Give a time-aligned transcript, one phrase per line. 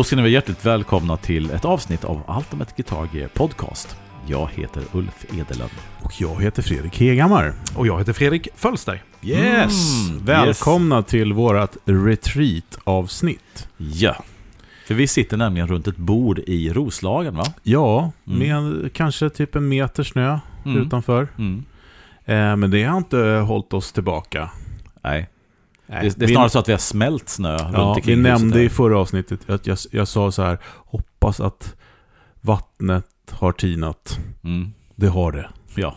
[0.00, 3.96] Då ska ni vara hjärtligt välkomna till ett avsnitt av Ultimate Guitar Gear Podcast.
[4.26, 5.70] Jag heter Ulf Edelund.
[6.02, 7.52] Och jag heter Fredrik Hegammar.
[7.76, 9.02] Och jag heter Fredrik Fölster.
[9.22, 10.08] Yes!
[10.10, 13.68] Mm, Välkomna till vårat retreat-avsnitt.
[13.76, 14.24] Ja,
[14.86, 17.44] för vi sitter nämligen runt ett bord i Roslagen va?
[17.62, 18.38] Ja, Mm.
[18.38, 20.82] med kanske typ en meter snö Mm.
[20.82, 21.28] utanför.
[21.38, 21.64] Mm.
[22.24, 24.50] Eh, men det har inte hållit oss tillbaka.
[25.04, 25.28] Nej,
[25.90, 27.78] Nej, det, det är vi- snarare så att vi har smält snö runt Ja, vi
[28.00, 31.74] omkring huset nämnde i förra avsnittet att jag, jag sa så här, hoppas att
[32.40, 34.18] vattnet har tinat.
[34.44, 34.72] Mm.
[34.96, 35.48] Det har det.
[35.74, 35.96] Ja,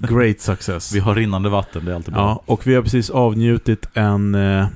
[0.00, 0.92] Great success.
[0.94, 2.22] vi har rinnande vatten, det är alltid bra.
[2.22, 4.66] ja, och vi har precis avnjutit en eh,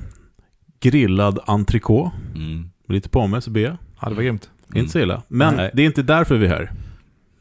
[0.80, 2.16] grillad entrecote.
[2.34, 2.70] Mm.
[2.88, 3.70] Lite pommes och B.
[4.00, 4.50] Ja, det var grymt.
[4.74, 5.22] Inte så illa.
[5.28, 5.70] Men Nej.
[5.74, 6.72] det är inte därför vi är här.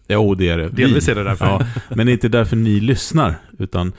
[0.08, 0.70] Jo, det är det.
[0.70, 1.12] Delvis Vi.
[1.12, 1.46] är det därför.
[1.46, 3.36] Ja, men det är inte därför ni lyssnar.
[3.60, 3.94] Utan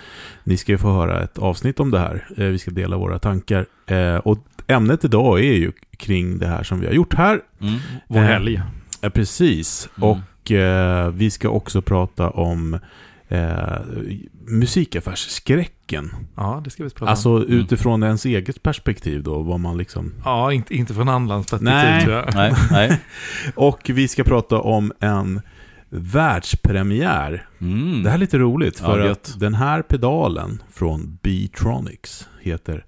[0.44, 2.26] ni ska ju få höra ett avsnitt om det här.
[2.36, 3.66] Eh, Vi ska dela våra tankar.
[3.86, 7.40] Eh, Och ämnet idag är ju kring det här som vi har gjort här.
[7.60, 7.74] Mm.
[8.08, 8.62] Vår Eh, helg.
[9.02, 9.88] Eh, Precis.
[9.96, 10.08] Mm.
[10.10, 12.78] Och eh, vi ska också prata om
[13.28, 13.78] eh,
[14.46, 16.10] musikaffärsskräcken.
[16.36, 17.08] Ja, det ska vi prata om.
[17.08, 19.42] Alltså utifrån ens eget perspektiv då.
[19.42, 20.12] Vad man liksom...
[20.24, 22.04] Ja, inte, inte från anlandsperspektiv Nej.
[22.04, 22.34] tror jag.
[22.34, 23.00] Nej, nej.
[23.54, 25.40] Och vi ska prata om en
[25.96, 28.02] världspremiär Mm.
[28.02, 29.18] Det här är lite roligt Ja, för gött.
[29.34, 32.84] att den här pedalen från B-Tronics heter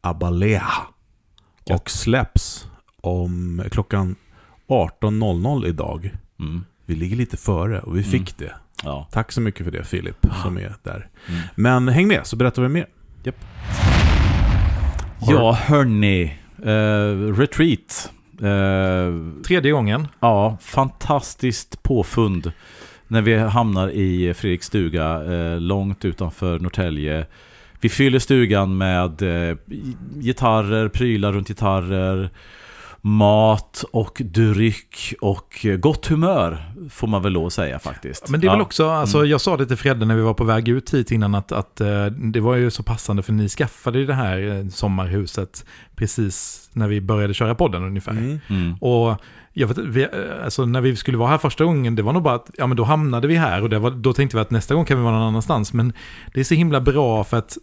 [0.00, 0.66] Abalea
[1.70, 2.66] och släpps
[3.00, 4.16] om klockan
[4.68, 6.10] 18.00 idag.
[6.40, 6.64] Mm.
[6.86, 8.10] Vi ligger lite före och vi Mm.
[8.10, 8.52] fick det.
[8.84, 9.08] Ja.
[9.12, 11.08] Tack så mycket för det Filip som är där.
[11.28, 11.40] Mm.
[11.54, 12.86] Men häng med så berättar vi mer.
[15.20, 16.38] ja, hörni.
[16.66, 18.12] Uh, retreat.
[18.42, 20.08] Eh, Tredje gången.
[20.20, 22.52] Ja, fantastiskt påfund
[23.08, 27.26] när vi hamnar i Fredriks stuga eh, långt utanför Norrtälje.
[27.80, 29.56] Vi fyller stugan med eh,
[30.20, 32.30] gitarrer, prylar runt gitarrer,
[33.06, 36.58] mat och dryck och eh, gott humör
[36.90, 38.28] får man väl lov att säga faktiskt.
[38.28, 38.64] Men det är väl Ja.
[38.64, 39.30] också, alltså, Mm.
[39.30, 41.80] jag sa det till Fredde när vi var på väg ut hit innan att, att
[41.80, 45.64] eh, det var ju så passande för ni skaffade ju det här eh, sommarhuset
[45.96, 48.12] precis när vi började köra podden ungefär.
[48.12, 48.40] Mm.
[48.48, 48.74] Mm.
[48.80, 49.16] Och
[49.52, 50.06] jag vet, vi,
[50.44, 52.76] alltså när vi skulle vara här första gången, det var nog bara att, ja men
[52.76, 55.02] då hamnade vi här och det var, då tänkte vi att nästa gång kan vi
[55.02, 55.72] vara någon annanstans.
[55.72, 55.92] Men
[56.34, 57.58] det är så himla bra för att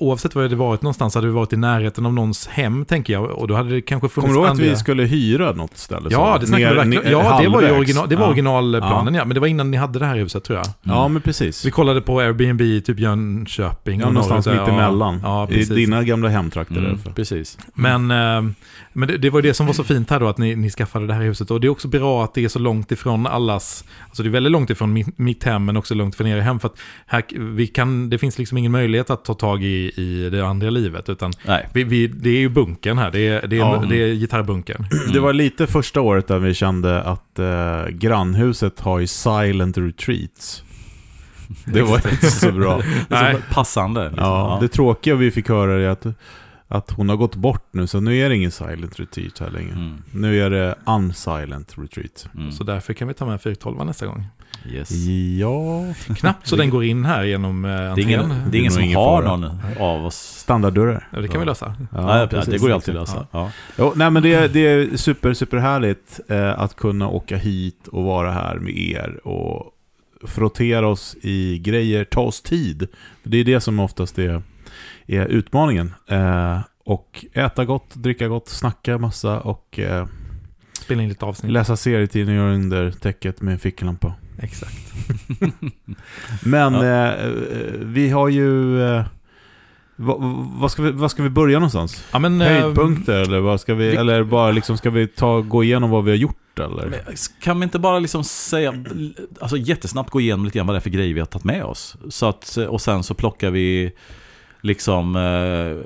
[0.00, 3.24] oavsett var det varit någonstans hade vi varit i närheten av någons hem, tänker jag.
[3.30, 6.08] Och då hade det kanske funnits Kommer du ihåg att vi skulle hyra något ställe?
[6.10, 7.04] Ja, det snackade vi Ner- verkligen.
[7.04, 8.28] ner- Ja, det var ju original, det var Ja.
[8.28, 9.24] originalplanen, ja.
[9.24, 10.66] Men det var innan ni hade det här huset, tror jag.
[10.82, 11.64] Ja, men precis.
[11.66, 14.00] Vi kollade på Airbnb i typ Jönköping.
[14.00, 14.68] Ja, och någonstans mitt ja.
[14.68, 15.20] emellan.
[15.22, 16.98] Ja, I dina gamla hemtrakter Mm.
[17.14, 17.58] Precis.
[17.74, 18.50] Men, eh,
[18.98, 21.06] men det, det var det som var så fint här då, att ni, ni skaffade
[21.06, 21.50] det här huset.
[21.50, 24.30] Och det är också bra att det är så långt ifrån allas, alltså det är
[24.30, 26.60] väldigt långt ifrån mitt, mitt hem, men också långt från era hem.
[26.60, 30.30] För att här, vi kan, det finns liksom ingen möjlighet att ta tag i, i
[30.30, 31.68] det andra livet, utan Nej.
[31.72, 33.84] vi, vi, det är ju bunkern här, det är, det är, Ja.
[33.88, 34.86] det är gitarrbunkern.
[35.12, 40.62] Det var lite första året där vi kände att eh, grannhuset har ju silent retreats.
[41.64, 42.82] Det var inte så bra.
[43.08, 43.36] Nej.
[43.52, 44.04] Passande.
[44.08, 44.24] Liksom.
[44.24, 46.06] Ja, det tråkiga vi fick höra är att,
[46.68, 49.72] att hon har gått bort nu, så nu är det ingen silent retreat här längre.
[49.72, 50.02] Mm.
[50.12, 52.28] Nu är det unsilent retreat.
[52.34, 52.52] Mm.
[52.52, 54.26] Så därför kan vi ta med 412 nästa gång.
[54.70, 54.90] Yes.
[55.40, 55.84] Ja,
[56.16, 58.08] Knappt så den går in här genom eh, Det är entrén.
[58.08, 59.36] ingen, det är ingen som ingen har fara.
[59.36, 60.16] någon av oss.
[60.16, 61.08] standarddörrar.
[61.12, 61.74] Ja, det kan vi lösa.
[61.92, 62.52] Nej, precis.
[62.52, 63.26] det går ju alltid att lösa.
[63.32, 63.50] Ja.
[63.78, 67.88] Jo, nej men det, är- det är super, super härligt eh, att kunna åka hit
[67.88, 69.74] och vara här med er och
[70.26, 72.88] frottera oss i grejer, ta oss tid.
[73.22, 74.42] Det är det som oftast är,
[75.08, 75.94] är utmaningen.
[76.06, 80.06] Eh, och äta gott, dricka gott, snacka massa och eh,
[80.72, 81.52] Spela in lite avsnitt.
[81.52, 84.14] läsa serietidningar under täcket med en ficklampa.
[84.42, 84.76] Exakt.
[86.42, 86.84] Men Ja.
[86.84, 87.32] eh, eh,
[87.78, 88.82] vi har ju...
[88.82, 89.04] Eh,
[89.96, 92.04] vad, ska vi, vad ska vi börja någonstans?
[92.12, 95.40] Ja, men, eh, Höjdpunkter eller vad ska vi, vi- eller bara liksom ska vi ta,
[95.40, 97.04] gå igenom vad vi har gjort eller?
[97.42, 98.84] Kan vi inte bara liksom säga,
[99.40, 101.64] alltså jättesnabbt gå igenom lite grann vad det är för grejer vi har tagit med
[101.64, 101.96] oss?
[102.08, 103.92] Så att, och sen så plockar vi
[104.60, 105.76] liksom eh,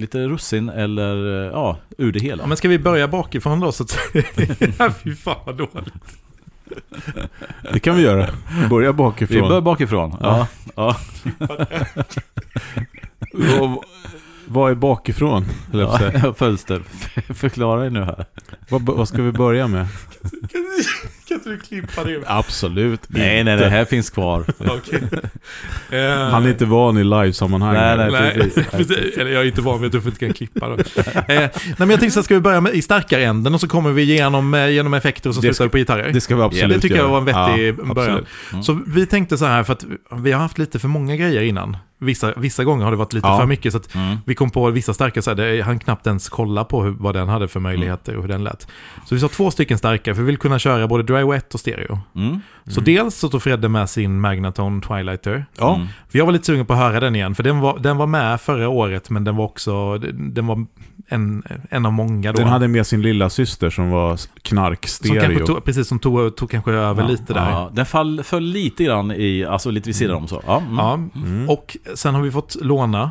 [0.00, 2.42] lite russin eller eh, ja, ur det hela.
[2.42, 3.72] Ja, men ska vi börja bakifrån då?
[3.72, 3.98] Så att...
[4.78, 5.94] ja, fy fan vad dåligt.
[7.72, 8.28] Det kan vi göra.
[8.70, 9.48] Börja vi bakifrån.
[9.48, 10.16] börjar bakifrån.
[10.20, 10.46] Ja.
[10.76, 10.96] Ja.
[13.60, 13.84] Och,
[14.46, 15.44] vad är bakifrån?
[15.72, 16.00] jag.
[16.14, 16.82] Ja, Fölster,
[17.34, 18.26] förklara dig nu här.
[18.68, 19.86] Vad, vad ska vi börja med?
[21.52, 22.22] Inte du klippa det?
[22.26, 24.44] Absolut Nej, nej, det här finns kvar.
[25.90, 27.74] Eh, Han är inte van i livesammanhang.
[27.74, 28.10] Nej, nej.
[28.10, 28.66] Nej, precis.
[28.70, 29.16] precis.
[29.18, 30.74] Eller jag är inte van vid att du inte kan klippa då.
[30.74, 30.80] Eh,
[31.28, 33.68] nej, men jag tänkte så här, ska vi börja med, i starkare änden och så
[33.68, 36.12] kommer vi igenom, eh, genom effekter och så Det slutar ska- vi på gitarrer.
[36.12, 38.26] Det ska vi absolut det tycker jag var en vettig Ja, början.
[38.52, 38.62] Mm.
[38.62, 39.84] Så vi tänkte så här, för att
[40.16, 41.76] vi har haft lite för många grejer innan.
[41.98, 43.38] Vissa, vissa gånger har det varit lite Ja.
[43.38, 43.72] för mycket.
[43.72, 44.16] Så Mm.
[44.26, 47.28] vi kom på vissa starka, så här, han knappt ens kolla på hur, vad den
[47.28, 48.66] hade för möjligheter och hur den lät.
[49.06, 51.60] Så vi sa två stycken starka, för vi vill kunna köra både dry wet och
[51.60, 51.98] stereo.
[52.16, 52.40] Mm.
[52.68, 55.46] Så dels så tog Fredde med sin Magnatone Twilighter.
[55.58, 55.86] Ja, Mm.
[56.08, 58.06] För jag var lite sugen på att höra den igen, för den var, den var
[58.06, 60.66] med förra året, men den var också, den var
[61.08, 62.38] en, en av många då.
[62.38, 65.46] den hade med sin lilla syster som var som knarkstereo.
[65.46, 67.50] tog, precis, som tog, tog kanske över Ja, lite där.
[67.50, 70.42] Ja, den fall, föll lite grann i, alltså lite vid sidan om så.
[70.46, 70.76] Ja, mm.
[70.78, 71.48] Ja, Mm.
[71.48, 73.10] och sen har vi fått låna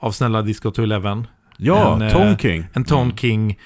[0.00, 1.24] av snälla Disco 211
[1.56, 2.64] Ja, en, eh, Tone King.
[2.72, 3.16] en Tone Mm.
[3.16, 3.58] King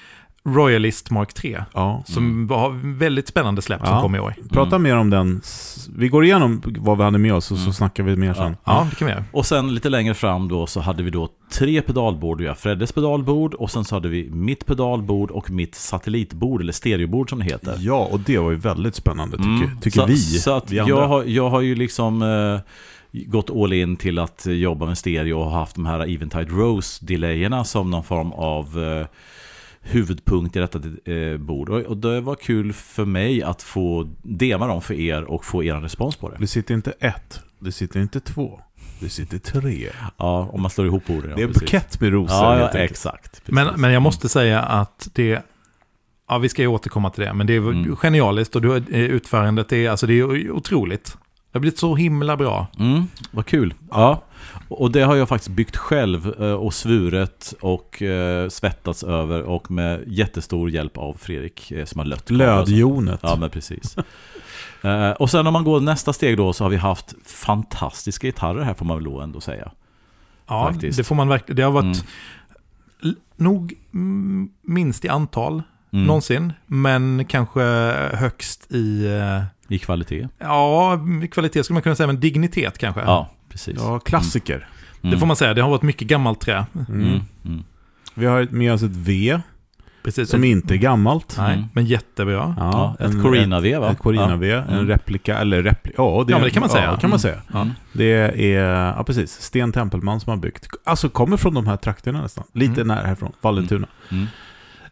[0.47, 1.63] Royalist Mark 3.
[1.73, 2.03] Ja.
[2.05, 4.01] Som var väldigt spännande släpp som Ja.
[4.01, 4.33] kom i år.
[4.49, 4.83] Prata Mm.
[4.83, 5.41] mer om den.
[5.95, 7.73] Vi går igenom vad vi hade med oss och så Mm.
[7.73, 8.57] snackar vi mer sen.
[8.63, 9.23] Ja, det kan vi göra.
[9.31, 12.41] Och sen lite längre fram då så hade vi då tre pedalbord.
[12.41, 16.73] Vi har Freddes pedalbord och sen så hade vi mitt pedalbord och mitt satellitbord, eller
[16.73, 17.75] stereobord som det heter.
[17.79, 19.79] Ja, och det var ju väldigt spännande tycker, Mm.
[19.81, 20.17] tycker så, vi.
[20.17, 22.59] Så att vi jag, har, jag har ju liksom eh,
[23.25, 27.63] gått all in till att eh, jobba med stereo och haft de här Eventide Rose-delayerna
[27.63, 29.07] som någon form av eh,
[29.81, 30.79] huvudpunkt i detta
[31.11, 31.69] eh, bord.
[31.69, 35.63] Och, och det var kul för mig att få dema dem för er och få
[35.63, 36.35] er respons på det.
[36.39, 38.59] Det sitter inte ett, det sitter inte två,
[38.99, 39.89] det sitter tre.
[40.17, 41.29] Ja, om man slår ihop orden.
[41.29, 43.41] Ja, det är en bukett med rosor Ja, ja exakt.
[43.45, 43.81] Men, Precis.
[43.81, 45.41] men jag måste säga att det...
[46.29, 47.95] Ja, vi ska ju återkomma till det, men det är Mm.
[47.95, 51.05] genialiskt och du, eh, utförandet är, alltså det är otroligt.
[51.51, 52.67] Det har blivit så himla bra.
[52.79, 53.73] Mm, vad kul.
[53.91, 54.23] Ja.
[54.69, 59.71] Och det har jag faktiskt byggt själv eh, och svuret och eh, svettats över och
[59.71, 62.29] med jättestor hjälp av Fredrik eh, som har lött.
[62.29, 63.19] Lödjonet.
[63.23, 63.95] Ja, men precis.
[65.19, 68.73] Och sen om man går nästa steg då så har vi haft fantastiska gitarrer här
[68.73, 69.71] får man väl då ändå säga.
[70.47, 70.97] Ja, Faktiskt.
[70.97, 71.55] det får man verkligen...
[71.55, 72.05] Det har varit
[73.03, 73.15] Mm.
[73.35, 73.73] nog
[74.61, 76.05] minst i antal Mm.
[76.05, 77.61] någonsin, men kanske
[78.13, 79.07] högst i...
[79.67, 80.27] I kvalitet.
[80.39, 80.99] Ja,
[81.31, 83.01] kvalitet skulle man kunna säga, men dignitet kanske.
[83.01, 83.77] Ja, precis.
[83.81, 84.67] Ja, klassiker.
[85.01, 85.11] Mm.
[85.13, 86.65] Det får man säga, det har varit mycket gammalt trä.
[86.89, 87.01] Mm.
[87.03, 87.21] Mm.
[87.45, 87.63] Mm.
[88.13, 89.39] Vi har med oss ett V
[90.03, 90.29] Precis.
[90.29, 91.35] som inte är gammalt.
[91.37, 91.67] Nej, Mm.
[91.73, 92.55] men jättebra.
[92.59, 93.91] Ja, ett en- Corina-V va?
[93.91, 94.87] Ett Corina-V, en Mm.
[94.87, 96.83] replika, eller replika, ja, det, Ja, men det kan man säga.
[96.83, 97.41] Ja, kan man säga.
[97.53, 97.61] Ja.
[97.61, 97.73] Mm.
[97.93, 98.11] Det
[98.53, 100.67] är, ja precis, Sten Tempelman som har byggt.
[100.83, 102.43] Alltså kommer från de här trakterna nästan.
[102.53, 102.87] Lite Mm.
[102.95, 103.87] nära härifrån, Vallentuna.
[104.11, 104.27] Mm.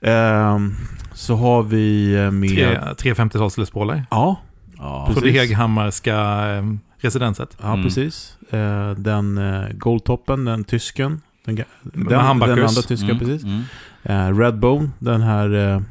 [0.01, 0.73] Ehm,
[1.13, 2.49] så har vi eh, med...
[2.49, 4.05] Tre, tre 50-tals Les Pauler.
[4.11, 4.35] Ja,
[4.77, 5.03] Ja.
[5.07, 5.21] Precis.
[5.23, 6.15] På det Heghammarska
[6.55, 6.63] eh,
[7.05, 7.57] residenset.
[7.61, 7.83] ja Mm.
[7.85, 8.37] precis.
[8.49, 11.21] Eh, den uh, Goldtoppen, den tysken.
[11.45, 13.19] Den, den, den andra tyska, Mm.
[13.19, 13.43] precis.
[13.43, 13.61] Mm.
[14.03, 15.81] Eh, Redbone, den här eh,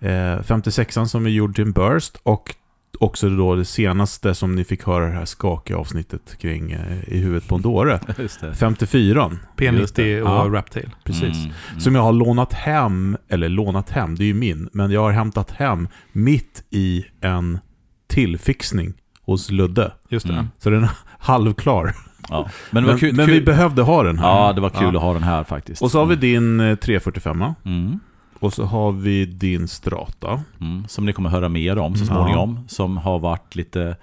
[0.00, 2.16] eh, 56an som är gjord till en Burst.
[2.22, 2.54] Och
[3.00, 7.18] också då det senaste som ni fick höra det här skakiga avsnittet kring eh, i
[7.18, 8.00] huvudet på en dåre.
[8.18, 8.54] Just det.
[8.54, 9.30] 54
[9.72, 10.02] Just det.
[10.02, 10.58] P90 och Ja.
[10.58, 10.90] Raptail.
[11.04, 11.22] precis.
[11.36, 11.50] Mm.
[11.70, 11.80] Mm.
[11.80, 15.12] Som jag har lånat hem, eller lånat hem, det är ju min, men jag har
[15.12, 17.58] hämtat hem mitt i en
[18.06, 18.92] tillfixning
[19.28, 19.92] hos Ludde.
[20.08, 20.32] Just det.
[20.32, 20.46] Mm.
[20.58, 21.94] Så den är halvklar.
[22.30, 22.48] Ja.
[22.70, 23.34] Men, det Men, var kul, men kul.
[23.34, 24.28] vi behövde ha den här.
[24.28, 24.96] Ja, det var kul Ja.
[24.98, 25.82] att ha den här faktiskt.
[25.82, 28.00] Och så har vi din eh, 345 Mm.
[28.40, 30.40] och så har vi din Strata.
[30.60, 30.88] Mm.
[30.88, 32.14] Som ni kommer höra mer om så Mm.
[32.14, 32.60] småningom.
[32.68, 33.96] Som har varit lite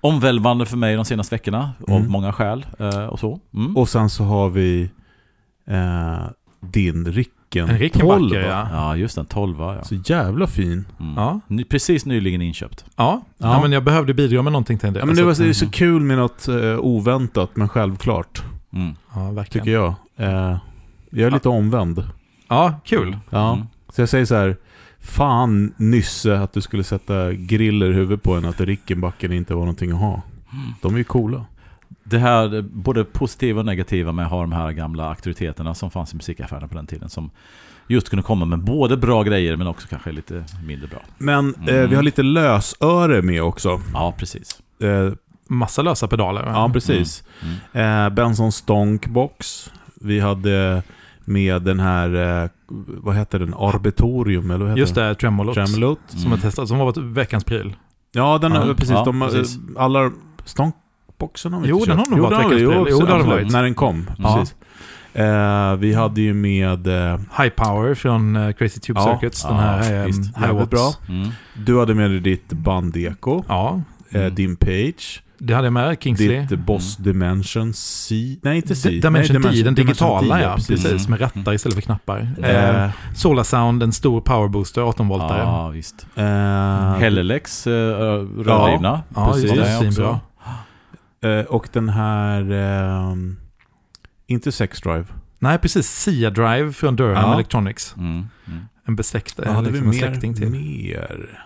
[0.00, 1.72] omvälvande för mig de senaste veckorna.
[1.88, 2.10] Av Mm.
[2.12, 3.40] många skäl eh, och så.
[3.54, 3.76] Mm.
[3.76, 4.90] Och sen så har vi
[5.66, 6.26] eh,
[6.60, 7.12] din
[7.54, 8.34] Ricken En Rickenbacker, 12.
[8.34, 8.68] ja.
[8.72, 9.26] Ja, just den.
[9.26, 9.84] 12 ja.
[9.84, 10.84] Så jävla fin.
[11.00, 11.14] Mm.
[11.16, 11.40] Ja.
[11.46, 12.84] Ny, precis nyligen inköpt.
[12.96, 13.22] Ja.
[13.38, 13.52] Ja.
[13.54, 14.98] ja, men jag behövde bidra med någonting till det.
[15.00, 18.42] Ja, men det, var, Alltså, det är så kul med något eh, oväntat men självklart,
[18.72, 18.94] Mm.
[19.14, 19.64] Ja, verkligen.
[19.64, 19.94] tycker jag.
[20.16, 20.56] Eh,
[21.10, 22.04] jag är lite omvänd.
[22.48, 23.18] Ja, kul.
[23.30, 23.54] Ja.
[23.54, 23.66] Mm.
[23.88, 24.56] Så jag säger så här.
[25.00, 29.60] Fan Nysse att du skulle sätta griller i huvudet på en att Rickenbacken inte var
[29.60, 30.22] någonting att ha.
[30.82, 31.44] De är ju coola.
[32.04, 36.12] Det här, både positiva och negativa med att ha de här gamla auktoriteterna som fanns
[36.12, 37.08] i musikaffärerna på den tiden.
[37.08, 37.30] Som
[37.88, 40.98] just kunde komma med både bra grejer men också kanske lite mindre bra.
[41.18, 41.90] Men eh, Mm.
[41.90, 43.80] vi har lite lösöre med också.
[43.92, 44.60] Ja, precis.
[44.82, 45.12] Eh,
[45.48, 46.42] Massa lösa pedaler.
[46.46, 47.24] ja, precis.
[47.72, 48.06] Mm.
[48.06, 49.70] Eh, Benson Stonkbox.
[50.00, 50.82] Vi hade
[51.24, 52.50] med den här, eh,
[52.86, 53.54] vad heter den?
[53.54, 55.54] Arbitorium, eller vad heter Just det, Tremolot.
[55.54, 55.98] Tremolot.
[56.06, 56.30] Som Mm.
[56.30, 57.76] har testat, som har varit veckans pryl.
[58.12, 58.90] Ja, den Ja, är precis.
[58.90, 59.58] ja, de, eh, precis.
[59.78, 60.10] Alla
[61.24, 63.52] Stonkboxen har vi Jo, inte den har nog varit jo, det har den varit.
[63.52, 64.10] När den kom.
[64.18, 64.36] Ja.
[64.36, 64.54] Precis.
[65.14, 69.44] Eh, vi hade ju med, eh, High Power från eh, Crazy Tube Ja, Circuits.
[69.44, 70.38] ja, den här eh, visst.
[70.52, 70.70] Watts.
[70.70, 70.92] bra.
[71.08, 71.28] Mm.
[71.66, 74.34] du hade med dig ditt bandeko, Ja, eh, Mm.
[74.34, 75.96] din Page, det hade jag med.
[76.02, 76.40] Kingsley.
[76.46, 78.88] ditt Boss Dimension C, nej inte C.
[78.90, 80.54] D- Dimension nej, D, den digitala Dimension ja.
[80.56, 81.10] Precis, Mm.
[81.10, 82.28] med rattar istället för knappar.
[82.42, 85.38] Eh, Solar Sound, en stor powerbooster, 18-voltare.
[85.38, 86.06] Ja, visst.
[87.00, 89.02] Hellelex, eh, rördrivna.
[89.14, 89.44] Ja, precis.
[89.52, 89.68] just det.
[89.70, 90.20] Är också-.
[91.24, 93.36] Eh, och den här, ehm,
[94.26, 95.04] inte Sex Drive.
[95.38, 95.86] Nej, precis.
[95.86, 97.34] Sia Drive från Durham Ja.
[97.34, 97.94] Electronics.
[97.98, 98.26] Mm.
[98.46, 98.64] Mm.
[98.84, 100.50] En besläktad, hade liksom vi släkting till.
[100.50, 101.40] mer?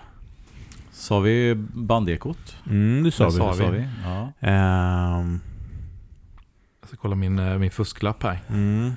[0.93, 2.57] Sa vi bandekot?
[2.67, 3.37] Mm, det sa Det vi.
[3.37, 3.79] sa Det sa vi.
[3.79, 3.89] vi.
[4.05, 4.33] Ja.
[4.41, 5.41] Ehm,
[6.81, 8.39] Jag ska kolla min, eh, min fusklapp här.
[8.49, 8.93] Mm.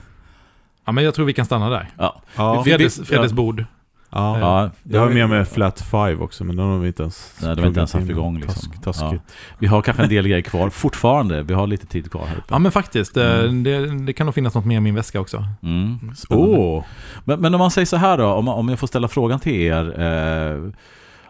[0.85, 1.89] Ja, men jag tror vi kan stanna där.
[1.97, 2.21] Ja.
[2.35, 3.35] Ja, Vi- Freddes, vi- Freddes ja.
[3.35, 3.65] bord.
[4.11, 4.39] Ja.
[4.39, 7.55] Ja, Jag har med mig Flat Five också, men den har vi inte ens Nej,
[7.55, 8.71] det var inte ens haft igång, liksom.
[8.71, 9.21] Task, taskigt.
[9.59, 11.43] Vi har kanske en del grejer kvar fortfarande.
[11.43, 12.45] Vi har lite tid kvar här uppe.
[12.49, 13.17] Ja, men faktiskt.
[13.17, 13.63] eh, Mm.
[13.63, 15.45] Det, det kan nog finnas något mer i min väska också.
[15.63, 16.83] Mm, spännande.
[17.23, 19.53] Men, men om man säger så här då, om, om jag får ställa frågan till
[19.61, 20.01] er.
[20.01, 20.71] Eh,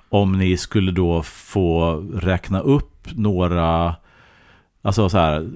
[0.09, 3.95] om ni skulle då få räkna upp några,
[4.81, 5.49] alltså så här,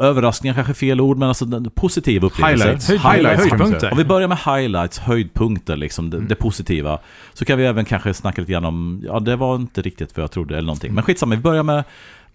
[0.00, 2.64] överraskningar kanske är fel ord, men alltså den- positiva upplevelser.
[2.66, 2.88] Highlights.
[2.88, 3.90] Höjd- Highlights man höjdpunkter.
[3.92, 6.28] Om vi börjar med highlights, höjdpunkter, liksom det, Mm.
[6.28, 6.98] det positiva.
[7.32, 10.22] Så kan vi även kanske snacka lite grann om, ja det var inte riktigt vad
[10.22, 10.94] jag trodde eller någonting.
[10.94, 11.84] Men skitsamma, vi börjar med,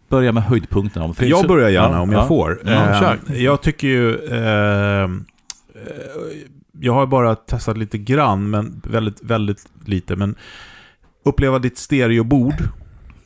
[0.09, 1.05] börjar med höjdpunkterna.
[1.05, 2.27] Om- Jag börjar gärna Ja, om jag ja.
[2.27, 2.59] får.
[2.65, 3.19] Ja, Eh, kör.
[3.35, 4.15] jag tycker ju...
[4.31, 5.09] Eh, eh,
[6.79, 10.15] jag har bara testat lite grann, men väldigt, väldigt lite.
[10.15, 10.35] Men
[11.25, 12.53] uppleva ditt stereobord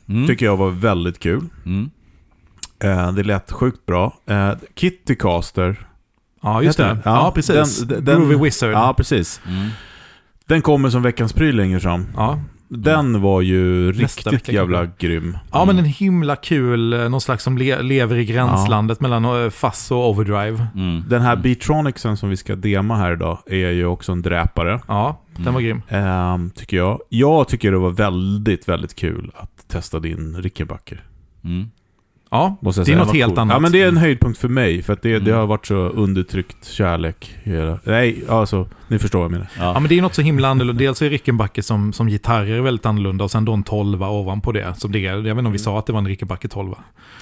[0.08, 0.26] Mm.
[0.26, 1.44] tycker jag var väldigt kul.
[1.66, 1.90] Mm.
[2.84, 4.14] Eh, det lät sjukt bra.
[4.26, 5.86] Eh, Kittycaster.
[6.42, 6.84] Ja, just det.
[6.84, 6.98] den?
[7.04, 7.78] Ja, Ja, precis.
[7.80, 8.70] den- den- Groovy Wizard.
[8.72, 9.40] Ja, precis.
[9.46, 9.68] Mm.
[10.46, 12.06] Den kommer som veckans pryl längre fram.
[12.16, 12.40] Ja.
[12.70, 15.06] Den var ju Nästa riktigt jävla kanske.
[15.06, 15.38] grym.
[15.52, 19.50] ja, men en himla kul, eh, någon slags som le lever i gränslandet mellan eh,
[19.50, 20.66] fuzz och overdrive.
[20.74, 21.04] Mm.
[21.08, 21.42] Den här Mm.
[21.42, 24.80] Beatronicsen som vi ska dema här idag är ju också en dräpare.
[24.88, 25.54] Ja, den Mm.
[25.54, 25.82] var grym.
[25.88, 27.00] Ehm, tycker jag.
[27.08, 31.04] Jag tycker det var väldigt, väldigt kul att testa din Rickenbacker.
[31.44, 31.70] Mm.
[32.30, 33.38] Ja, Måste jag det är något var helt cool.
[33.38, 33.54] annat.
[33.54, 34.82] Ja, men det är en höjdpunkt för mig.
[34.82, 35.36] För att det, det Mm.
[35.40, 37.36] har varit så undertryckt kärlek.
[37.42, 37.78] Hela.
[37.84, 39.46] Nej, alltså, ni förstår vad jag menar.
[39.58, 39.80] Ja, Ja.
[39.80, 40.78] men det är något så himla annorlunda.
[40.82, 44.74] Dels är Rickenbacker som, som gitarrer väldigt annorlunda och sen då en tolva ovanpå det.
[44.80, 45.12] Som det är.
[45.12, 46.74] Jag vet inte om vi sa att det var en Rickenbacker 12.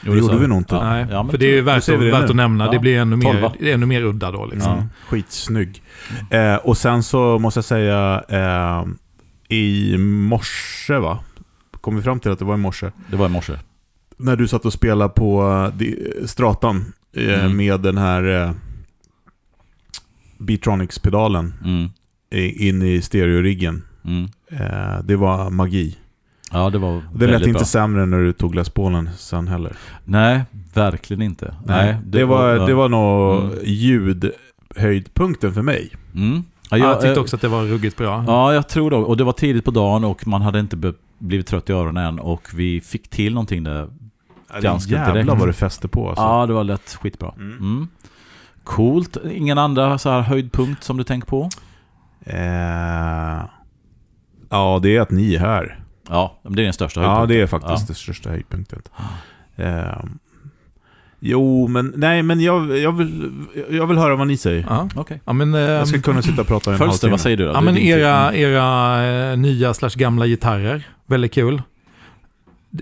[0.03, 0.75] Det gjorde vi nog inte.
[0.75, 0.85] Ja.
[0.85, 2.27] Nej, men för det är ju värt, ser att, vi det värt nu.
[2.29, 2.65] att nämna.
[2.65, 2.71] Ja.
[2.71, 3.53] Det blir ännu Tolva.
[3.61, 4.47] mer, ännu mer udda då.
[4.47, 4.73] Liksom.
[4.73, 4.85] Mm.
[5.09, 5.83] Skitsnygg.
[6.31, 8.85] Eh, och sen så måste jag säga, eh,
[9.57, 11.19] i morse va?
[11.81, 12.91] Kom vi fram till att det var i morse?
[13.11, 13.53] Det var i morse.
[14.17, 15.43] När du satt och spelade på
[15.81, 17.57] eh, Stratan eh, Mm.
[17.57, 18.51] med den här eh,
[20.39, 21.89] Beatronics-pedalen Mm.
[22.57, 23.83] in i stereoriggen.
[24.05, 24.29] Mm.
[25.05, 25.97] Det var magi.
[26.53, 27.65] Ja, det var Det lät inte bra.
[27.65, 29.73] sämre när du tog Les Paulen sen heller.
[30.05, 30.41] Nej,
[30.75, 31.55] verkligen inte.
[31.65, 33.59] Nej, det, var, det var nog Mm.
[33.65, 35.91] ljudhöjdpunkten för mig.
[36.15, 36.43] Mm.
[36.71, 38.25] Ja, Ja, jag tyckte också att det var ruggigt bra.
[38.27, 38.97] Ja, jag tror det.
[38.97, 42.05] Och det var tidigt på dagen och man hade inte be- blivit trött i öronen
[42.05, 42.19] än.
[42.19, 43.89] Och vi fick till någonting där.
[44.61, 45.39] Ganska Jävlar direkt.
[45.39, 46.25] vad det fäste på alltså.
[46.25, 47.33] Ja, det var lätt skitbra.
[47.37, 47.59] Mm.
[47.59, 47.89] Mm.
[48.65, 49.17] Coolt.
[49.33, 51.49] Ingen andra så här höjdpunkt som du tänker på?
[52.21, 53.45] Eh,
[54.51, 55.81] ja, det är att ni är här.
[56.09, 57.37] Ja, men det är den största Ja, höjdpunkten.
[57.37, 58.83] det är faktiskt den största höjdpunkten.
[59.57, 60.05] Eh,
[61.21, 63.33] jo, men nej, men jag, jag, vill,
[63.71, 64.67] jag vill höra vad ni säger.
[64.69, 65.21] Ja, Okej.
[65.25, 65.55] ja men...
[65.55, 67.11] Jag ehm, ska kunna sitta och prata i en Fölster, halvtimme.
[67.11, 67.53] vad säger du då?
[67.53, 71.63] Ja, men era, era eh, nya slash gamla gitarrer, väldigt kul.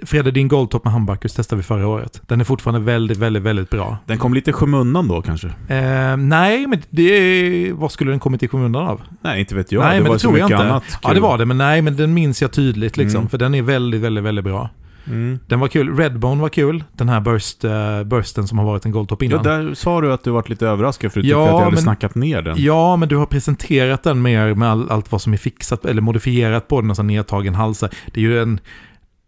[0.03, 2.23] Fredde, din Goldtop med humbuckers testade vi förra året.
[2.27, 3.99] Den är fortfarande väldigt, väldigt, väldigt bra.
[4.07, 5.47] Den kom lite i skymundan då kanske?
[5.47, 7.73] Eh, nej, men det...
[7.73, 9.03] Vad skulle den kommit i skymundan av?
[9.21, 9.81] Nej, inte vet jag.
[9.81, 10.57] Nej, det men var det så tror jag inte.
[10.57, 13.19] annat Ja, det var det, men nej, men den minns jag tydligt liksom.
[13.19, 13.29] Mm.
[13.29, 14.71] För den är väldigt, väldigt, väldigt bra.
[15.07, 15.39] Mm.
[15.47, 15.97] Den var kul.
[15.97, 16.85] Redbone var kul.
[16.93, 19.43] Den här burst, uh, bursten som har varit en Goldtop Ja, innan.
[19.43, 21.71] där sa du att du varit lite överraskad för du tyckte Ja, att jag hade
[21.71, 22.55] men- snackat ner den.
[22.59, 26.03] Ja, men du har presenterat den mer med all, allt vad som är fixat eller
[26.03, 27.91] modifierat på den, alltså nedtagen halsar.
[28.07, 28.61] Det är ju en...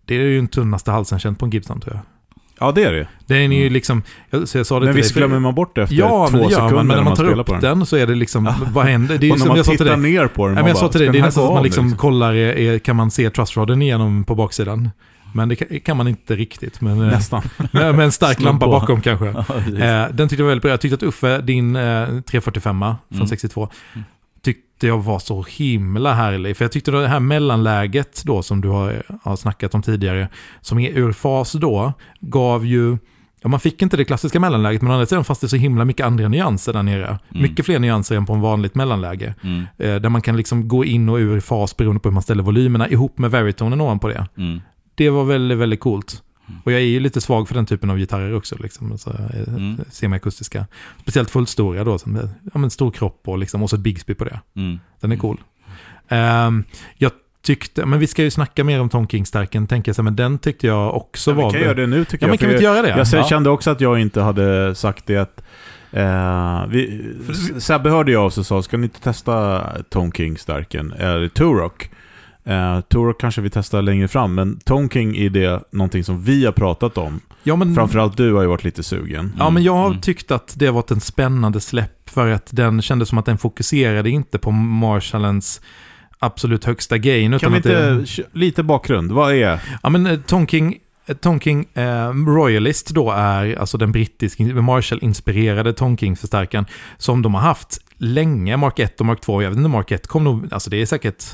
[0.04, 2.02] Det är ju den tunnaste halsen känd på en Gibson tror jag.
[2.60, 3.08] Ja, det är det.
[3.26, 3.72] Den är ju Mm.
[3.72, 4.02] liksom...
[4.30, 6.74] Jag, så jag sa det Men visst glömmer man bort det efter Ja, två sekunder
[6.74, 7.60] man, men när man tar upp på den.
[7.62, 7.86] den.
[7.86, 9.18] så är det liksom, vad händer?
[9.18, 9.96] Det är ju som man jag sa till dig.
[9.96, 11.48] ner på den, Ja, man men jag sa till dig, "Ska det är nästan som
[11.52, 14.90] man av, liksom kollar, är, kan man se trustrodden igenom på baksidan?
[15.36, 16.80] Men det kan, man inte riktigt.
[16.80, 17.42] Men, eh, Nästan.
[17.72, 18.72] med, med en stark lampa på.
[18.72, 19.26] bakom kanske.
[19.78, 20.04] Ja.
[20.04, 20.70] Eh, den tyckte jag var väldigt bra.
[20.70, 23.26] Jag tyckte att Uffe, din eh, 345 från Mm.
[23.26, 24.04] 62, Mm.
[24.42, 26.56] tyckte jag var så himla härlig.
[26.56, 30.28] För jag tyckte det här mellanläget då som du har, har snackat om tidigare,
[30.60, 32.98] som är ur fas då, gav ju
[33.42, 35.84] Ja, man fick inte det klassiska mellanläget, men å andra sidan fanns det så himla
[35.84, 37.06] mycket andra nyanser där nere.
[37.06, 37.18] Mm.
[37.42, 39.34] Mycket fler nyanser än på en vanligt mellanläge.
[39.42, 39.64] Mm.
[39.78, 42.42] Eh, där man kan liksom gå in och ur fas beroende på hur man ställer
[42.42, 44.26] volymerna ihop med varitonen ovanpå det.
[44.36, 44.60] Mm.
[44.96, 46.22] Det var väldigt, väldigt coolt.
[46.48, 46.60] Mm.
[46.64, 49.48] Och jag är ju lite svag för den typen av gitarrer också, liksom, alltså, eh,
[49.54, 49.76] Mm.
[49.90, 50.66] semiakustiska.
[51.02, 52.16] Speciellt fullstora då, som,
[52.54, 54.40] ja, men stor kropp och, liksom, och så ett Bigsby på det.
[54.56, 54.78] Mm.
[55.00, 55.40] Den är cool.
[56.08, 56.64] Ehm,
[56.96, 57.12] jag
[57.42, 60.66] tyckte, men vi ska ju snacka mer om Tom King-stärken, tänker jag, men den tyckte
[60.66, 61.50] jag också Ja, vi var...
[61.50, 62.30] kan göra det nu tycker Ja, jag.
[62.30, 62.88] men kan vi inte göra det?
[62.88, 63.28] Jag ja.
[63.28, 65.44] kände också att jag inte hade sagt det att
[65.92, 67.04] eh, vi,
[67.58, 70.92] Sebbe hörde jag av sig och sa, ska ni inte testa Tone King-stärken?
[70.92, 71.90] Eller Turok?
[72.46, 76.44] Eh, Turok kanske vi testar längre fram, men Tone King är det någonting som vi
[76.44, 77.20] har pratat om.
[77.42, 79.32] ja, men, Framförallt du har ju varit lite sugen.
[79.38, 80.00] ja, men jag har Mm.
[80.00, 83.38] tyckt att det har varit en spännande släpp för att den kändes som att den
[83.38, 85.60] fokuserade inte på Marshallens
[86.18, 87.38] absolut högsta gain.
[87.38, 89.60] Kan vi att det, inte, lite bakgrund, vad är...
[89.82, 90.74] Ja men eh, Tonking
[91.20, 96.66] Tonking eh, Royalist då är alltså den brittiska Marshall-inspirerade Tonking-förstärkaren
[96.98, 99.42] som de har haft länge, Mark 1 och Mark 2.
[99.42, 101.24] Jag vet inte, Mark 1 kom nog, alltså det är säkert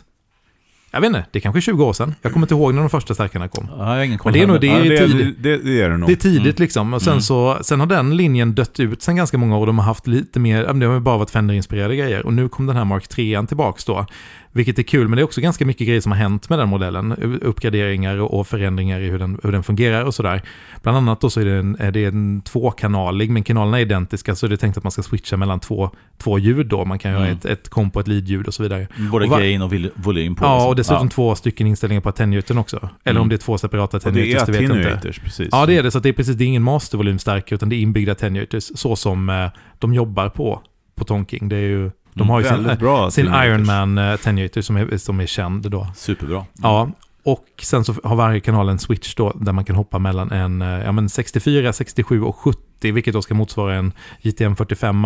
[0.93, 2.15] jag vet inte, det är kanske 20 år sedan.
[2.23, 3.69] Jag kommer inte ihåg när de första stärkarna kom.
[3.79, 5.43] Ja, ingen Men det är nog det Ja, är det, tidigt.
[5.43, 6.09] det, det är det nog.
[6.09, 6.55] Det är tidigt Mm.
[6.57, 6.95] liksom.
[6.95, 7.21] Och sen, Mm.
[7.23, 9.67] så, sen har den linjen dött ut sen ganska många år.
[9.67, 12.27] De har haft lite mer, det har bara varit Fender-inspirerade grejer.
[12.27, 14.07] Och nu kom den här Mark 3 tillbaks då.
[14.55, 16.69] Vilket är kul, men det är också ganska mycket grejer som har hänt med den
[16.69, 17.13] modellen.
[17.43, 20.43] Uppgraderingar och och förändringar i hur den, hur den fungerar och sådär.
[20.83, 24.35] Bland annat då så är det en, är det en tvåkanalig, men kanalerna är identiska,
[24.35, 26.85] så är det tänkt att man ska switcha mellan två, två ljud då.
[26.85, 27.37] Man kan göra Mm.
[27.37, 28.87] ett, ett kompo, ett lead-ljud och så vidare.
[29.13, 30.45] Både Och va- gain och volym på.
[30.45, 30.69] Ja, liksom.
[30.69, 32.77] och dessutom två stycken inställningar på attenuatorn också.
[33.05, 33.23] Eller Mm.
[33.23, 35.13] om det är två separata och det är vet jag inte.
[35.25, 35.49] precis.
[35.53, 35.91] Ja, det är det.
[35.91, 39.29] Så det är precis, det är ingen mastervolymstärkare, utan det är inbyggda attenuators, så som
[39.29, 39.47] eh,
[39.79, 40.63] de jobbar på,
[40.95, 41.49] på Tonking.
[41.49, 43.47] Det är ju, de Mm, har ju sin, bra sin attenuators.
[43.49, 45.87] Ironman eh, attenuator som är, som är känd då.
[45.97, 46.45] Superbra.
[46.62, 46.90] Ja,
[47.25, 50.62] och sen så har varje kanal en switch då, där man kan hoppa mellan en
[50.62, 55.04] eh, ja, men 64, 67 och 70, vilket då ska motsvara en JTM 45.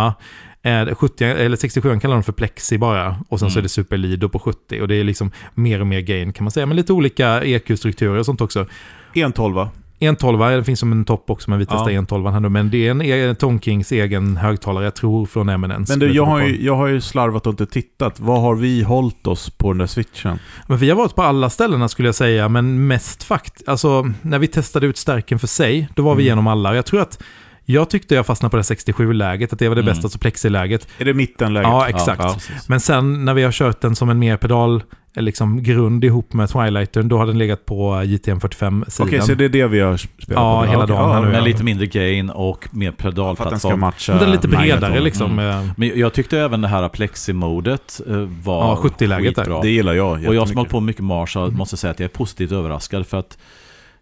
[0.62, 3.58] Eh, 70, eller 67 kallar de för plexi bara, och sen så Mm.
[3.58, 4.80] är det super lead då på 70.
[4.80, 8.18] Och det är liksom mer och mer gain kan man säga, men lite olika EQ-strukturer
[8.18, 8.66] och sånt också.
[9.14, 9.70] En tolva.
[9.98, 11.98] En 12 det finns som en topp också, men vi testar Ja.
[11.98, 12.48] en 12 här nu.
[12.48, 15.92] Men det är en e- Tom Kings egen högtalare, jag tror från Eminence.
[15.92, 18.20] Men du, jag har, ju, jag har ju slarvat och inte tittat.
[18.20, 20.38] Vad har vi hållit oss på den där switchen?
[20.66, 23.68] Men vi har varit på alla ställena skulle jag säga, men mest fakt...
[23.68, 26.26] Alltså, när vi testade ut stärken för sig, då var vi Mm.
[26.26, 26.74] igenom alla.
[26.76, 27.22] Jag tror att...
[27.68, 29.90] Jag tyckte jag fastnade på det 67-läget, att det var det Mm.
[29.92, 30.88] bästa, alltså plexiläget.
[30.98, 31.68] Är det mittenläget?
[31.68, 32.22] Ja, exakt.
[32.22, 32.68] Ja, precis.
[32.68, 34.82] Men sen när vi har kört den som en mer pedal,
[35.24, 38.84] liksom grund ihop med Twilighten, då har den legat på JTM 45-sidan.
[39.08, 40.70] Okej, så det är det vi har spelat Ja, på?
[40.70, 41.40] hela dagen här nu, Men ja.
[41.44, 43.80] lite mindre gain och mer För att den ska pedalplattform.
[43.80, 44.12] matcha...
[44.14, 45.04] den är lite bredare Magneton.
[45.04, 45.38] liksom.
[45.38, 45.48] Mm.
[45.66, 49.42] eh, Men jag tyckte även det här plexi-modet eh, var Ja, 70-läget där.
[49.42, 49.60] skitbra.
[49.62, 52.14] Det gillar jag Och jag som hållit på mycket Marshall måste säga att jag är
[52.14, 53.38] positivt överraskad för att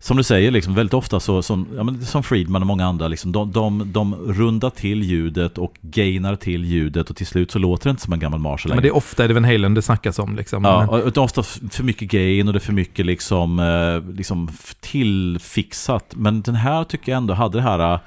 [0.04, 3.32] som du säger, liksom, väldigt ofta så, som, ja, som Friedman och många andra, liksom,
[3.32, 7.84] de, de, de rundar till ljudet och gainar till ljudet och till slut så låter
[7.84, 10.18] det inte som en gammal Marshall Men det är ofta Eddie Van Halen det snackas
[10.18, 10.64] om liksom.
[10.64, 14.14] Ja, och det är ofta för mycket gain och det är för mycket liksom, eh,
[14.14, 14.48] liksom
[14.80, 16.14] tillfixat.
[16.16, 17.98] Men den här tycker jag ändå hade det här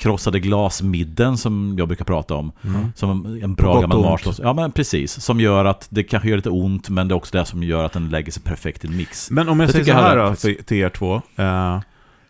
[0.00, 2.52] krossade glasmidden som jag brukar prata om.
[2.64, 2.92] Mm.
[2.94, 4.00] Som en bra gammal.
[4.02, 4.34] Marshall.
[4.42, 5.20] Ja men precis.
[5.20, 7.84] Som gör att det kanske gör lite ont men det är också det som gör
[7.84, 9.30] att den lägger sig perfekt i en mix.
[9.30, 10.66] Men om jag Det säger så här hade då, faktiskt.
[10.66, 11.22] till er två.
[11.36, 11.80] Eh,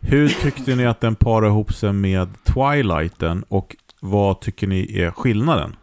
[0.00, 5.10] hur tyckte ni att den parar ihop sig med Twilighten och vad tycker ni är
[5.10, 5.76] skillnaden?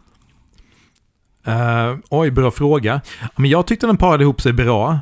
[1.46, 3.00] Eh, oj, bra fråga.
[3.36, 4.98] Men jag tyckte den parade ihop sig bra.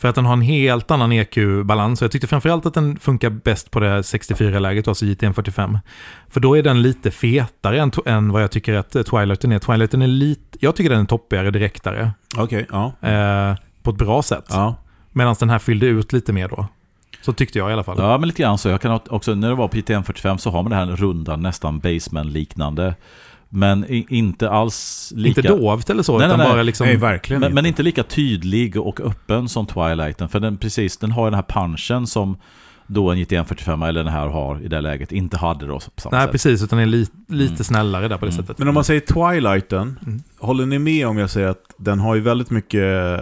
[0.00, 2.02] För att den har en helt annan EQ-balans.
[2.02, 5.78] Jag tyckte framförallt att den funkar bäst på det 64-läget, alltså JTM 45.
[6.28, 9.58] För då är den lite fetare än, än vad jag tycker att eh, Twilighten är.
[9.58, 10.58] Twilighten är lite...
[10.60, 12.10] Jag tycker den är toppigare, direktare.
[12.36, 12.92] Okej, ja.
[13.08, 14.44] Eh, på ett bra sätt.
[14.48, 14.74] ja.
[15.12, 16.66] Medan den här fyllde ut lite mer då.
[17.22, 17.96] Så tyckte jag i alla fall.
[17.98, 18.68] Ja men lite grann så.
[18.68, 21.36] Jag kan också, när det var på ITM 45 så har man det här runda,
[21.36, 22.94] nästan basement-liknande.
[23.52, 25.40] Men inte alls lika...
[25.40, 26.54] Inte dovt eller så, Nej, utan nej, nej.
[26.54, 26.86] bara liksom...
[26.86, 27.54] Nej, verkligen Men, inte.
[27.54, 30.28] men inte lika tydlig och öppen som Twilighten.
[30.28, 32.36] För den, precis, den har ju den här punchen som
[32.86, 36.00] då en JTM 45 eller den här har i det läget inte hade då på
[36.00, 36.32] samma Nej, sätt.
[36.32, 36.62] precis.
[36.62, 37.64] Utan är li, lite Mm.
[37.64, 38.42] snällare där på det Mm.
[38.42, 38.58] sättet.
[38.58, 40.22] Men om man säger Twilighten, Mm.
[40.38, 43.20] håller ni med om jag säger att den har ju väldigt mycket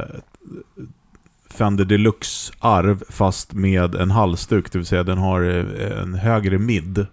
[1.51, 7.07] Fender Deluxe-arv fast med en halsduk, det vill säga den har eh, en högre mid.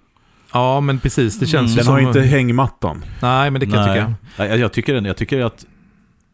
[0.55, 1.39] Ja, men precis.
[1.39, 1.69] Det känns Mm.
[1.69, 1.93] ju Den som...
[1.93, 3.05] har inte hängmattan.
[3.21, 3.95] Nej, men det kan jag Nej.
[3.95, 4.13] tycka.
[4.37, 5.65] Nej, jag, jag tycker den, jag tycker att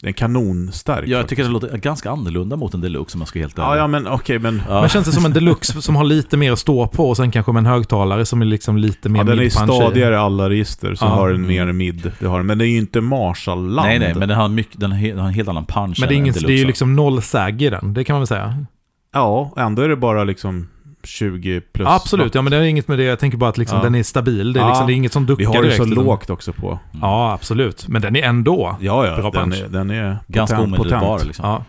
[0.02, 1.08] Den är kanonstark.
[1.08, 1.30] Jag faktiskt.
[1.30, 4.08] tycker det låter ganska annorlunda mot en deluxe om jag ska helt Ja, ja, men
[4.08, 4.62] okej, men...
[4.70, 4.80] Ja.
[4.82, 7.32] Men känns det som en deluxe som har lite mer att stå på och sen
[7.32, 10.50] kanske med en högtalare som är liksom lite mer Ja, den är stadigare i alla
[10.50, 11.10] register, så Ja.
[11.10, 11.48] har den Mm.
[11.68, 12.12] mer mid.
[12.20, 12.46] Det har den.
[12.46, 13.88] Men det är ju inte Marshall-land.
[13.88, 16.18] Nej, nej, men den har, mycket, den har en helt annan punch Men det är,
[16.18, 18.66] ingen, en det är ju liksom noll sag i den, det kan man väl säga.
[19.14, 20.68] Ja, ändå är det bara liksom
[21.04, 21.88] 20 plus.
[21.88, 23.04] Absolut, ja men det är inget med det.
[23.04, 23.84] Jag tänker bara att liksom, Ja.
[23.84, 24.54] den är stabil.
[24.54, 24.68] Det är, Ja.
[24.70, 25.78] liksom, det är inget som duckar Vi har det direkt.
[25.78, 26.68] så utan- lågt också på.
[26.68, 26.80] Mm.
[27.02, 27.88] Ja, absolut.
[27.88, 28.78] Men den är ändå...
[28.80, 29.16] Ja, ja.
[29.16, 29.62] Bra den, punch.
[29.66, 31.26] är, den är Ganska potent- omedelbar potent.
[31.28, 31.46] liksom.
[31.46, 31.64] Ja.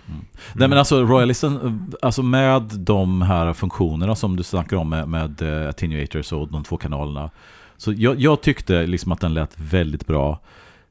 [0.55, 5.43] Nej men alltså Royalisten, alltså med de här funktionerna som du snackar om med, med
[5.63, 7.31] eh, attenuators och de två kanalerna.
[7.77, 10.41] Så jag, jag tyckte liksom att den lät väldigt bra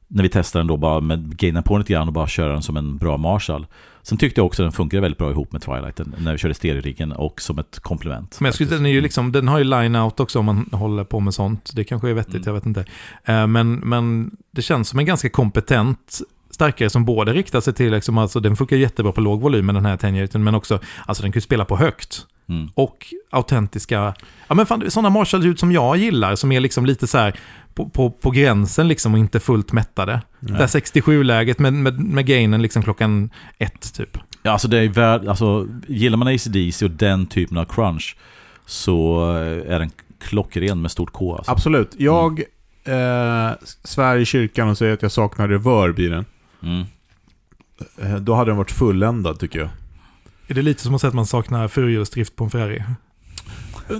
[0.08, 2.62] när vi testade den då bara med gaina på lite grann och bara köra den
[2.62, 3.66] som en bra Marshall.
[4.02, 6.54] Sen tyckte jag också att den funkade väldigt bra ihop med Twilighten när vi körde
[6.54, 8.36] stereoriggen och som ett komplement.
[8.40, 11.04] Men jag skulle, den, är ju liksom, den har ju line-out också om man håller
[11.04, 11.70] på med sånt.
[11.74, 12.42] Det kanske är vettigt, Mm.
[12.46, 12.84] jag vet inte.
[13.24, 17.92] Eh, Men, men det känns som en ganska kompetent starkare som både riktar sig till,
[17.92, 21.22] liksom, alltså, den funkar jättebra på låg volym med den här tenjeten, men också, alltså
[21.22, 22.26] den kan ju spela på högt.
[22.48, 22.68] Mm.
[22.74, 24.14] Och autentiska,
[24.48, 27.34] ja men fan, sådana Marshall-ljud som jag gillar, som är liksom lite så här
[27.74, 30.22] på, på, på gränsen liksom och inte fullt mättade.
[30.40, 34.18] Det där 67-läget med, med, med gainen liksom klockan ett typ.
[34.42, 38.16] Ja, alltså det är värd, alltså gillar man ACDC och den typen av crunch
[38.66, 39.26] så
[39.66, 41.36] är den klockren med stort K.
[41.36, 41.52] Alltså.
[41.52, 41.94] Absolut.
[41.98, 42.42] Jag
[42.84, 43.50] eh,
[43.84, 46.24] svär i kyrkan och säger att jag saknar reverb i den.
[46.62, 46.84] Mm.
[47.98, 49.68] Eh, då hade den varit fulländad tycker jag.
[50.46, 52.82] Är det lite som att säga att man saknar fyrhjulsdrift på en Ferrari?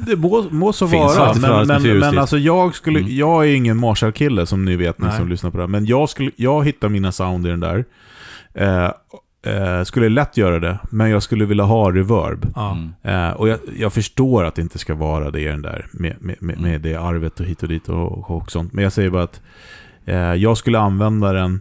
[0.06, 3.16] Det må, må så Finns vara, men, men, men alltså jag skulle, Mm.
[3.16, 5.16] jag är ingen Marshall-kille som ni vet, ni Nej.
[5.16, 5.68] som lyssnar på det här.
[5.68, 7.84] Men jag, skulle, jag hittar mina sound i den där.
[8.54, 8.84] Eh,
[9.54, 12.46] eh, skulle lätt göra det, men jag skulle vilja ha reverb.
[12.54, 12.72] Ja.
[12.72, 12.92] Mm.
[13.30, 16.16] Eh, och jag, jag förstår att det inte ska vara det i den där, med,
[16.20, 18.72] med, med, med det arvet och hit och dit och, och sånt.
[18.72, 19.40] Men jag säger bara att
[20.04, 21.60] eh, jag skulle använda den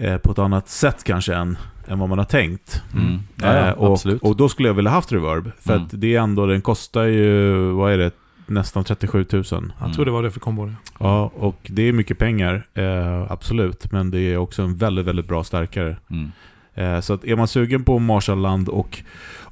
[0.00, 1.58] eh, på ett annat sätt kanske än,
[1.90, 2.82] än vad man har tänkt.
[2.94, 3.18] Mm.
[3.36, 4.22] Ja, ja, Eh, och, absolut.
[4.22, 5.50] och då skulle jag vilja haft reverb.
[5.60, 5.84] För Mm.
[5.84, 8.10] att det är ändå, den kostar ju, vad är det,
[8.46, 9.44] nästan 37 000.
[9.80, 10.70] Jag tror det var det för kombo.
[11.00, 13.92] Ja, och det är mycket pengar, eh, absolut.
[13.92, 15.96] Men det är också en väldigt, väldigt bra stärkare.
[16.10, 16.32] Mm.
[16.74, 18.98] Eh, så att är man sugen på Marshallland och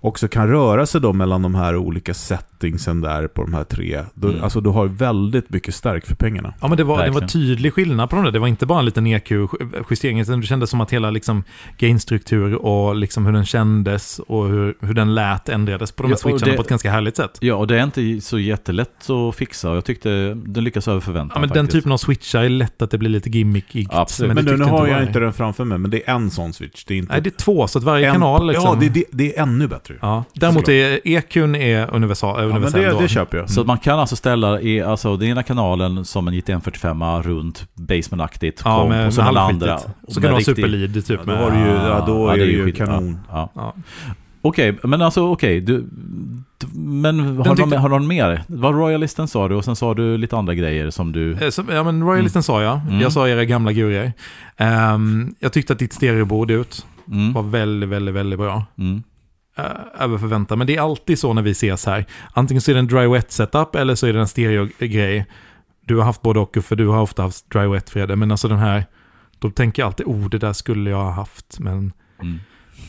[0.00, 4.04] också kan röra sig då mellan de här olika settingsen där på de här tre.
[4.14, 4.42] Då, Mm.
[4.44, 6.54] Alltså du har väldigt mycket stärk för pengarna.
[6.60, 8.32] Ja, men det var, det var tydlig skillnad på dem där.
[8.32, 11.44] Det var inte bara en liten EQ-justering, utan det kändes som att hela liksom,
[11.78, 16.10] gainstruktur och liksom hur den kändes och hur, hur den lät ändrades på de här
[16.10, 17.38] Ja, och switcharna det- på ett ganska härligt sätt.
[17.40, 19.74] Ja, och det är inte så jättelätt att fixa.
[19.74, 21.72] Jag tyckte den lyckas över förväntan Ja, men den faktiskt.
[21.78, 23.90] typen av switchar är lätt att det blir lite gimmickigt.
[23.94, 24.34] Absolut.
[24.34, 26.52] Men, det nu, nu har jag inte den framför mig, men det är en sån
[26.52, 26.84] switch.
[26.84, 28.64] Det är inte Nej, det är två, så att varje en, kanal liksom...
[28.64, 29.87] Ja, det, det, det är ännu bättre.
[30.02, 33.00] Ja, däremot är EQn är universal, Ja, men universell det, då.
[33.00, 33.50] det köper jag.
[33.50, 37.66] Så att man kan alltså ställa i, alltså, den ena kanalen som en JTM45 runt
[37.74, 39.62] Basement-aktigt Ja, komp med, och med så den halvskitigt.
[39.62, 39.78] andra.
[40.08, 41.38] Så kan du ha superlead typ Ja, då med...
[41.38, 43.18] har du ju- ja, då är det ju skit- kanon.
[43.30, 43.74] Ja, ja.
[43.76, 43.82] Ja.
[44.42, 45.60] Okej, men alltså okej.
[45.60, 48.42] du, d- men har, du tyckte- någon, har du någon mer?
[48.46, 51.32] Vad Royalisten sa du och sen sa du lite andra grejer som du...
[51.32, 52.80] Eh, så- Ja, men Royalisten sa jag.
[52.88, 53.00] Mm.
[53.00, 54.12] Jag sa era gamla gurer.
[54.56, 58.64] Ehm, jag tyckte att ditt stereobord ut Mm, var väldigt, väldigt, väldigt bra.
[58.78, 59.02] mm,
[59.58, 59.64] Eh,
[60.04, 60.58] över förväntan.
[60.58, 62.06] Men det är alltid så när vi ses här.
[62.32, 65.26] Antingen så är det en dry wet setup eller så är det en stereo-grej.
[65.84, 68.16] Du har haft både och, för du har ofta haft dry wet Fredde.
[68.16, 68.86] Men alltså den här,
[69.38, 71.58] då tänker jag alltid, oh det där skulle jag ha haft.
[71.58, 71.92] Men
[72.22, 72.40] mm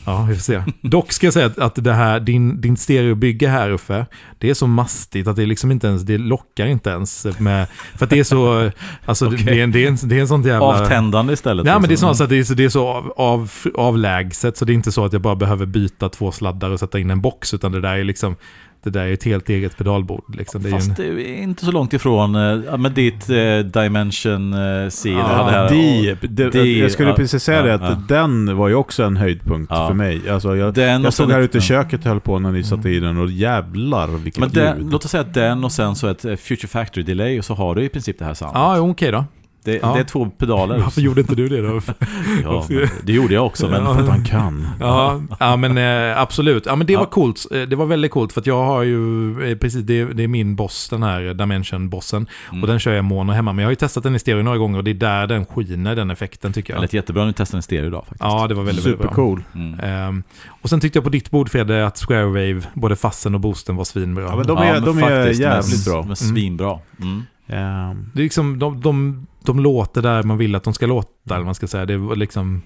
[0.04, 0.62] ja, vi får se.
[0.82, 4.06] Dock ska jag säga att, att det här, din, din stereobygge här uppe,
[4.38, 8.04] det är så mastigt att det liksom inte ens, det lockar inte ens med, för
[8.04, 8.70] att det är så,
[9.04, 9.44] alltså Okej.
[9.44, 10.66] det, är, en- det, är en, det är en sånt jävla...
[10.66, 11.64] Avtändande istället.
[11.64, 12.14] Nej, men det är liksom.
[12.14, 14.74] snarare så att det är så, det är så av, av, avlägset, så det är
[14.74, 17.72] inte så att jag bara behöver byta två sladdar och sätta in en box, utan
[17.72, 18.36] det där är liksom,
[18.82, 20.36] det där är ett helt eget pedalbord.
[20.36, 20.62] Liksom.
[20.62, 23.30] Det är ju en, Fast det är inte så långt ifrån eh, ja, med ditt
[23.30, 25.10] eh, Dimension eh, C.
[25.10, 26.18] Ja, det här, Deep.
[26.20, 28.02] Det, Deep, jag skulle ja, precis säga ja, det, att ja.
[28.08, 29.88] den var ju också en höjdpunkt Ja.
[29.88, 30.30] för mig.
[30.30, 31.64] Alltså jag, Den jag stod här ute i ja.
[31.64, 34.92] köket och höll på när ni satte i den och jävlar vilket Men den, ljud.
[34.92, 37.54] låt oss säga att den och sen så ett eh, Future Factory Delay och så
[37.54, 38.54] har du i princip det här soundet.
[38.58, 39.24] ja, okej då.
[39.64, 39.92] Det, ja.
[39.94, 40.78] det är två pedaler.
[40.84, 41.80] Varför gjorde inte du det då?
[42.42, 42.66] Ja,
[43.02, 43.84] det gjorde jag också, men...
[43.84, 43.94] Ja.
[43.94, 44.68] För att han kan.
[44.80, 46.66] Ja, ja men eh, absolut.
[46.66, 46.98] Ja, men det Ja.
[46.98, 47.46] var coolt.
[47.50, 50.28] Eh, Det var väldigt coolt för att jag har ju, eh, precis, det, det är
[50.28, 52.26] min boss, den här Dimension-bossen.
[52.50, 52.62] Mm.
[52.62, 53.52] Och den kör jag mono hemma.
[53.52, 55.46] Men jag har ju testat den i stereo några gånger och det är där den
[55.46, 56.82] skiner, den effekten tycker Det jag.
[56.82, 58.20] lät jättebra när vi testade en stereo idag faktiskt.
[58.22, 59.08] Ja, det var väldigt, väldigt bra.
[59.08, 59.42] Supercool.
[59.54, 59.80] Mm.
[59.80, 60.22] Ehm,
[60.62, 63.76] och sen tyckte jag på ditt bord Fredde att Square Wave, både fassen och boosten
[63.76, 64.24] var svinbra.
[64.24, 66.02] Ja, men de Ja, är, men de är faktiskt, jävligt bra.
[66.02, 66.78] Men svinbra.
[67.00, 67.22] Mm.
[67.50, 71.34] Ehm, Det är liksom, de, de, de låter där man vill att de ska låta,
[71.34, 71.86] eller man ska säga.
[71.86, 72.62] Det var liksom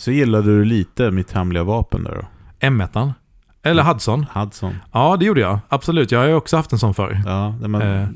[0.00, 2.66] så gillade du lite mitt hemliga vapen där då?
[2.68, 3.12] M1.
[3.62, 4.26] Eller Hudson.
[4.34, 4.74] Hudson.
[4.92, 5.58] Ja, det gjorde jag.
[5.68, 6.12] Absolut.
[6.12, 7.22] Jag har ju också haft en sån förr.
[7.26, 8.08] Ja, men, Eh,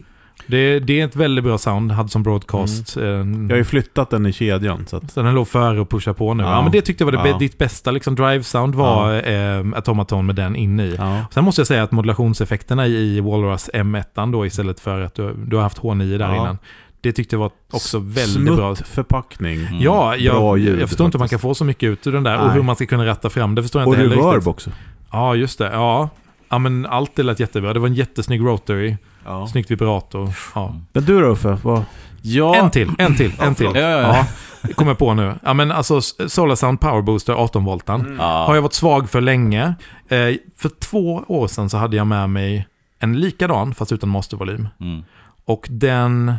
[0.47, 2.97] det, det är ett väldigt bra sound, Hudson Broadcast.
[2.97, 4.87] Eh, jag har ju flyttat den i kedjan.
[4.87, 6.43] Så att, Så den låg före och pushar på nu.
[6.43, 6.63] Ja, Ja.
[6.63, 7.39] men det tyckte jag var det, Ja.
[7.39, 10.95] ditt bästa liksom, drive-sound var eh, Automaton med den inne i.
[10.99, 11.25] ja.
[11.31, 15.57] Sen måste jag säga att modulationseffekterna i Walrus M1 då istället för att du, du
[15.57, 16.35] har haft H9 där Ja.
[16.37, 16.59] innan.
[17.01, 18.75] Det tyckte jag var också väldigt Smutt bra.
[18.75, 19.61] förpackning.
[19.61, 19.81] Mm.
[19.81, 22.13] Ja, Bra jag, ljud jag förstår inte hur man kan få så mycket ut ur
[22.13, 22.55] den där och Nej.
[22.55, 24.49] hur man ska kunna ratta fram det förstår jag Och inte heller reverb riktigt.
[24.49, 24.71] också.
[25.13, 25.71] Ja, just det.
[25.73, 26.09] Ja.
[26.55, 27.73] Ja, men allt det lät jättebra.
[27.73, 29.47] Det var en jättesnygg rotary, Ja.
[29.47, 30.31] snyggt vibrator.
[30.55, 30.75] Ja.
[30.93, 31.59] Men du då Uffe?
[31.63, 31.85] Vad?
[32.23, 33.67] Ja, En till, en till, en till.
[33.75, 34.27] Ja, ja, ja.
[34.63, 35.35] det kommer jag på nu.
[35.43, 38.45] Ja, men alltså Solar Sound Power Booster 18 voltan Ja.
[38.47, 39.75] har jag varit svag för länge.
[40.09, 40.19] Eh,
[40.57, 42.67] för två år sedan så hade jag med mig
[42.99, 44.69] en likadan, fast utan mastervolym.
[44.81, 45.03] Mm.
[45.45, 46.35] Och den...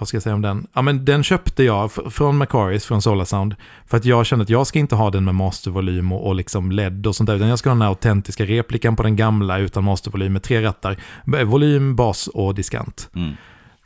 [0.00, 0.66] Vad ska jag säga om den?
[0.72, 3.54] Ja, men den köpte jag från Macaris, från Solar Sound.
[3.86, 6.72] För att jag kände att jag ska inte ha den med mastervolym och, och liksom
[6.72, 7.36] LED och sånt där.
[7.36, 10.62] Utan jag ska ha den här autentiska replikan på den gamla utan mastervolym med tre
[10.62, 10.96] rattar.
[11.44, 13.10] Volym, bas och diskant.
[13.14, 13.32] Mm.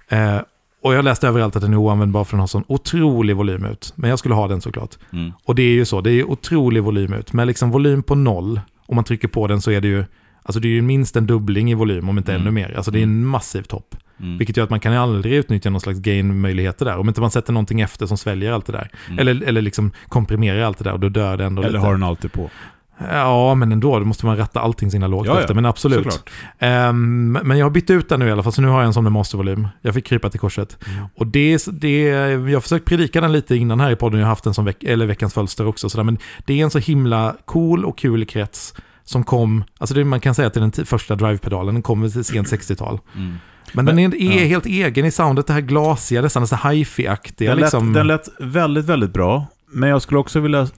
[0.09, 0.42] Eh,
[0.83, 3.92] och jag läste överallt att den är oanvändbar för den har sån otrolig volym ut.
[3.96, 4.98] Men jag skulle ha den såklart.
[5.12, 5.33] Mm.
[5.44, 7.33] Och det är ju så, det är otrolig volym ut.
[7.33, 10.05] Med liksom volym på noll, om man trycker på den så är det ju,
[10.42, 12.42] alltså det är ju minst en dubbling i volym, om inte Mm.
[12.42, 12.74] ännu mer.
[12.77, 13.96] Alltså det är en massiv topp.
[14.20, 14.38] Mm.
[14.38, 16.98] Vilket gör att man kan aldrig utnyttja någon slags gain-möjligheter där.
[16.98, 18.90] Om inte man sätter någonting efter som sväljer allt det där.
[19.07, 19.18] Mm.
[19.18, 21.87] Eller, eller liksom komprimerar allt det där och då dör det ändå Eller lite.
[21.87, 22.50] har den alltid på?
[23.11, 26.07] Ja, men ändå, då måste man ratta allting sina lågt Ja, efter, men absolut.
[26.59, 28.87] Ehm, men jag har bytt ut den nu i alla fall, så nu har jag
[28.87, 29.68] en sån med mastervolym.
[29.83, 30.79] Jag fick krypa till korset.
[30.88, 31.05] Mm.
[31.16, 34.18] Och det, är- det, är- jag har försökt predika den lite innan här i podden,
[34.20, 35.88] jag har haft den som veck, eller veckans fölster också.
[35.90, 36.05] Sådär.
[36.05, 38.74] Men det är en så himla cool och kul krets
[39.05, 42.24] som kom, alltså det man kan säga till den t- första drivepedalen, den kom till
[42.24, 42.98] sent 60-tal.
[43.16, 43.35] Mm.
[43.74, 47.50] Men, den är, är helt egen i soundet, det här glasiga, nästan så hi-fi-aktiga.
[47.50, 47.92] Den, Liksom.
[47.92, 49.46] den lät väldigt, väldigt bra.
[49.74, 50.68] Men jag skulle också vilja,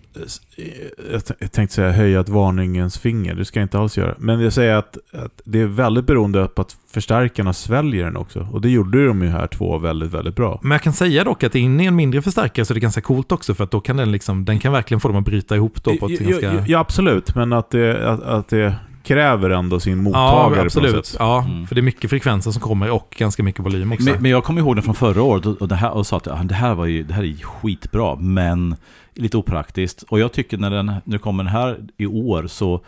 [1.38, 4.14] jag tänkte säga höja ett varningens finger, det ska jag inte alls göra.
[4.18, 8.48] Men jag säger att, att det är väldigt beroende på att förstärkarna sväljer den också.
[8.52, 10.60] Och det gjorde de ju här två väldigt, väldigt bra.
[10.62, 12.80] Men jag kan säga dock att det inne i en mindre förstärkare så det är
[12.80, 15.24] ganska coolt också för att då kan den liksom, den kan verkligen få dem att
[15.24, 16.54] bryta ihop då på ett ja, ganska...
[16.54, 17.34] ja, ja, absolut.
[17.34, 18.74] Men att det, att, att det
[19.06, 21.06] kräver ändå sin mottagare Ja, på något absolut.
[21.06, 21.16] sätt.
[21.18, 21.66] Ja, Mm.
[21.66, 24.04] för det är mycket frekvenser som kommer och ganska mycket volym också.
[24.04, 26.48] Men, men jag kommer ihåg den från förra året och, det här, och sa att
[26.48, 28.76] det här, var ju, det här är skitbra, men
[29.14, 30.02] lite opraktiskt.
[30.08, 32.80] Och jag tycker när den nu kommer den här i år så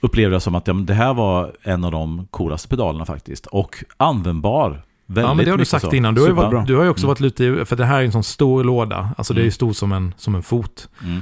[0.00, 3.46] upplevde jag som att ja, det här var en av de coolaste pedalerna faktiskt.
[3.46, 4.82] Och användbar.
[5.06, 5.94] Väldigt ja, men det har du sagt så.
[5.94, 6.14] innan.
[6.14, 7.08] Du har, ju varit, du har ju också Mm.
[7.08, 9.08] varit lite, för det här är en sån stor låda.
[9.18, 9.52] Alltså det är ju Mm.
[9.52, 10.88] stor som en, som en fot.
[11.02, 11.20] Mm.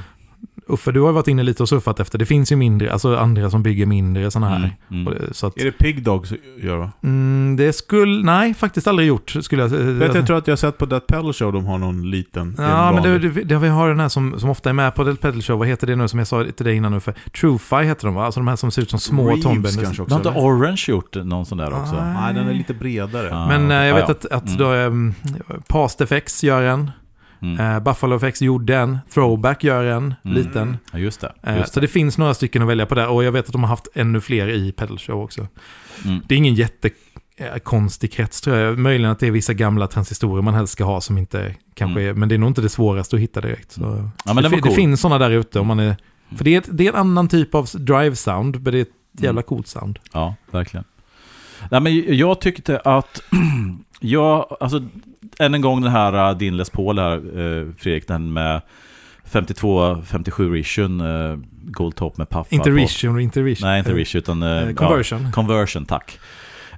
[0.67, 2.19] Uffe, du har varit inne lite och surfat efter.
[2.19, 4.77] Det finns ju mindre, alltså andra som bygger mindre sådana här.
[4.91, 5.07] Mm.
[5.07, 5.19] Mm.
[5.33, 6.91] Så att, Är det Pig Dogs gör va?
[7.03, 9.31] mm, det skulle, nej, faktiskt aldrig gjort.
[9.41, 11.79] Skulle jag, Vet, jag tror att jag har sett på That Pedal Show, de har
[11.79, 12.55] någon liten.
[12.59, 14.95] Ja, en men det, det, det, vi har den här som, som ofta är med
[14.95, 15.59] på Del Pedal Show.
[15.59, 17.01] Vad heter det nu som jag sa till dig innan nu?
[17.01, 18.25] För Truefy heter de va?
[18.25, 20.15] Alltså de här som ser ut som små Reeves kanske också.
[20.15, 20.41] Har inte?
[20.41, 21.97] Orange gjort någon sån där också?
[21.97, 22.13] Ah.
[22.21, 23.29] Nej, den är lite bredare.
[23.31, 23.47] Ja.
[23.47, 24.11] Men eh, jag ja, vet ja.
[24.13, 24.59] att, att Mm.
[24.59, 25.15] då, um,
[25.69, 26.91] Past FX gör en.
[27.43, 27.61] Mm.
[27.61, 28.99] Eh, Buffalo FX gjorde en.
[29.15, 30.37] Throwback gör en, Mm.
[30.37, 30.77] liten.
[30.93, 31.33] Ja, just det.
[31.43, 31.87] Eh, Just så det.
[31.87, 33.09] det finns några stycken att välja på där.
[33.09, 35.47] Och jag vet att de har haft ännu fler i Pedal Show också.
[36.05, 36.21] Mm.
[36.29, 38.79] Det är ingen jättekonstig krets tror jag.
[38.79, 42.11] Möjligen att det är vissa gamla transistorer man helst ska ha som inte kanske Mm.
[42.17, 43.73] är, men det är nog inte det svåraste att hitta direkt.
[43.73, 44.11] Så.
[44.25, 44.73] Ja, men det, fi- det cool.
[44.73, 45.97] finns sådana där ute om man är...
[46.37, 48.89] För det är, ett, det är en annan typ av drive-sound, men det är ett
[49.13, 49.43] jävla Mm.
[49.43, 49.99] coolt sound.
[50.13, 50.85] Ja, verkligen.
[51.71, 53.23] Nej, men jag tyckte att...
[54.01, 54.83] jag, alltså,
[55.43, 58.61] än en gång den här uh, din Les Paul här, uh, Fredrik, den med
[59.31, 62.55] 52-57 Rishun, uh, Gold Top med paffa.
[62.55, 63.63] Inte på- Rish, inte Rish.
[63.63, 64.43] Nej, inte Eh, Rish, utan...
[64.43, 65.23] uh, eh, Conversion.
[65.23, 66.19] Ja, conversion, tack.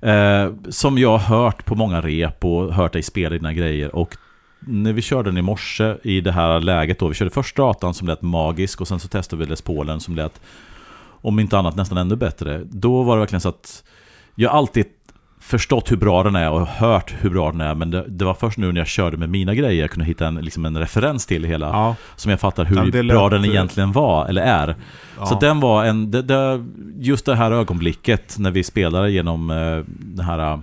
[0.02, 3.94] Eh, som jag har hört på många rep och hört dig spela dina grejer.
[3.94, 4.16] Och
[4.58, 7.94] när vi körde den i morse i det här läget då, vi körde först datan
[7.94, 10.40] som lät magisk och sen så testade vi Les Paulen som lät,
[11.22, 12.62] om inte annat, nästan ännu bättre.
[12.64, 13.84] Då var det verkligen så att
[14.34, 14.86] jag alltid
[15.46, 18.34] förstått hur bra den är och hört hur bra den är, men det, det var
[18.34, 21.26] först nu när jag körde med mina grejer jag kunde hitta en, liksom en referens
[21.26, 24.74] till det hela, Ja, som jag fattar hur det bra den egentligen var, eller är.
[25.18, 25.26] ja.
[25.26, 26.64] Så den var en, det, det,
[26.98, 29.56] just det här ögonblicket när vi spelade genom eh,
[29.98, 30.58] den här eh,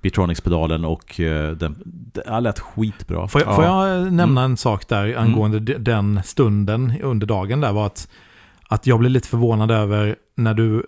[0.00, 3.28] Bitronics-pedalen och eh, den, det lät skitbra.
[3.28, 3.54] Får jag, Ja.
[3.54, 4.50] får jag nämna Mm.
[4.50, 8.08] en sak där angående de- den stunden under dagen där var att,
[8.68, 10.82] att jag blev lite förvånad över när du,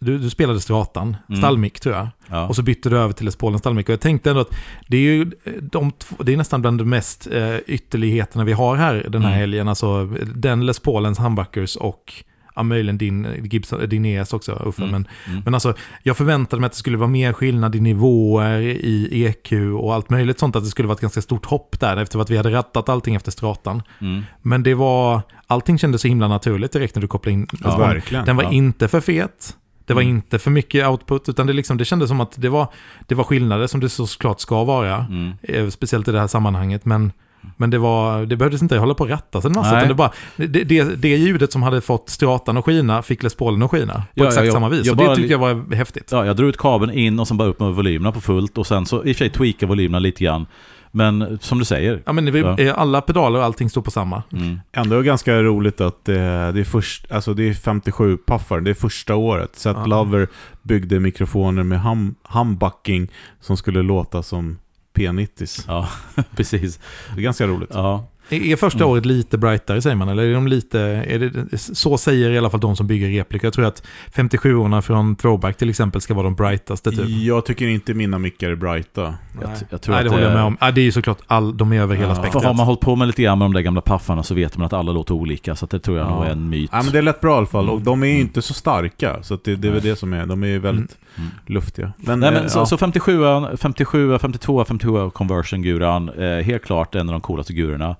[0.00, 1.40] du, du spelade stratan, Mm.
[1.40, 2.46] stallmick tror jag, Ja.
[2.48, 3.88] och så bytte du över till Les Paulen stallmick.
[3.88, 4.54] Och jag tänkte ändå att
[4.88, 8.52] det är ju eh, de två, det är nästan bland de mest eh, ytterligheterna vi
[8.52, 9.40] har här den här Mm.
[9.40, 9.68] helgen.
[9.68, 12.12] Alltså den Les Paulens humbuckers och
[12.56, 14.82] ja, möjligen din Gibson, din ES också, Uffe.
[14.82, 14.92] Mm.
[14.92, 15.42] Men, Mm.
[15.44, 19.52] men alltså, jag förväntade mig att det skulle vara mer skillnad i nivåer, i EQ
[19.78, 20.56] och allt möjligt sånt.
[20.56, 23.14] Att det skulle vara ett ganska stort hopp där efter att vi hade rattat allting
[23.14, 23.82] efter stratan.
[24.00, 24.22] Mm.
[24.42, 27.46] Men det var, allting kändes så himla naturligt direkt när du kopplade in.
[27.64, 28.24] Ja, verkligen.
[28.24, 28.50] Den var Ja.
[28.52, 29.56] inte för fet.
[29.90, 30.16] Det var Mm.
[30.16, 32.66] inte för mycket output, utan det, liksom, det kändes som att det var,
[33.06, 34.96] det var skillnader som det såklart ska vara.
[34.96, 35.32] Mm.
[35.42, 36.84] Eh, Speciellt i det här sammanhanget.
[36.84, 37.12] Men,
[37.56, 39.84] men det, var, det behövdes inte hålla på att ratta en massa.
[39.84, 43.62] Det, bara, det, det, det ljudet som hade fått stratan att skina fick Les Paulen
[43.62, 43.94] att skina.
[43.94, 44.86] På Ja, exakt ja, samma vis.
[44.86, 46.08] jag och det tyckte jag var häftigt.
[46.12, 48.66] Ja, jag drog ut kabeln in och sen bara upp med volymerna på fullt och
[48.66, 50.46] sen så i och för sig tweaka volymerna lite grann.
[50.90, 52.02] Men som du säger.
[52.06, 52.74] Ja, men vi, Ja.
[52.74, 54.22] Alla pedaler och allting står på samma.
[54.32, 54.60] Mm.
[54.72, 58.74] Ändå ganska roligt att eh, det är först, alltså det är 57 puffar, det är
[58.74, 59.56] första året.
[59.56, 59.86] Seth Ja.
[59.86, 60.28] Lover
[60.62, 63.08] byggde mikrofoner med hum, humbucking
[63.40, 64.58] som skulle låta som
[64.94, 65.64] P90s.
[65.68, 65.88] Ja,
[66.36, 66.80] precis.
[67.14, 67.70] Det är ganska roligt.
[67.72, 68.06] Ja.
[68.30, 68.90] Är är första Mm.
[68.90, 70.08] året lite brightare säger man?
[70.08, 70.80] Eller är de lite...
[70.80, 73.46] Är det, så säger i alla fall de som bygger replika.
[73.46, 73.82] Jag tror att
[74.14, 77.00] 57orna från Throwback till exempel ska vara de brightaste typ.
[77.08, 79.14] Jag tycker inte mina mickar är brighta.
[79.40, 80.56] Jag, jag tror Nej, det att håller jag det- med om.
[80.60, 82.14] Ja, det är ju såklart all, de är över hela Ja.
[82.14, 82.42] spektrat.
[82.42, 84.56] För har man hållit på med lite grann med de där gamla paffarna så vet
[84.56, 85.56] man att alla låter olika.
[85.56, 86.14] Så att det tror jag Ja.
[86.14, 86.70] nog är en myt.
[86.72, 87.70] Ja, men det lät bra i alla fall.
[87.70, 88.26] Och de är ju Mm.
[88.26, 89.22] inte så starka.
[89.22, 90.26] Så att det, det är väl det som är.
[90.26, 91.30] De är ju väldigt Mm.
[91.46, 91.92] luftiga.
[91.96, 92.66] Men, Nej, eh, men så, ja.
[92.66, 93.22] så 57,
[93.56, 97.96] 57, 52, 57 conversion-guran, eh, helt klart en av de coolaste gurorna.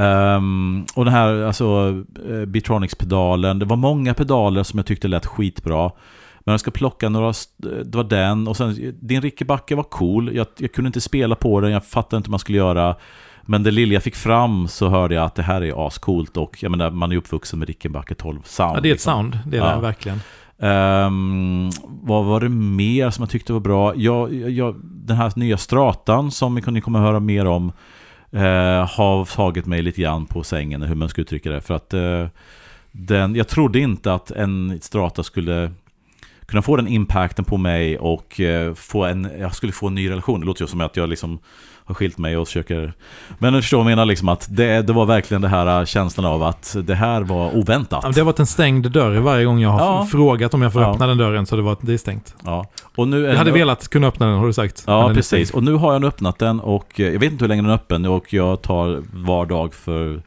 [0.00, 1.94] Ehm, och den här, alltså,
[2.30, 5.90] eh, Bitronics-pedalen, det var många pedaler som jag tyckte lät skitbra.
[6.44, 10.34] Men jag ska plocka några, st- det var den, och sen din Rickebacke var cool,
[10.36, 12.96] jag, jag kunde inte spela på den, jag fattade inte hur man skulle göra.
[13.42, 16.62] Men det lilla jag fick fram så hörde jag att det här är ascoolt och
[16.62, 18.76] jag menar, man är uppvuxen med Rickenbacker 12 sound.
[18.76, 19.12] Ja, det är ett liksom.
[19.12, 19.74] sound, det är Ja.
[19.74, 20.20] det verkligen.
[20.58, 23.94] Ehm, vad var det mer som jag tyckte var bra?
[23.96, 27.72] Jag, jag, den här nya stratan som ni kommer höra mer om
[28.32, 31.60] eh, har tagit mig lite grann på sängen, hur man ska uttrycka det.
[31.60, 32.26] För att eh,
[32.92, 35.72] den, jag trodde inte att en strata skulle
[36.46, 40.10] kunna få den impacten på mig och eh, få en, jag skulle få en ny
[40.10, 40.40] relation.
[40.40, 41.38] Det låter ju som att jag liksom
[41.90, 42.92] har skilt mig och försöker...
[43.38, 45.84] Men du förstår vad jag menar, liksom att det, det var verkligen det här eh,
[45.84, 48.00] känslan av att det här var oväntat.
[48.02, 50.06] Ja, Det har varit en stängd dörr varje gång jag har Ja.
[50.10, 50.92] frågat om jag får Ja.
[50.92, 52.34] öppna den dörren så det var det är stängt.
[52.44, 52.66] Ja.
[52.96, 54.84] Och nu Jag hade den- velat kunna öppna den har du sagt.
[54.86, 55.50] Ja, precis.
[55.50, 57.74] Och nu har jag öppnat den och eh, jag vet inte hur länge den är
[57.74, 60.22] öppen och jag tar var dag för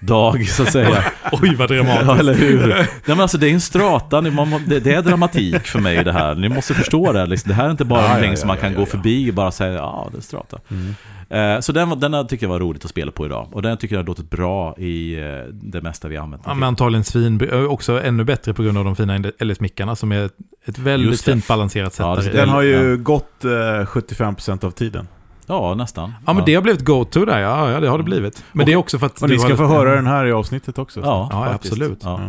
[0.00, 1.04] dag så att säga.
[1.32, 2.06] Oj vad dramatiskt.
[2.06, 2.66] ja, eller hur?
[2.66, 6.34] Nej, men alltså det är en strata, det, är dramatik för mig det här.
[6.34, 7.26] Ni måste förstå det.
[7.26, 7.48] Liksom.
[7.48, 8.82] Det här är inte bara Ja, ja, någonting ja, som man ja, kan ja, gå
[8.82, 8.86] ja.
[8.86, 10.58] förbi och bara säga ja, det är strata.
[10.70, 10.94] Mm.
[11.30, 13.48] Eh, så den, den tycker jag var roligt att spela på idag.
[13.52, 16.42] Och den tycker jag har låtit bra i eh, det mesta vi har använt.
[16.46, 20.12] Ja, men antagligen svin, ö, också ännu bättre på grund av de fina LS-mickarna som
[20.12, 20.30] är
[20.64, 22.06] ett väldigt fint balanserat sätt.
[22.06, 22.32] Ja.
[22.32, 22.96] Den har ju Ja.
[22.96, 25.08] gått eh, 75% av tiden.
[25.50, 26.12] Ja, nästan.
[26.26, 27.38] Ja, men det har blivit go-to där.
[27.40, 28.44] Ja, ja, det har det blivit.
[28.52, 29.22] Men Och- det är också för att...
[29.22, 31.00] Och ni har ska få höra den här i avsnittet också.
[31.00, 31.98] Ja, Ja, absolut.
[32.02, 32.20] Ja.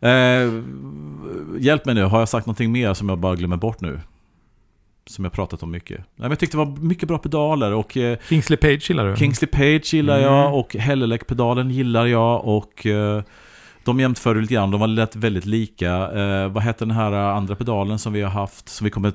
[0.00, 0.08] Ja.
[0.08, 0.52] Eh,
[1.58, 4.00] hjälp mig nu, har jag sagt någonting mer som jag bara glömmer bort nu?
[5.06, 5.98] Som jag pratat om mycket.
[5.98, 9.16] Nej, men jag tyckte det var mycket bra pedaler och eh, Kingsley Page gillar du?
[9.16, 10.32] Kingsley Page gillar Mm.
[10.32, 13.22] jag och Hellelec-pedalen gillar jag och eh,
[13.84, 15.92] de jämförde lite grann, de var lätt väldigt lika.
[16.12, 19.12] Eh, vad heter den här andra pedalen som vi har haft, som vi kommer,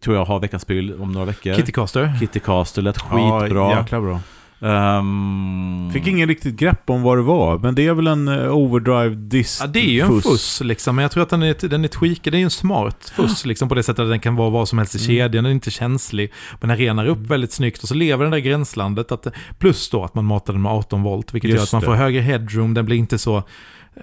[0.00, 1.54] tror jag, ha veckans pryl om några veckor?
[1.54, 2.12] Kittycaster?
[2.20, 3.78] Kittycaster lät Ja, skitbra.
[3.78, 4.20] jäkla bra.
[4.60, 8.56] Ehm, Fick ingen riktigt grepp om vad det var, men det är väl en eh,
[8.56, 11.68] overdrive dist Ja, det är ju en fuss liksom, men jag tror att den är,
[11.68, 12.32] den är tweakad.
[12.32, 14.68] Det är ju en smart fuss liksom på det sättet att den kan vara vad
[14.68, 15.06] som helst i Mm.
[15.06, 16.32] kedjan, den är inte känslig.
[16.60, 19.12] Men den renar upp väldigt snyggt och så lever den där gränslandet.
[19.12, 19.26] Att,
[19.58, 21.86] plus då att man matar den med 18 volt, vilket gör Just att man det.
[21.86, 23.42] får högre headroom, den blir inte så...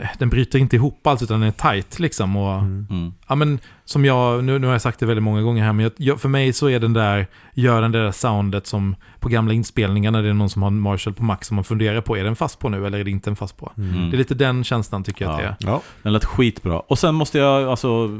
[0.01, 2.35] eh, Den bryter inte ihop allt utan den är tight liksom.
[2.35, 2.87] Och, Mm.
[2.89, 3.13] mm.
[3.27, 5.83] Ja men som jag, nu, nu har jag sagt det väldigt många gånger här, men
[5.83, 9.53] jag, jag, för mig så är den där, gör den där soundet som på gamla
[9.53, 12.17] inspelningar när det är någon som har en Marshall på max som man funderar på,
[12.17, 13.71] är den fast på nu eller är det inte en fast på?
[13.77, 14.09] Mm.
[14.09, 15.55] Det är lite den känslan tycker jag att det är.
[15.59, 15.81] Ja.
[16.03, 16.79] Den lät skitbra.
[16.79, 18.19] Och sen måste jag, alltså,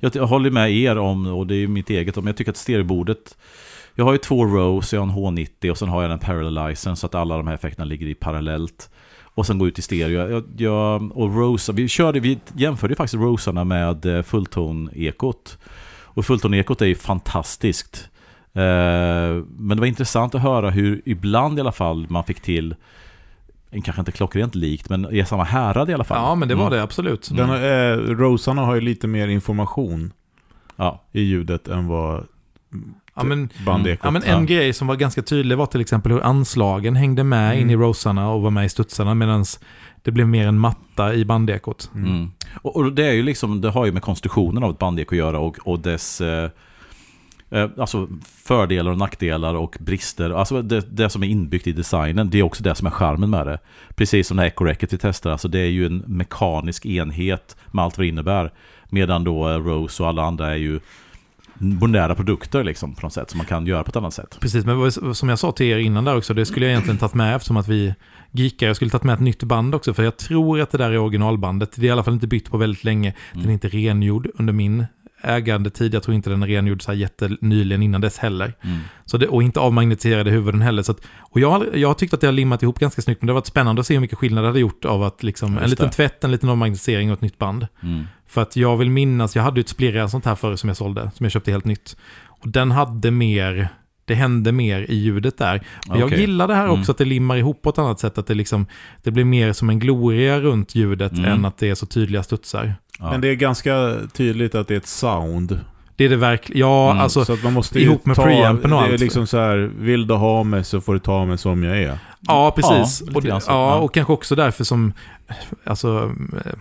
[0.00, 2.50] jag, jag håller med er om, och det är ju mitt eget, om jag tycker
[2.50, 3.36] att stereobordet,
[3.94, 6.96] jag har ju två rows, jag har en H90 och sen har jag den parallelizern
[6.96, 8.90] så att alla de här effekterna ligger i parallellt.
[9.38, 10.28] Och sen går ut i stereo.
[10.30, 15.58] Jag, jag, och Rosa, vi, körde, vi jämförde faktiskt Rosarna med eh, fullton-ekot.
[16.04, 18.08] Och fullton-ekot är ju fantastiskt.
[18.52, 18.62] Eh,
[19.56, 22.74] men det var intressant att höra hur ibland i alla fall man fick till,
[23.70, 26.18] en kanske inte klockrent likt, men i samma härad i alla fall.
[26.22, 26.76] Ja men det var Mm.
[26.76, 27.28] det absolut.
[27.32, 30.12] Den, eh, Rosarna har ju lite mer information
[30.76, 31.02] Ja.
[31.12, 32.26] i ljudet än vad
[33.18, 36.22] Ja men, bandekot ja, men en grej som var ganska tydlig var till exempel hur
[36.22, 37.60] anslagen hängde med Mm.
[37.62, 39.44] in i rosarna och var med i studsarna medan
[40.02, 41.90] det blev mer en matta i bandekot.
[41.94, 42.10] Mm.
[42.10, 42.30] Mm.
[42.62, 45.18] Och, och det är ju liksom, det har ju med konstruktionen av ett bandek att
[45.18, 46.50] göra och, och dess eh,
[47.50, 48.08] eh, alltså
[48.44, 50.30] fördelar och nackdelar och brister.
[50.30, 53.30] Alltså det, det som är inbyggt i designen, det är också det som är charmen
[53.30, 53.58] med det.
[53.94, 57.84] Precis som det här Ecoracket vi testar, alltså det är ju en mekanisk enhet med
[57.84, 58.52] allt vad det innebär.
[58.90, 60.80] Medan då eh, Rose och alla andra är ju
[61.58, 64.38] moderna produkter liksom på något sätt som man kan göra på ett annat sätt.
[64.40, 67.14] Precis, men som jag sa till er innan där också, det skulle jag egentligen tagit
[67.14, 67.94] med eftersom att vi
[68.32, 68.66] geekar.
[68.66, 70.98] Jag skulle tagit med ett nytt band också, för jag tror att det där är
[70.98, 71.72] originalbandet.
[71.74, 73.14] Det är i alla fall inte bytt på väldigt länge.
[73.32, 73.52] Den är Mm.
[73.52, 74.84] inte rengjord under min
[75.22, 75.94] ägandetid.
[75.94, 78.54] Jag tror inte den är rengjord så här jättenyligen innan dess heller.
[78.60, 78.78] Mm.
[79.04, 80.82] Så det, och inte avmagnetiserade huvuden heller.
[80.82, 83.26] Så att, och jag, jag har tyckt att det har limmat ihop ganska snyggt, men
[83.26, 85.58] det har varit spännande att se hur mycket skillnad det hade gjort av att liksom,
[85.58, 85.92] en liten det.
[85.92, 87.66] tvätt, en liten avmagnetisering och ett nytt band.
[87.82, 88.04] Mm.
[88.26, 90.76] För att jag vill minnas, jag hade ju ett splirra sånt här förr som jag
[90.76, 91.96] sålde, som jag köpte helt nytt.
[92.26, 93.68] Och den hade mer,
[94.04, 95.62] det hände mer i ljudet där.
[95.88, 96.90] Och jag gillar det här också Mm.
[96.90, 98.66] att det limmar ihop på ett annat sätt, att det liksom,
[99.02, 101.24] det blir mer som en gloria runt ljudet Mm.
[101.24, 102.74] än att det är så tydliga studsar.
[102.98, 103.10] Ja.
[103.10, 105.60] Men det är ganska tydligt att det är ett sound.
[105.96, 108.72] Det är det verkligen, ja Mm, alltså, så att man måste ihop med ta, preampen
[108.72, 109.00] och Det är allt.
[109.00, 111.98] liksom så här, vill du ha mig så får du ta mig som jag är.
[112.20, 113.02] ja precis.
[113.06, 113.76] Ja, och, det, ja.
[113.78, 114.92] och kanske också därför som,
[115.64, 116.12] alltså,
[116.44, 116.52] eh,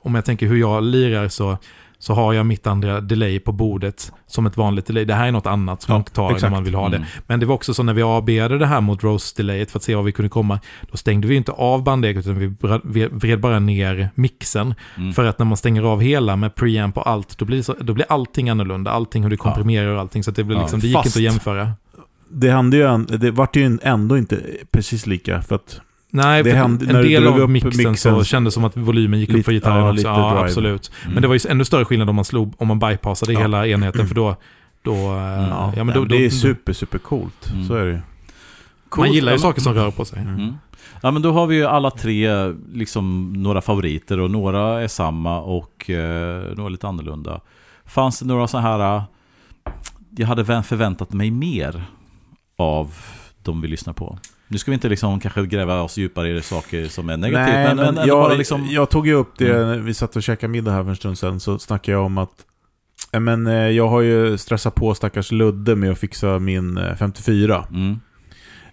[0.00, 1.58] om jag tänker hur jag lirar så,
[2.04, 5.04] så har jag mitt andra delay på bordet som ett vanligt delay.
[5.04, 6.52] Det här är något annat som Ja, man tar när exakt.
[6.52, 6.96] man vill ha det.
[6.96, 7.08] Mm.
[7.26, 9.94] Men det var också så när vi AB'ade det här mot Rose-delayet för att se
[9.94, 14.10] vad vi kunde komma, då stängde vi inte av bandekot utan vi vred bara ner
[14.14, 14.74] mixen.
[14.96, 15.12] Mm.
[15.12, 17.94] För att när man stänger av hela med preamp och allt, då blir, så, då
[17.94, 18.90] blir allting annorlunda.
[18.90, 20.22] Allting hur det komprimerar och allting.
[20.24, 21.72] Så det, blir liksom, det gick fast- inte att jämföra.
[22.28, 24.40] Det hände ju, det vart ju ändå inte
[24.70, 25.80] precis lika för att
[26.14, 29.28] Nej, Det hände- en del av upp mixen, så mixen- kändes som att volymen gick
[29.28, 30.06] upp Lite- för gitarren ja, också.
[30.06, 30.40] Ja, drive.
[30.44, 30.90] absolut.
[31.02, 31.14] Mm.
[31.14, 33.40] Men det var ju ännu större skillnad om man slog, om man bypassade Ja.
[33.40, 34.36] hela enheten, för då...
[34.82, 37.50] då eh, Ja, ja, men då, det är då, super, super coolt.
[37.52, 37.64] Mm.
[37.66, 38.00] Så är det ju.
[38.96, 40.18] Man gillar ju saker som rör på sig.
[40.18, 40.52] Mm.
[41.02, 45.40] Ja men då har vi ju alla tre liksom några favoriter och några är samma
[45.40, 47.40] och eh, några lite annorlunda.
[47.86, 48.96] Fanns det några så här...
[48.96, 49.02] eh,
[50.16, 51.84] Jag hade vä- förväntat mig mer
[52.56, 52.94] av
[53.42, 54.18] de vi lyssnar på.
[54.48, 57.54] Nu ska vi inte liksom kanske gräva oss djupare i saker som är negativt.
[57.54, 58.66] Nej, men, men, jag, bara liksom...
[58.66, 61.18] jag tog ju upp det, när vi satt och käkade middag här för en stund
[61.18, 62.30] sedan, så snackade jag om att
[63.12, 67.64] men, eh, jag har ju stressat på stackars Ludde med att fixa min eh, 54.
[67.70, 68.00] Mm,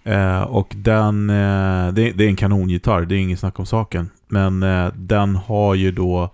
[0.04, 4.10] Eh, och den, eh, det, det är en kanongitarr, det är inget snack om saken.
[4.28, 6.30] Men eh, den har ju då...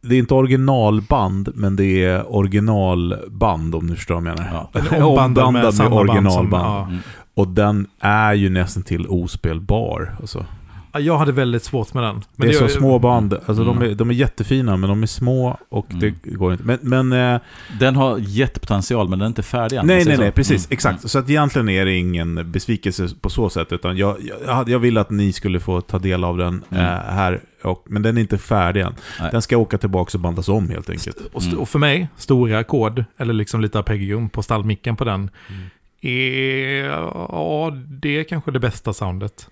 [0.00, 4.68] Det är inte originalband, men det är originalband om du förstår vad jag menar.
[4.72, 5.06] ja.
[5.06, 6.92] Ombandad med med originalband.
[6.92, 6.98] Ja.
[7.36, 7.48] Mm.
[7.48, 10.16] Och den är ju nästan till ospelbar.
[10.20, 10.46] Alltså.
[10.92, 12.22] Ja, Jag hade väldigt svårt med den.
[12.36, 13.34] det är så små band.
[13.34, 13.90] Alltså de, Mm.
[13.90, 16.00] är, de är jättefina, men de är små och Mm.
[16.24, 16.64] det går inte.
[16.64, 17.40] Men, men eh,
[17.80, 19.86] Den har jättepotential men den är inte färdig än.
[19.86, 20.30] nej, nej, så.
[20.32, 20.66] precis.
[20.66, 21.10] Mm, Exakt.
[21.10, 23.72] Så att egentligen är det ingen besvikelse på så sätt.
[23.72, 24.16] Utan jag,
[24.46, 26.84] jag, hade- jag vill att ni skulle få ta del av den Mm.
[26.84, 27.40] eh, här.
[27.64, 28.94] Och, men den är inte färdig än.
[29.20, 29.28] Nej.
[29.32, 31.16] Den ska åka tillbaka och bandas om helt enkelt.
[31.32, 31.60] Och, st- Mm.
[31.62, 35.62] och för mig, stora ackord, eller liksom lite arpeggium på stallmicken på den, Mm.
[36.10, 39.48] Är, ja, det är kanske det bästa soundet.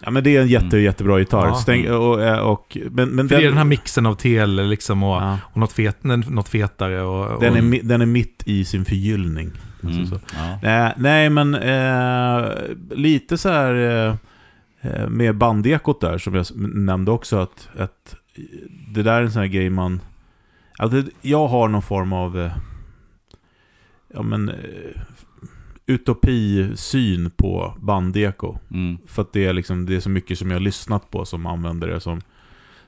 [0.00, 0.82] Ja, men det är en jätte, Mm.
[0.82, 1.46] jättebra gitarr.
[1.46, 1.54] Ja.
[1.54, 5.02] Stäng, och, och, och, men, men För det är den här mixen av tele liksom
[5.02, 7.26] och, ja, och något, fet, något fetare och...
[7.34, 9.50] och den, är, den är mitt i sin förgyllning.
[9.82, 9.98] Mm.
[10.00, 10.20] Alltså så.
[10.36, 10.58] Ja.
[10.62, 12.52] Nej, nej men eh,
[12.90, 14.14] lite så här eh,
[14.80, 18.16] eh, med bandekot där som jag nämnde också att, att
[18.94, 20.00] det där är en sån här grej man...
[20.78, 22.52] Alltså, jag har någon form av eh,
[24.14, 24.54] ja, men, eh,
[25.88, 28.58] utopisyn på bandeko.
[28.70, 28.98] Mm.
[29.06, 31.46] För att det är, liksom, det är så mycket som jag har lyssnat på som
[31.46, 32.20] använder det som,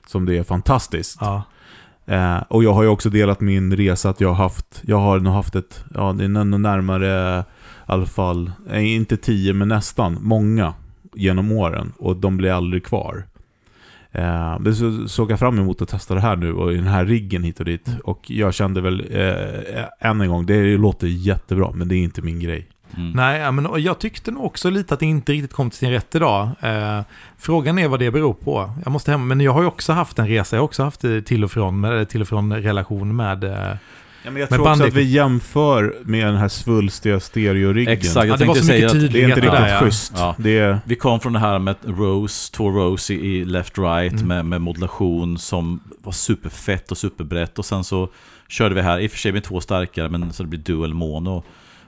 [0.07, 1.17] som det är fantastiskt.
[1.21, 1.43] Ja.
[2.05, 5.19] Eh, och jag har ju också delat min resa att jag har haft, jag har
[5.19, 7.43] nog haft ett, ja det är närmare i
[7.85, 10.73] alla fall, inte tio men nästan, många
[11.13, 11.93] genom åren.
[11.97, 13.23] Och de blir aldrig kvar.
[14.11, 16.87] Eh, det så, såg jag fram emot att testa det här nu och i den
[16.87, 17.89] här riggen hit och dit.
[18.03, 22.21] Och jag kände väl eh, än en gång, det låter jättebra men det är inte
[22.21, 22.67] min grej.
[22.97, 23.11] Mm.
[23.11, 25.91] Nej, ja, men jag tyckte nog också lite att det inte riktigt kom till sin
[25.91, 26.49] rätt idag.
[26.61, 27.01] Eh,
[27.37, 28.71] frågan är vad det beror på.
[28.83, 31.01] Jag måste hem, men jag har ju också haft en resa, jag har också haft
[31.25, 33.43] till och från, med, till och från relation med...
[33.43, 33.75] Eh,
[34.23, 37.93] Ja, men jag Men tror också att vi jämför med den här svulstiga stereoriggen.
[37.93, 39.73] Exakt, ja, jag det var tänkte så mycket säga att Det är inte riktigt där,
[39.73, 39.79] ja.
[39.79, 40.13] schysst.
[40.15, 40.35] Ja.
[40.37, 44.27] Det är, Vi kom från det här med Rose, två Rose i i left-right Mm.
[44.27, 48.09] med, med modulation som var superfett och superbrett och sen så
[48.47, 50.93] körde vi här, i och för sig med två starkare men så det blir dual
[50.93, 51.43] mono.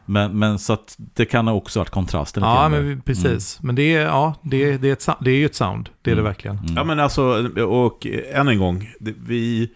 [0.05, 3.59] Men, men så att det kan ha också varit kontrasten ja, men precis.
[3.61, 6.11] Men det är, ja, det, är- det, är ett, det är ju ett sound, det
[6.11, 6.23] är Mm.
[6.23, 6.57] det verkligen.
[6.57, 6.73] Mm.
[6.75, 7.23] Ja men alltså,
[7.67, 8.89] och än en gång.
[9.27, 9.69] Vi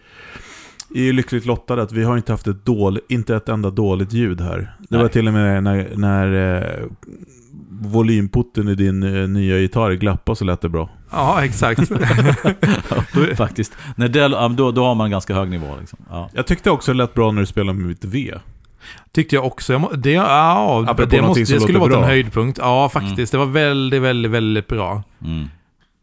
[0.94, 4.12] är ju lyckligt lottade att vi har inte haft ett dåligt, inte ett enda dåligt
[4.12, 4.58] ljud här.
[4.78, 5.00] Det Nej.
[5.02, 6.84] var till och med när, när eh,
[7.70, 10.90] volymputten i din eh, nya gitarr glappade så lät det bra.
[11.10, 11.80] Ja, exakt.
[13.36, 13.72] Faktiskt.
[13.96, 15.76] När det, ja, då, då har man ganska hög nivå.
[15.80, 15.98] Liksom.
[16.10, 16.30] Ja.
[16.34, 18.34] Jag tyckte också det lät bra när du spelade med mitt V.
[19.12, 19.72] Tyckte jag också.
[19.72, 22.58] Jag må, det, ja, Apropå det, måste, det skulle varit en höjdpunkt.
[22.58, 23.32] Ja, faktiskt.
[23.32, 25.02] Det var väldigt, väldigt, väldigt bra.
[25.24, 25.48] Mm.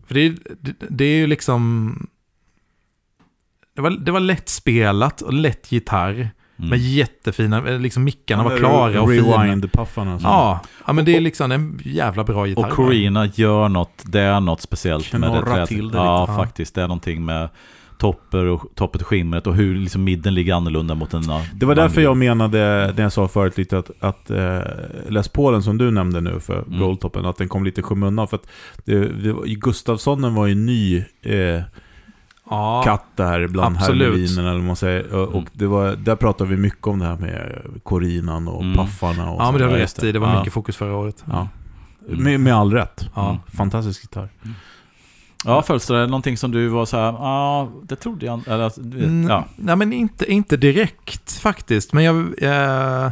[0.08, 2.08] För det, det, det är ju liksom...
[3.76, 6.30] Det var, det var lätt spelat och lätt gitarr.
[6.58, 6.70] Mm.
[6.70, 9.44] Men jättefina, eh, liksom mickarna var Ja, klara och fina.
[9.46, 10.20] Rewind-puffarna.
[10.24, 12.68] Ja, ja, men det är liksom en jävla bra gitarr.
[12.68, 15.68] Och Corina gör något, det är något speciellt med det.
[15.68, 16.32] Till det Ja, lite.
[16.32, 16.38] Ja.
[16.38, 16.76] faktiskt.
[16.76, 17.50] Det är någonting med
[17.98, 21.24] topper och, toppet och skimret och hur liksom midden ligger annorlunda mot en
[21.56, 24.60] Det var därför jag menade, när jag sa förut lite att, att eh,
[25.10, 26.80] Les Paulen som du nämnde nu för Mm.
[26.80, 28.28] Goldtoppen, att den kom lite i skymundan.
[28.28, 28.48] För att
[28.86, 29.46] det, det, var-
[30.48, 31.62] ju ny eh,
[32.50, 34.08] ja, katt där bland absolut.
[34.08, 35.14] hermelinen eller man säger.
[35.14, 35.46] Och, och Mm.
[35.54, 38.78] det var, där pratade vi mycket om det här med Corinan och Mm.
[38.78, 39.32] paffarna.
[39.32, 40.08] Och Ja, men det har du Ja, rätt det.
[40.10, 40.12] i.
[40.12, 40.40] Det var Ja.
[40.40, 41.24] mycket fokus förra året.
[41.28, 41.48] Ja.
[42.10, 42.24] Mm.
[42.24, 43.10] Med, med all rätt.
[43.16, 43.30] Ja.
[43.30, 43.42] Mm.
[43.54, 44.30] Fantastisk gitarr.
[45.46, 48.72] Ja, Fölster, någonting som du var så här, ja, det trodde jag eller,
[49.04, 49.46] Mm, ja.
[49.56, 51.94] Nej, men inte, inte direkt faktiskt.
[51.94, 53.12] Men jag, eh,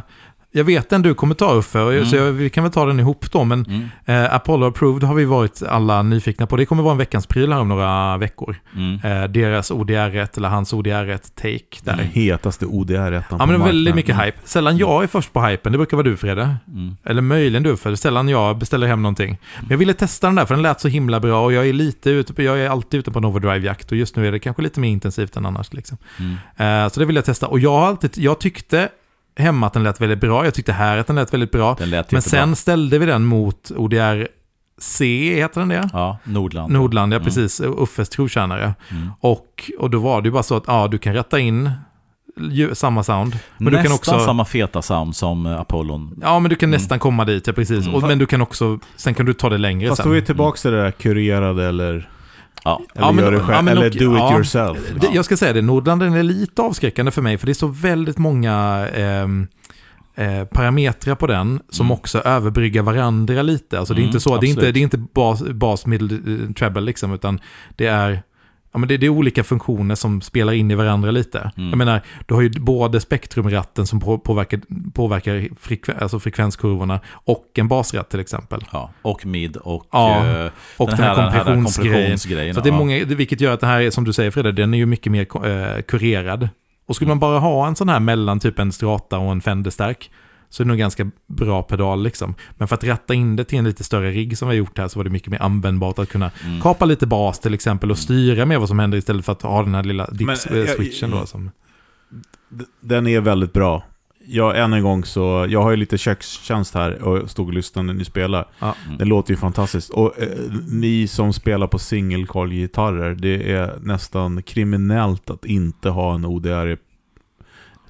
[0.56, 2.06] jag vet den du kommer ta Uffe, Mm.
[2.06, 3.44] så jag, vi kan väl ta den ihop då.
[3.44, 4.24] Men Mm.
[4.24, 6.56] eh, Apollo Approved har vi varit alla nyfikna på.
[6.56, 8.56] Det kommer vara en veckans pryl här om några veckor.
[8.76, 8.94] Mm.
[9.22, 11.96] Eh, deras ODR1, eller hans ODR1 take där.
[11.96, 14.38] Den hetaste ODR-ettan Ja, men det var väldigt mycket hype.
[14.44, 16.56] Sällan jag är först på hypen, det brukar vara du Fredde.
[16.68, 16.96] Mm.
[17.04, 19.38] Eller möjligen du, är sällan jag beställer hem någonting.
[19.60, 21.72] Men jag ville testa den där, för den lät så himla bra och jag är
[21.72, 24.38] lite ute på, jag är alltid ute på en overdrive-jakt och just nu är det
[24.38, 25.72] kanske lite mer intensivt än annars.
[25.72, 25.98] Liksom.
[26.18, 26.84] Mm.
[26.84, 27.46] Eh, så det vill jag testa.
[27.46, 28.88] Och jag har alltid, jag tyckte
[29.36, 31.74] hemma att den lät väldigt bra, jag tyckte här att den lät väldigt bra.
[31.78, 32.40] Den lät Men jättebra.
[32.40, 34.26] sen ställde vi den mot ODR
[34.78, 35.88] C, heter den det?
[35.92, 36.72] Ja, Nordland.
[36.72, 37.24] Nordland, ja Mm.
[37.24, 37.60] precis.
[37.60, 38.74] Uffes trotjänare.
[38.90, 39.10] Mm.
[39.20, 41.70] Och, och då var det ju bara så att ja, du kan rätta in
[42.72, 43.38] samma sound.
[43.58, 44.26] Men Nästan du kan också...
[44.26, 46.18] samma feta sound som eh, Apollon.
[46.22, 47.84] Ja, men du kan nästan komma dit, ja, precis.
[47.86, 47.94] Mm.
[47.94, 48.78] Och, men du kan också...
[48.96, 50.08] Sen kan du ta det längre Fast sen.
[50.10, 52.08] då är vi tillbaka till det där kurerade eller,
[52.64, 52.80] Ja.
[52.94, 54.32] eller Ja, men- gör det själv, ja, eller do it ja.
[54.34, 54.78] yourself.
[55.00, 57.66] Det, jag ska säga det, Nordlanden är lite avskräckande för mig, för det är så
[57.66, 59.46] väldigt många ehm,
[60.14, 61.92] eh, parametrar på den som Mm.
[61.98, 63.78] också överbryggar varandra lite.
[63.78, 66.14] Alltså det är Mm, inte så, det är inte, det är inte bas, bas middle,
[66.44, 67.40] eh, treble liksom, utan
[67.76, 68.22] det är,
[68.74, 71.50] ja, men det, det är olika funktioner som spelar in i varandra lite.
[71.56, 71.68] Mm.
[71.68, 74.60] Jag menar, du har ju både spektrumratten som på, påverkar,
[74.94, 78.64] påverkar frekven, alltså frekvenskurvorna och en basratt till exempel.
[78.72, 78.90] Ja.
[79.02, 82.54] Och mid och, Ja, eh, Och den, här kompressionsgrejen.
[82.54, 84.74] Så det är många, vilket gör att det här, är, som du säger Fredrik, den
[84.74, 86.48] är ju mycket mer eh, kurerad.
[86.86, 90.10] Och skulle man bara ha en sån här mellan typ en strata och en Fender-stärk
[90.54, 92.34] så är det nog ganska bra pedal liksom.
[92.58, 94.78] Men för att ratta in det till en lite större rigg som vi har gjort
[94.78, 96.60] här så var det mycket mer användbart att kunna Mm.
[96.60, 99.62] kapa lite bas till exempel och styra med vad som händer istället för att ha
[99.62, 101.26] den här lilla dips-switchen då.
[101.26, 101.50] Som,
[102.80, 103.82] Den är väldigt bra.
[104.26, 107.86] Jag, än en gång så, jag har ju lite kökstjänst här och stod och lyssnade
[107.86, 108.48] när ni spelar.
[108.58, 108.74] ja.
[108.86, 108.98] Mm.
[108.98, 109.90] Det låter ju fantastiskt.
[109.90, 110.28] Och eh,
[110.70, 116.76] ni som spelar på singelcoil-gitarrer, det är nästan kriminellt att inte ha en ODR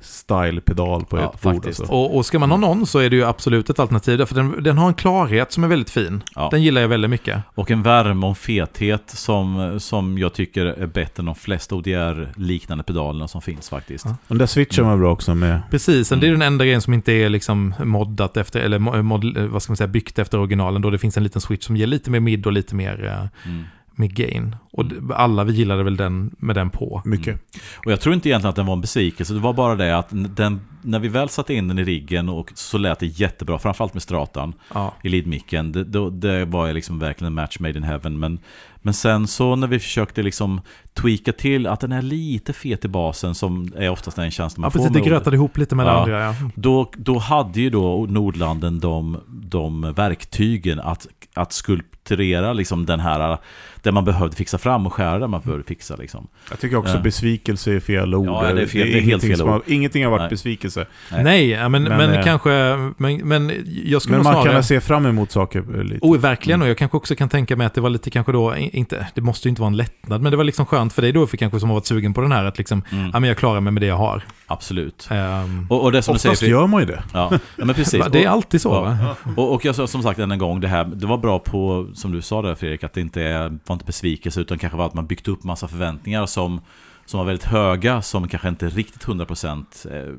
[0.04, 1.54] style-pedal på Ja, ett bord.
[1.54, 1.80] faktiskt.
[1.80, 1.94] Alltså.
[1.94, 4.18] och, och ska man ha någon så är det ju absolut ett alternativ.
[4.18, 6.22] Därför den, den har en klarhet som är väldigt fin.
[6.34, 6.48] Ja.
[6.50, 7.42] Den gillar jag väldigt mycket.
[7.54, 11.74] Och en värme och en fethet som, som jag tycker är bättre än de flesta
[11.74, 14.04] ODR-liknande pedalerna som finns faktiskt.
[14.04, 14.16] Ja.
[14.28, 15.60] Den där switchen var bra också med...
[15.70, 16.20] Precis, Mm.
[16.20, 19.62] det är den enda grejen som inte är liksom moddat efter, eller mo- mod, vad
[19.62, 20.82] ska man säga, byggt efter originalen.
[20.82, 23.50] Då det finns en liten switch som ger lite mer mid och lite mer eh,
[23.50, 23.64] Mm.
[23.96, 24.56] Med gain.
[24.72, 27.02] Och d- alla vi gillade väl den med den på.
[27.04, 27.26] Mycket.
[27.26, 27.38] Mm.
[27.86, 29.34] Och jag tror inte egentligen att den var en besvikelse.
[29.34, 32.52] Det var bara det att den, när vi väl satte in den i riggen och
[32.54, 34.94] så lät det jättebra, framförallt med stratan Ja.
[35.02, 35.72] i leadmicken.
[35.72, 38.18] Det, då, det var liksom verkligen en match made in heaven.
[38.18, 38.38] Men,
[38.82, 40.60] men sen så när vi försökte liksom
[40.94, 44.66] tweaka till att den är lite fet i basen som är oftast en känsla man
[44.66, 44.94] Ja, får precis.
[45.02, 46.02] Det grötade ihop lite med det Ja.
[46.02, 46.20] andra.
[46.24, 46.34] Ja.
[46.54, 53.38] Då, då hade ju då Nordlanden de, de verktygen att, att skulpturera liksom den här,
[53.84, 56.26] där man behövde fixa fram och skära där man behövde fixa liksom.
[56.50, 57.00] Jag tycker också Ja.
[57.00, 58.26] besvikelse är fel ord.
[58.26, 59.62] Ja, det är fel- det är helt ingenting fel som har, ord.
[59.66, 60.30] ingenting har varit Nej.
[60.30, 60.86] besvikelse.
[61.12, 61.22] Nej.
[61.24, 62.50] Nej, men, men, Men, eh, kanske...
[62.96, 63.52] Men, men
[63.84, 64.52] jag skulle Men man snarare...
[64.52, 65.98] kan se fram emot saker eh, lite.
[66.06, 66.62] Oh, verkligen.
[66.62, 69.20] Och jag kanske också kan tänka mig att det var lite kanske då, inte, det
[69.20, 71.36] måste ju inte vara en lättnad, men det var liksom skönt för dig då, för
[71.36, 73.60] kanske som har varit sugen på den här, att liksom, Mm, ja men jag klarar
[73.60, 74.22] mig med det jag har.
[74.46, 75.08] absolut.
[75.10, 77.02] Ehm, Och, och det som Oftast du säger, gör man ju det.
[77.12, 78.04] ja, ja, men precis.
[78.12, 78.80] det är Och- alltid så Ja.
[78.80, 79.16] va?
[79.36, 81.88] Och, och jag sa som sagt än en gång, det här, det var bra på,
[81.94, 84.86] som du sa där Fredrik, att det inte är, var inte besvikelse utan kanske var
[84.86, 86.60] att man byggt upp massa förväntningar som,
[87.06, 90.14] som var väldigt höga, som kanske inte riktigt 100% eh,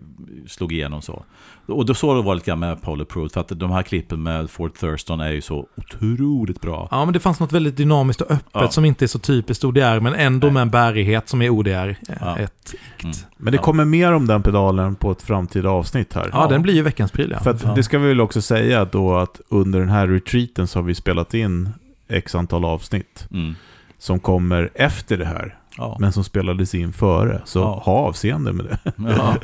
[0.48, 1.24] slog igenom så.
[1.68, 4.24] Och då så det var lite grann med Polar Pro, för att de här klippen
[4.24, 6.88] med Ford Thurston är ju så otroligt bra.
[6.92, 8.70] Ja, men det fanns något väldigt dynamiskt och öppet Ja.
[8.70, 10.54] som inte är så typiskt ODR, men ändå Nej.
[10.54, 11.96] med en bärighet som är ODR.
[12.22, 12.38] Ja.
[12.38, 13.16] Ett, Mm.
[13.38, 13.62] Men det Ja.
[13.62, 16.30] kommer mer om den pedalen på ett framtida avsnitt här.
[16.34, 17.40] ja, den blir ju veckans pryl, ja.
[17.40, 17.74] För att Ja.
[17.76, 20.96] det ska vi väl också säga då att under den här retreaten så har vi
[20.96, 21.70] spelat in
[22.10, 23.56] x antal avsnitt Mm.
[23.98, 25.98] som kommer efter det här, Ja.
[26.00, 27.42] men som spelades in före.
[27.46, 27.82] Så Ja.
[27.86, 28.78] ha avseende med det.
[29.18, 29.36] Ja.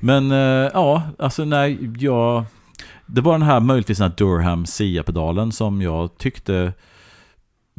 [0.00, 2.44] Men eh, ja, alltså nej, jag...
[3.06, 6.72] Det var den här möjligtvis den här Durham Sia-pedalen som jag tyckte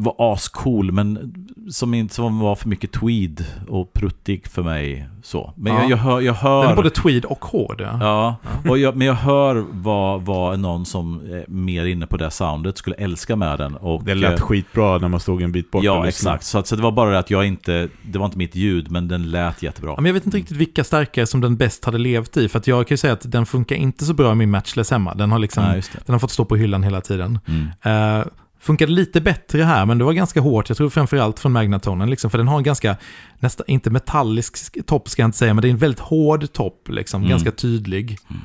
[0.04, 1.34] var ascool, men
[1.72, 5.08] som inte som var för mycket tweed och pruttig för mig.
[5.24, 5.54] Så.
[5.58, 5.82] Men Ja.
[5.82, 6.22] jag, jag hör...
[6.22, 7.82] Jag hör Den är både tweed och hård.
[7.82, 7.98] Ja.
[8.02, 8.36] Ja,
[8.70, 12.78] och jag, men jag hör vad, vad någon som är mer inne på det soundet
[12.78, 13.76] skulle älska med den.
[13.76, 16.44] Och, Det lät eh, skitbra när man stod en bit bort Ja, exakt.
[16.44, 17.88] Så, att, så det var bara det att jag inte...
[18.04, 19.92] Det var inte mitt ljud, men den lät jättebra.
[19.92, 22.60] Ja, men jag vet inte riktigt vilka stärkare som den bäst hade levt i, för
[22.60, 25.14] att jag kan ju säga att den funkar inte så bra i min matchless hemma.
[25.14, 27.40] Den har liksom, Nej, den har fått stå på hyllan hela tiden.
[27.48, 28.20] Mm.
[28.20, 28.26] Uh,
[28.62, 30.70] funkade lite bättre här, men det var ganska hårt.
[30.70, 32.98] Jag tror framförallt från Magnatonen, liksom, för den har en ganska,
[33.40, 36.90] nästan, inte metallisk topp ska jag inte säga, men det är en väldigt hård topp,
[36.90, 37.30] liksom, Mm.
[37.30, 38.18] ganska tydlig.
[38.30, 38.42] Mm.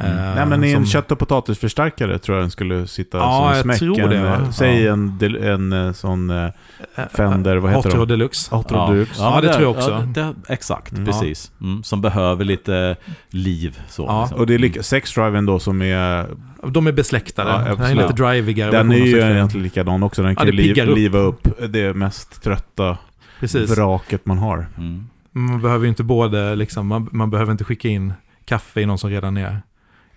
[0.00, 3.32] Eh, Nej men i en som- kött och potatisförstärkare tror jag den skulle sitta Ja,
[3.38, 3.78] som en jag smäck.
[3.78, 4.34] tror det, en, va?
[4.34, 4.92] eh, Säg Ja.
[4.92, 6.44] en, en, eh, sån eh,
[6.96, 8.12] eh, Fender, vad heter Hot Rod de?
[8.14, 8.54] Deluxe.
[8.56, 9.22] Hot Rod Deluxe.
[9.22, 9.90] Ja, men det tror jag också.
[9.90, 11.04] Ja, det, exakt, Mm.
[11.06, 11.52] precis.
[11.60, 12.96] Mm, som behöver lite
[13.30, 13.80] liv.
[13.88, 14.38] Så, Ja, liksom.
[14.40, 16.26] Och det är lika, sexdriven då som är,
[16.68, 17.50] De är besläktade.
[17.50, 18.70] Ja, den är lite drivigare.
[18.70, 20.22] den är ju egentligen likadan också.
[20.22, 20.96] Den Ja, kan det ju liv, upp.
[20.96, 22.98] liva upp det mest trötta
[23.40, 23.70] Precis.
[23.70, 24.66] vraket man har.
[24.78, 25.06] Mm.
[25.32, 28.12] Man behöver ju inte både, liksom, man, man behöver inte skicka in
[28.44, 29.62] kaffe i någon som redan är,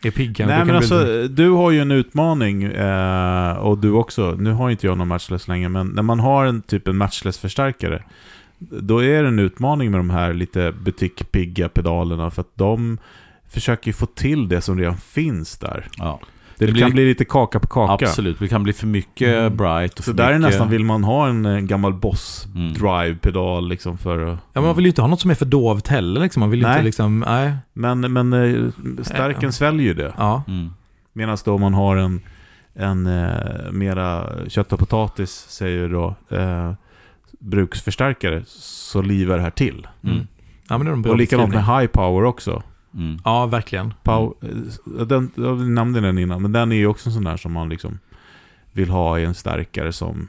[0.07, 0.35] är pigg.
[0.35, 0.55] kanske.
[0.55, 4.35] Nej men bli alltså, du har ju en utmaning eh, och du också.
[4.39, 8.03] Nu har inte jag någon matchless längre, men när man har en typ en matchless-förstärkare
[8.69, 12.97] då är det en utmaning med de här lite butikpigga pedalerna för att de
[13.49, 15.87] försöker få till det som redan finns där.
[15.97, 16.19] Ja.
[16.57, 18.05] Det, Det blir- kan bli lite kaka på kaka.
[18.05, 19.57] Absolut, det kan bli för mycket Mm.
[19.57, 20.41] bright och Så för där är mycket...
[20.51, 22.73] nästan, vill man ha en eh, gammal boss Mm.
[22.73, 24.19] drive-pedal liksom för.
[24.27, 26.21] Ja, men man vill ju inte ha något som är för dovt heller.
[26.21, 26.39] Liksom.
[26.39, 26.73] Man vill ju Nej.
[26.73, 27.53] inte liksom, nej.
[27.73, 28.69] Men, men eh,
[29.03, 29.51] stärken Ja.
[29.51, 30.13] sväljer ju det.
[30.17, 30.43] Ja.
[30.47, 30.69] Mm.
[31.13, 32.21] Medan då om man har en,
[32.75, 36.73] en eh, mera kött och potatis, säger då, eh,
[37.39, 39.87] bruksförstärkare, så livar det här till.
[40.03, 40.27] Mm.
[40.69, 42.63] Ja, men det är en bra och likadant med high power också.
[42.95, 43.19] Mm.
[43.25, 43.93] Ja, verkligen.
[44.03, 47.37] Pow, eh, den, jag nämnde den innan, men den är ju också en sån där
[47.37, 47.99] som man liksom
[48.71, 50.27] vill ha i en stärkare som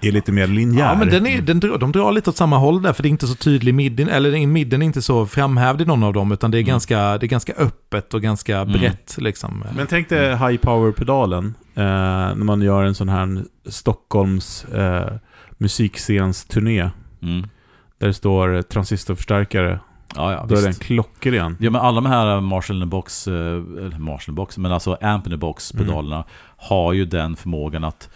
[0.00, 0.84] är lite mer linjär.
[0.84, 3.08] Ja, men den är, den, drar- de drar lite åt samma håll där, för det
[3.08, 6.32] är inte så tydlig midden, eller midden är inte så framhävd i någon av dem,
[6.32, 6.68] utan det är, Mm.
[6.68, 8.72] ganska, det är ganska öppet och ganska Mm.
[8.80, 9.16] brett.
[9.18, 9.64] Liksom.
[9.76, 15.12] Men tänk dig high power-pedalen eh, när man gör en sån här Stockholms eh,
[15.58, 16.90] musikscensturné.
[17.22, 17.46] Mm.
[17.98, 19.80] Där det står transistorförstärkare.
[20.16, 20.80] Ja, ja, Då är visst.
[20.80, 21.56] den klockren.
[21.60, 25.72] Ja men alla de här Marshall box, eh, eller Marshall box, men alltså Amp box
[25.72, 26.26] pedalerna Mm.
[26.56, 28.10] har ju den förmågan att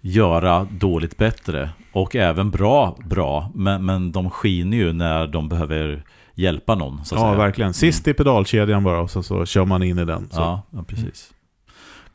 [0.00, 6.02] göra dåligt bättre och även bra bra, men, men de skiner ju när de behöver
[6.34, 7.34] hjälpa någon Ja, säga.
[7.34, 7.74] verkligen.
[7.74, 10.28] Sist i pedalkedjan bara och så, så kör man in i den.
[10.30, 10.40] Så.
[10.40, 11.30] Ja, ja, precis.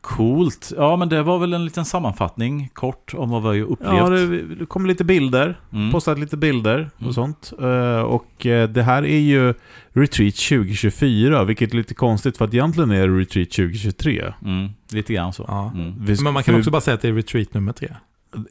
[0.08, 0.74] Coolt.
[0.78, 3.94] Ja, men det var väl en liten sammanfattning kort om vad vi har upplevt.
[3.94, 5.60] Ja, det, det kommer lite bilder.
[5.74, 5.92] Mm.
[5.92, 7.14] Postat lite bilder och Mm.
[7.14, 7.54] sånt.
[7.62, 9.54] Eh, och eh, det här är ju
[9.94, 14.34] Retreat 2024, vilket är lite konstigt för att egentligen är det Retreat 2023.
[14.46, 15.46] Mm, lite grann så.
[15.48, 15.72] Ja.
[15.76, 15.94] Mm.
[16.24, 17.90] Men man kan också bara säga att det är retreat nummer tre.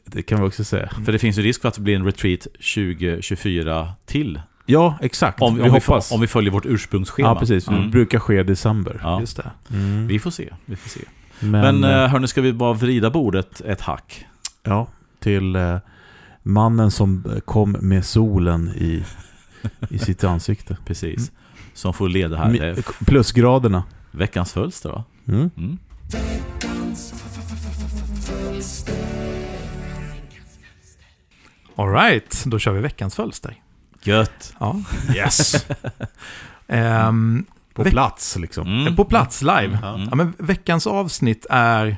[0.05, 0.89] Det kan vi också säga.
[1.05, 4.41] För det finns ju risk för att det blir en retreat 2024 till.
[4.65, 5.41] Ja, exakt.
[5.41, 6.11] Om vi vi, om vi, hoppas.
[6.11, 7.29] om vi följer vårt ursprungsschema.
[7.29, 7.65] ja, precis.
[7.65, 7.91] Det Mm.
[7.91, 8.99] brukar ske i december.
[9.03, 9.19] Ja.
[9.19, 9.51] Just det.
[9.73, 10.07] Mm.
[10.07, 10.49] Vi får se.
[10.65, 10.99] Vi får se.
[11.39, 14.25] Men, Men, eh, eh, hörni, ska vi bara vrida bordet ett hack?
[14.63, 14.87] ja,
[15.19, 15.77] till eh,
[16.43, 19.03] mannen som kom med solen i,
[19.89, 20.77] i sitt ansikte.
[20.85, 21.31] Precis.
[21.73, 23.05] Som får leda här.
[23.05, 23.83] Plusgraderna.
[24.11, 25.03] veckans fölster va?
[25.27, 25.49] Mm.
[25.57, 25.77] Mm.
[31.75, 33.61] All right, då kör vi veckans fölster.
[34.03, 34.53] Gött!
[34.59, 34.81] Ja.
[35.15, 35.65] Yes!
[36.67, 37.45] Ehm,
[37.77, 38.67] På Veck- plats liksom.
[38.67, 38.95] Mm.
[38.95, 39.79] På plats live.
[39.83, 40.07] Mm.
[40.09, 41.97] Ja, men veckans avsnitt är...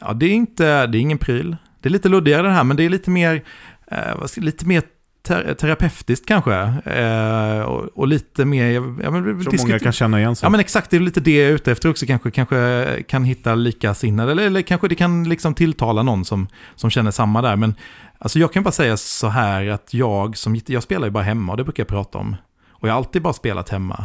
[0.00, 0.86] Ja, det är inte...
[0.86, 1.56] Det är ingen pryl.
[1.80, 3.44] Det är lite luddigare det här, men det är lite mer...
[3.90, 4.82] Eh, vad ska, lite mer
[5.26, 6.54] ter terapeutiskt kanske.
[6.84, 8.72] Eh, och, och lite mer...
[8.72, 10.46] Ja, men, tror många kan känna igen sig.
[10.46, 12.06] Ja men exakt, det är lite det jag är ute efter också.
[12.06, 16.90] Kanske, kanske kan hitta likasinnade, eller, eller kanske det kan liksom tilltala någon som, som
[16.90, 17.56] känner samma där.
[17.56, 17.74] Men
[18.18, 21.52] alltså jag kan bara säga så här att jag som, jag spelar ju bara hemma
[21.52, 22.36] och det brukar jag prata om.
[22.70, 24.04] Och jag har alltid bara spelat hemma.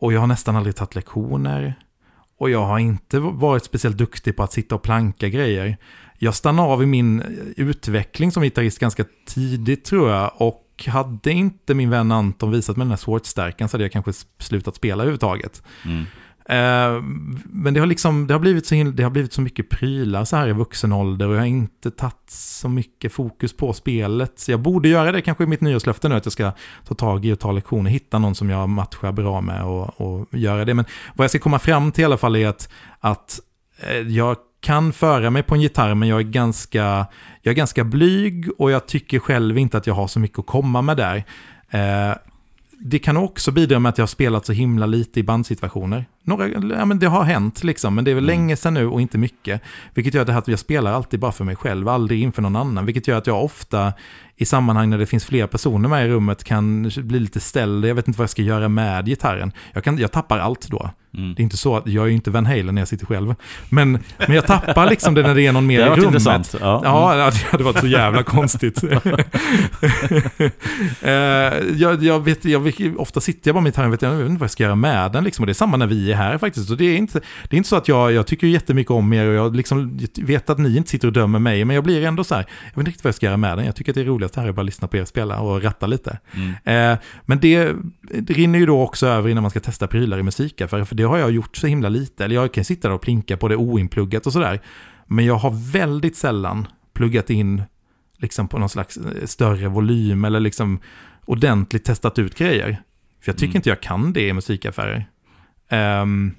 [0.00, 1.74] Och jag har nästan aldrig tagit lektioner.
[2.38, 5.76] Och jag har inte varit speciellt duktig på att sitta och planka grejer.
[6.18, 7.26] Jag stannade av i min eh,
[7.56, 10.32] utveckling som gitarrist ganska tidigt tror jag.
[10.36, 14.12] Och hade inte min vän Anton visat mig den här Swartz-stärkan så hade jag kanske
[14.38, 15.62] slutat spela överhuvudtaget.
[15.84, 16.04] Mm.
[16.48, 17.02] Eh,
[17.44, 20.24] men det har, liksom, det, har blivit så, himla- det har blivit så mycket prylar
[20.24, 24.32] så här i vuxen ålder och jag har inte tagit så mycket fokus på spelet.
[24.38, 26.52] Så jag borde göra det kanske i mitt nyårslöfte nu att jag ska
[26.84, 30.26] ta tag i och ta lektioner, hitta någon som jag matchar bra med och, och
[30.38, 30.74] göra det.
[30.74, 30.84] Men
[31.14, 32.68] vad jag ska komma fram till i alla fall är att,
[33.00, 33.40] att
[33.82, 37.06] eh, jag kan föra mig på en gitarr men jag är, ganska,
[37.42, 40.46] jag är ganska blyg och jag tycker själv inte att jag har så mycket att
[40.46, 41.24] komma med där.
[41.70, 42.16] Eh,
[42.80, 46.04] det kan också bidra med att jag har spelat så himla lite i bandsituationer.
[46.24, 48.38] Några, ja, men det har hänt liksom, men det är väl Mm.
[48.38, 49.62] länge sedan nu och inte mycket.
[49.94, 52.56] Vilket gör det här att jag spelar alltid bara för mig själv, aldrig inför någon
[52.56, 52.86] annan.
[52.86, 53.92] Vilket gör att jag ofta
[54.36, 57.84] i sammanhang när det finns fler personer med i rummet kan bli lite ställd.
[57.84, 59.52] Jag vet inte vad jag ska göra med gitarren.
[59.72, 60.90] Jag, kan, jag tappar allt då.
[61.18, 61.34] Mm.
[61.34, 63.34] Det är inte så att, jag är ju inte Van Halen när jag sitter själv.
[63.68, 65.98] Men, men jag tappar liksom det när det är någon mer Det i har varit
[65.98, 66.14] rummet.
[66.14, 66.54] intressant.
[66.60, 66.80] Ja.
[66.84, 68.82] Ja, det hade varit så jävla konstigt.
[71.02, 71.12] Eh,
[71.76, 74.40] jag, jag, vet, jag, ofta sitter jag bara med gitarren och vet, jag vet inte
[74.40, 75.24] vad jag ska göra med den.
[75.24, 75.42] Liksom.
[75.42, 76.68] Och det är samma när vi är här faktiskt.
[76.68, 79.26] Så det, är inte, det är inte så att jag, jag tycker jättemycket om er
[79.26, 81.64] och jag liksom vet att ni inte sitter och dömer mig.
[81.64, 83.58] Men jag blir ändå så här, jag vet inte riktigt vad jag ska göra med
[83.58, 83.66] den.
[83.66, 85.62] Jag tycker att det är roligast här är bara att lyssna på er spela och
[85.62, 86.18] ratta lite.
[86.34, 86.92] Mm.
[86.92, 87.72] Eh, men det,
[88.20, 91.04] det rinner ju då också över innan man ska testa prylar i musikaffärer, för det
[91.08, 92.24] har jag gjort så himla lite.
[92.24, 94.60] Eller jag kan sitta där och plinka på det oinpluggat och sådär.
[95.06, 97.62] Men jag har väldigt sällan pluggat in
[98.18, 100.78] liksom på någon slags eh, större volym eller liksom
[101.24, 102.82] ordentligt testat ut grejer.
[103.22, 103.56] För jag tycker Mm.
[103.56, 105.08] inte jag kan det i musikaffärer.
[105.68, 106.34] Ehm,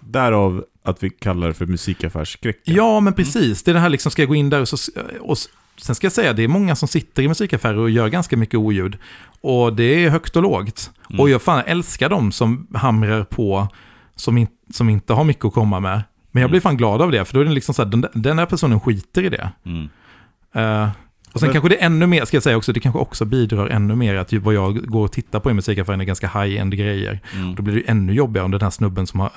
[0.00, 2.74] Därav att vi kallar det för musikaffärsskräcken.
[2.74, 3.62] Ja, men precis.
[3.62, 4.76] Det är det här liksom, ska jag gå in där och, så,
[5.20, 8.08] och s- sen ska jag säga, det är många som sitter i musikaffärer och gör
[8.08, 8.96] ganska mycket oljud.
[9.40, 10.90] Och det är högt och lågt.
[11.10, 11.20] Mm.
[11.20, 13.68] Och jag fan älskar dem som hamrar på,
[14.16, 16.02] som, in, som inte har mycket att komma med.
[16.30, 16.62] Men jag blir Mm.
[16.62, 18.80] fan glad av det, för då är det liksom så här, den, den här personen
[18.80, 19.50] skiter i det.
[19.66, 19.88] Mm.
[20.52, 20.88] Eh,
[21.32, 23.24] Och sen Men- kanske det är ännu mer, ska jag säga också, det kanske också
[23.24, 26.76] bidrar ännu mer att vad jag går och tittar på i musikaffären är ganska high-end
[26.76, 27.20] grejer.
[27.34, 27.54] Mm.
[27.54, 29.30] Då blir det ännu jobbigare om den här snubben som har...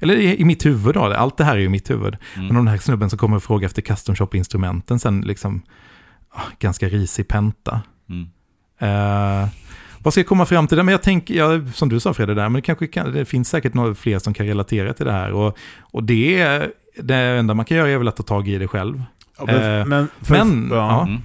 [0.00, 2.16] Eller i i mitt huvud då, allt det här är ju i mitt huvud.
[2.34, 2.46] Mm.
[2.46, 5.62] Men om den här snubben som kommer och frågar efter custom shop-instrumenten sen liksom...
[6.30, 7.80] ah, Ganska risig penta.
[8.08, 8.28] Mm.
[8.78, 9.48] Eh,
[10.06, 10.76] vad ska jag komma fram till?
[10.76, 10.82] det?
[10.82, 13.48] Men jag tänker, ja, som du sa Fredrik, där, men det, kanske kan, det finns
[13.48, 15.32] säkert några fler som kan relatera till det här.
[15.32, 16.70] Och, och det, är-
[17.02, 19.02] det enda man kan göra är väl att ta tag i det själv.
[19.38, 21.02] Ja, men, Eh, men, för, men, ja, ja.
[21.02, 21.20] Mm.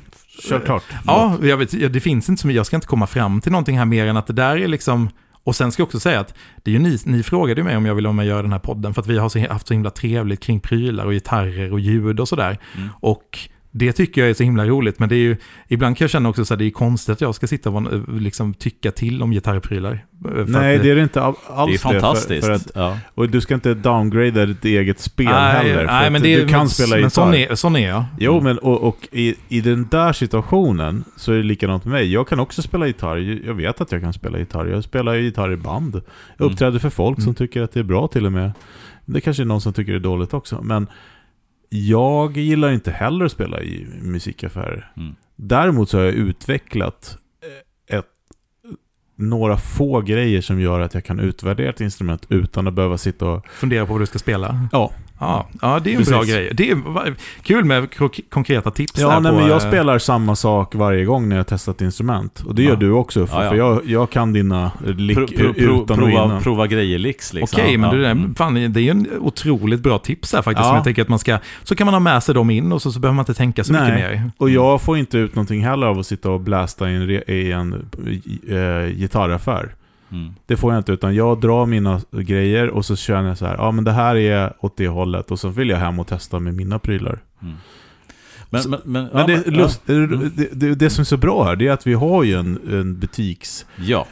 [0.50, 0.84] kör klart.
[1.08, 3.52] Ja, jag vet, ja, det finns inte så mycket, jag ska inte komma fram till
[3.52, 5.10] någonting här mer än att det där är liksom...
[5.44, 7.78] Och sen ska jag också säga att det är ju ni, ni frågade ju mig
[7.78, 9.48] om jag ville vara med och göra den här podden för att vi har så,
[9.50, 12.58] haft så himla trevligt kring prylar och gitarrer och ljud och sådär.
[12.78, 12.90] Mm.
[13.00, 13.40] Och
[13.74, 16.30] det tycker jag är så himla roligt, men det är ju, ibland kan jag känna
[16.30, 19.22] också så att det är konstigt att jag ska sitta och vara- liksom tycka till
[19.24, 19.92] om gitarrprylar.
[19.92, 22.46] Eh, Nej, att, det är det inte all- alls Det är fantastiskt.
[22.46, 22.98] För, för att, ja.
[23.16, 25.86] och du ska inte downgrada ditt eget spel nej, heller.
[25.86, 27.10] Nej, men det är, du kan men, spela men gitarr.
[27.10, 28.04] sån är, sån är jag.
[28.20, 32.14] Jo, men och, och i, i den där situationen så är det likadant med mig.
[32.14, 33.42] Jag kan också spela gitarr.
[33.46, 34.66] Jag vet att jag kan spela gitarr.
[34.66, 35.96] Jag spelar ju gitarr i band.
[35.96, 36.54] Jag Mm.
[36.54, 37.36] uppträder för folk som Mm.
[37.36, 38.52] tycker att det är bra till och med.
[39.06, 40.62] Det kanske är någon som tycker det är dåligt också.
[40.64, 40.88] Men
[41.74, 44.92] jag gillar inte heller att spela i musikaffärer.
[44.98, 45.16] Mm.
[45.36, 47.18] Däremot så har jag utvecklat
[47.90, 48.06] eh, ett,
[49.16, 53.26] några få grejer som gör att jag kan utvärdera ett instrument utan att behöva sitta
[53.26, 53.48] och...
[53.48, 54.68] Fundera på vad du ska spela.
[54.72, 54.92] Ja,
[55.22, 56.36] Ja, ja det är en bra Precis.
[56.36, 56.50] grej.
[56.54, 57.14] Det är
[57.44, 57.88] kul med
[58.30, 61.48] konkreta tips Ja, nej, på, men jag eh, spelar samma sak varje gång när jag
[61.48, 62.44] testar ett instrument.
[62.48, 62.70] Och det Ja.
[62.70, 63.50] gör du också, för, Ja, ja.
[63.50, 66.42] för jag, jag kan dina lick Pro, pro, pro, utan och prova, innan.
[66.42, 67.60] prova grejer licks liksom.
[67.62, 67.96] Okej, men Ja.
[67.96, 68.36] det, där, Mm.
[68.36, 70.60] fan, det är ju en otroligt bra tips här faktiskt.
[70.64, 70.68] Ja.
[70.70, 72.82] Som jag tänker att man ska, så kan man ha med sig dem in och
[72.82, 74.10] så, så behöver man inte tänka så mycket Nej.
[74.10, 74.32] mer.
[74.38, 77.32] Och jag får inte ut någonting heller av att sitta och blästa i en, re-
[77.32, 77.74] i en
[78.50, 79.76] äh, gitarraffär.
[80.12, 80.34] Mm.
[80.46, 83.56] Det får jag inte, utan jag drar mina grejer och så känner jag så här,
[83.56, 86.40] ja men det här är åt det hållet och så vill jag hem och testa
[86.40, 87.20] med mina prylar.
[87.42, 87.56] Mm.
[88.54, 90.32] Men, men, men, Men ja, det, är lust, Mm.
[90.36, 92.60] det, det, det som är så bra här, det är att vi har ju en,
[92.72, 94.06] en butikschef Ja,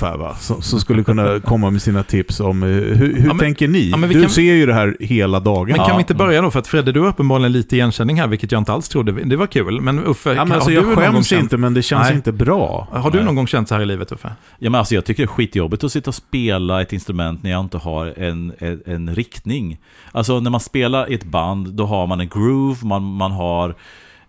[0.00, 3.38] här va, som, som skulle kunna komma med sina tips om eh, hur, hur Ja,
[3.38, 3.90] tänker ni?
[3.90, 5.66] ja, du kan- ser ju det här hela dagen.
[5.68, 5.86] Men Ja.
[5.86, 6.50] kan vi inte börja då?
[6.50, 9.12] För att Fredde, du har uppenbarligen lite igenkänning här, vilket jag inte alls trodde.
[9.12, 9.80] Det var kul.
[9.80, 12.16] Men Uffe, Ja, men alltså, jag skäms inte, men det känns Nej.
[12.16, 12.88] inte bra.
[12.92, 13.24] Har du Nej.
[13.26, 14.28] någon gång känt så här i livet, Uffe?
[14.58, 17.50] Ja, men alltså jag tycker det är skitjobbigt att sitta och spela ett instrument när
[17.50, 19.78] jag inte har en, en, en riktning.
[20.12, 23.74] Alltså när man spelar i ett band, då har man en groove, man, man har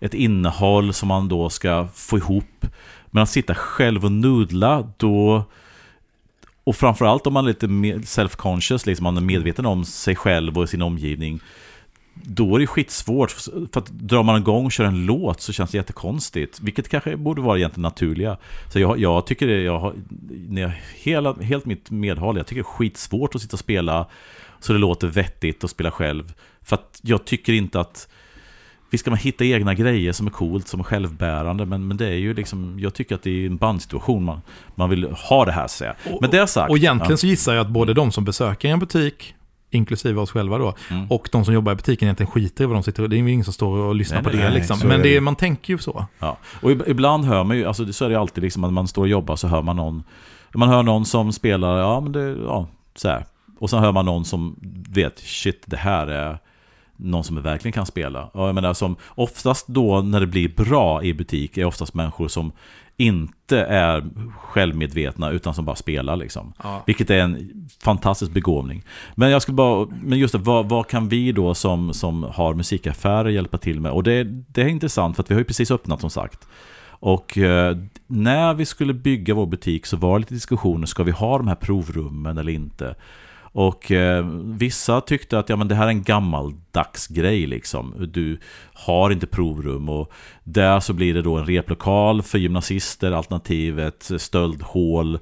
[0.02, 2.66] ett innehåll som man då ska få ihop.
[3.06, 5.44] Men att sitta själv och nudla, då...
[6.64, 10.58] Och framförallt om man är lite mer self-conscious, liksom man är medveten om sig själv
[10.58, 11.40] och sin omgivning.
[12.14, 15.70] Då är det skitsvårt, för att drar man igång och kör en låt så känns
[15.70, 16.60] det jättekonstigt.
[16.60, 18.36] Vilket kanske borde vara egentligen naturliga.
[18.72, 19.94] Så jag, jag tycker det, jag har,
[20.48, 24.06] när jag, hela, helt mitt medhåll, jag tycker det är skitsvårt att sitta och spela
[24.60, 26.32] så det låter vettigt att spela själv.
[26.62, 28.08] För att jag tycker inte att
[28.92, 32.06] vi ska man hitta egna grejer som är coolt, som är självbärande, men, men det
[32.06, 34.40] är ju liksom, jag tycker att det är en bandsituation man,
[34.74, 35.84] man vill ha det här så.
[36.20, 36.70] Men det sagt.
[36.70, 37.16] Och egentligen ja.
[37.16, 39.34] så gissar jag att både de som besöker en butik,
[39.70, 41.06] inklusive oss själva då, Mm.
[41.10, 43.18] och de som jobbar i butiken egentligen skiter i vad de sitter och Det är
[43.22, 44.78] ju ingen som står och lyssnar Nej, på nej, det nej, liksom.
[44.88, 46.06] Men det, man tänker ju så.
[46.18, 46.36] Ja.
[46.62, 49.02] Och ib- ibland hör man ju, alltså så är det alltid liksom att man står
[49.02, 50.02] och jobbar så hör man någon
[50.54, 53.24] Man hör någon som spelar, ja men det, ja, så här.
[53.58, 54.56] Och sen hör man någon som
[54.90, 56.38] vet, shit det här är
[56.96, 58.24] någon som verkligen kan spela.
[58.24, 62.28] Och jag menar som oftast då när det blir bra i butik är oftast människor
[62.28, 62.52] som
[62.96, 64.04] inte är
[64.36, 66.52] självmedvetna utan som bara spelar liksom.
[66.62, 66.82] Ja.
[66.86, 68.84] Vilket är en fantastisk begåvning.
[69.14, 72.54] Men jag skulle bara, men just det, vad, vad kan vi då som, som har
[72.54, 73.92] musikaffärer hjälpa till med?
[73.92, 76.48] Och det, det är intressant för att vi har ju precis öppnat som sagt.
[77.02, 77.76] Och eh,
[78.06, 81.48] när vi skulle bygga vår butik så var det lite diskussioner, ska vi ha de
[81.48, 82.94] här provrummen eller inte?
[83.52, 87.94] Och eh, vissa tyckte att ja, men det här är en gammaldags grej liksom.
[88.12, 88.38] Du
[88.72, 90.12] har inte provrum och
[90.44, 95.18] där så blir det då en replokal för gymnasister, alternativet stöldhål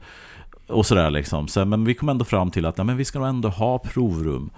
[0.67, 1.49] och sådär liksom.
[1.49, 3.79] Så, men vi kom ändå fram till att ja, men vi ska nog ändå ha
[3.79, 4.51] provrum.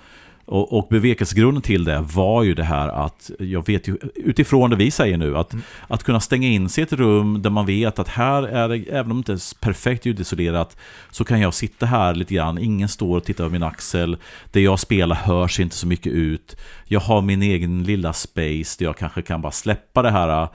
[0.45, 4.77] Och, och bevekelsegrunden till det var ju det här att, jag vet ju utifrån det
[4.77, 5.55] vi säger nu, att,
[5.89, 8.77] att kunna stänga in sig i ett rum där man vet att här är det,
[8.77, 10.77] även om det inte är perfekt ljudisolerat,
[11.11, 14.17] så kan jag sitta här lite grann, ingen står och tittar över min axel,
[14.51, 18.85] det jag spelar hörs inte så mycket ut, jag har min egen lilla space där
[18.85, 20.49] jag kanske kan bara släppa det här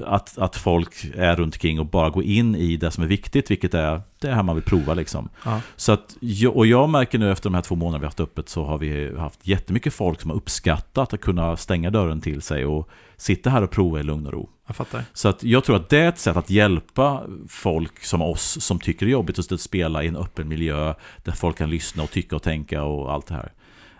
[0.00, 3.50] att, att folk är runt omkring och bara gå in i det som är viktigt,
[3.50, 5.28] vilket är det här man vill prova liksom.
[5.44, 5.60] Ja.
[5.76, 6.16] Så att,
[6.54, 8.78] och jag märker nu efter de här två månaderna vi har haft öppet så har
[8.78, 13.50] vi haft jättemycket folk som har uppskattat att kunna stänga dörren till sig och sitta
[13.50, 14.50] här och prova i lugn och ro.
[14.66, 15.04] Jag fattar.
[15.12, 18.80] Så att jag tror att det är ett sätt att hjälpa folk som oss som
[18.80, 22.10] tycker det är jobbigt att spela i en öppen miljö där folk kan lyssna och
[22.10, 23.52] tycka och tänka och allt det här.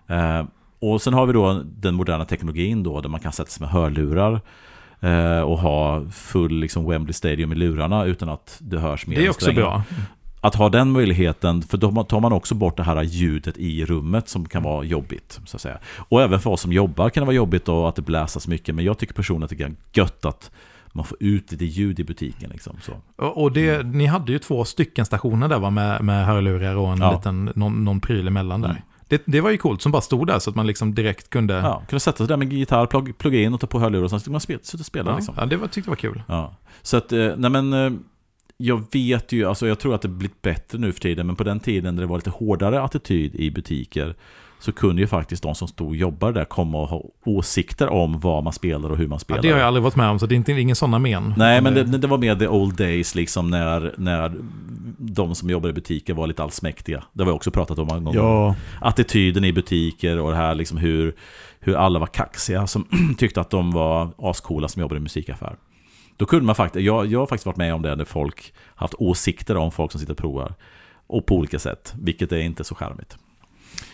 [0.07, 0.47] Eh,
[0.78, 3.70] och sen har vi då den moderna teknologin då där man kan sätta sig med
[3.70, 4.41] hörlurar
[5.01, 9.26] Eh, och ha full liksom, Wembley Stadium i lurarna utan att det hörs mer Det
[9.26, 9.82] är också bra.
[10.42, 14.28] Att ha den möjligheten, för då tar man också bort det här ljudet i rummet
[14.28, 15.40] som kan vara jobbigt.
[15.44, 15.78] Så att säga.
[16.09, 18.74] Och även för oss som jobbar kan det vara jobbigt då att det bläsas mycket,
[18.74, 20.51] men jag tycker personligen att det är gött att
[20.92, 22.51] man får ut lite ljud i butiken.
[22.51, 22.92] Liksom, så.
[23.26, 26.98] Och det, ni hade ju två stycken stationer där va, med, med hörlurar och en
[26.98, 27.12] Ja.
[27.12, 28.70] liten, någon, någon pryl emellan där.
[28.70, 28.82] Mm.
[29.11, 31.54] Det, det var ju coolt som bara stod där så att man liksom direkt kunde...
[31.54, 34.11] Ja, kunna sätta sig där med gitarr, plugga, plugga in och ta på hörlurar och
[34.11, 35.11] sen ska man spela, sitta och spela.
[35.11, 35.34] Ja, Liksom.
[35.38, 36.22] ja, det var, tyckte jag var kul.
[36.28, 36.54] Ja.
[36.82, 37.92] Så att, eh, nej men, eh,
[38.56, 41.44] jag vet ju, alltså jag tror att det blivit bättre nu för tiden, men på
[41.44, 44.14] den tiden när det var lite hårdare attityd i butiker,
[44.61, 48.20] så kunde ju faktiskt de som stod och jobbade där komma och ha åsikter om
[48.20, 49.42] vad man spelar och hur man Ja, spelar.
[49.42, 51.34] det har jag aldrig varit med om, så det är inte, ingen sådana men.
[51.36, 54.34] Nej, men det, det var mer the old days, liksom när, när
[55.14, 57.04] de som jobbade i butiker var lite allsmäktiga.
[57.12, 58.18] Det har vi också pratat om många gånger.
[58.18, 61.14] Ja, Attityden i butiker och det här liksom hur,
[61.61, 62.86] hur alla var kaxiga som
[63.18, 65.56] tyckte att de var ascoola som jobbade i musikaffär.
[66.16, 68.94] Då kunde man faktiskt, jag, jag har faktiskt varit med om det när folk haft
[68.98, 70.54] åsikter om folk som sitter och provar.
[71.06, 73.18] Och på olika sätt, vilket är inte så charmigt.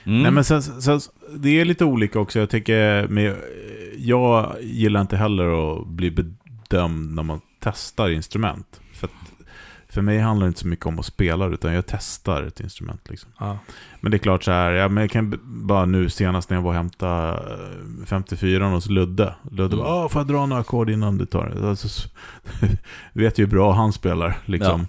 [0.04, 0.22] Mm.
[0.22, 1.00] Nej, men sen, sen,
[1.36, 2.38] det är lite olika också.
[2.38, 3.36] Jag tycker, med,
[3.98, 8.80] jag gillar inte heller att bli bedömd när man testar instrument.
[8.92, 9.08] För,
[9.88, 13.00] för mig handlar det inte så mycket om att spela, utan jag testar ett instrument.
[13.10, 13.30] Liksom.
[13.38, 13.58] Ja.
[14.00, 16.62] Men det är klart så här, ja, men jag kan bara nu senast när jag
[16.62, 17.32] var och hämtade
[18.00, 19.34] eh, 54 hos Ludde.
[19.50, 19.78] Ludde Mm.
[19.78, 21.68] bara, "Åh, får jag dra några ackord innan du tar det?
[21.68, 22.08] Alltså, så-
[23.12, 24.86] vet ju hur bra han spelar, liksom.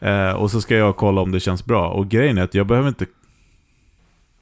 [0.00, 1.88] Eh, och så ska jag kolla om det känns bra.
[1.88, 3.06] Och grejen är att jag behöver inte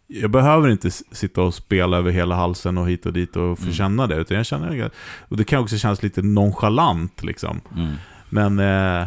[0.06, 3.62] jag behöver inte sitta och spela över hela halsen och hit och dit och få
[3.64, 3.74] Mm.
[3.74, 4.16] känna det.
[4.16, 4.90] Utan jag känner det.
[5.28, 7.60] Och det kan också kännas lite nonchalant liksom.
[7.76, 7.92] Mm.
[8.30, 9.06] Men eh, eh,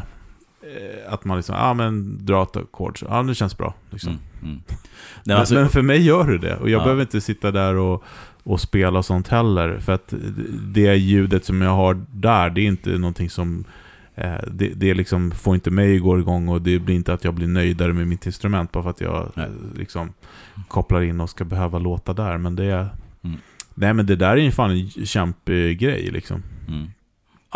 [1.07, 3.73] att man liksom, ja ah, men dra ett ackord, ja det känns bra.
[3.89, 4.09] Liksom.
[4.09, 4.21] Mm.
[4.43, 4.61] Mm.
[4.67, 4.77] Nej,
[5.23, 6.55] Men, alltså, men för mig gör det det.
[6.55, 6.83] Och jag Ja.
[6.83, 8.03] behöver inte sitta där och,
[8.43, 9.79] och spela sånt heller.
[9.79, 10.13] För att
[10.73, 13.63] det ljudet som jag har där, det är inte någonting som...
[14.15, 17.23] Eh, det, det liksom får inte mig att gå igång och det blir inte att
[17.23, 19.45] jag blir nöjdare med mitt instrument bara för att jag Nej.
[19.45, 20.13] eh, liksom
[20.67, 22.37] kopplar in och ska behöva låta där.
[22.37, 22.89] Men det...
[23.23, 23.37] Mm.
[23.73, 26.43] Nej men det där är ju fan en kämpegrej liksom.
[26.67, 26.87] mm.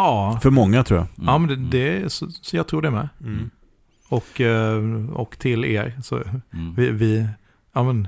[0.02, 1.08] Ja, För många tror jag.
[1.18, 1.28] Mm.
[1.28, 3.10] ja men det, det är, så, så jag tror det med.
[3.22, 3.50] Mm.
[4.10, 6.16] Och, eh, och till er, så
[6.54, 6.74] Mm.
[6.76, 7.28] vi, vi,
[7.74, 8.08] ja men,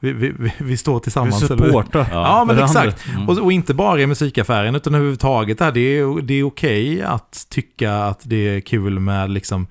[0.00, 1.50] vi, vi, vi, vi står Vi tillsammans.
[1.50, 2.06] eller- supportar.
[2.12, 3.06] Ja, men exakt.
[3.08, 3.28] Mm.
[3.28, 5.58] Och, och inte bara i musikaffären, utan överhuvudtaget.
[5.58, 9.66] Det är, det är okej att tycka att det är kul med liksom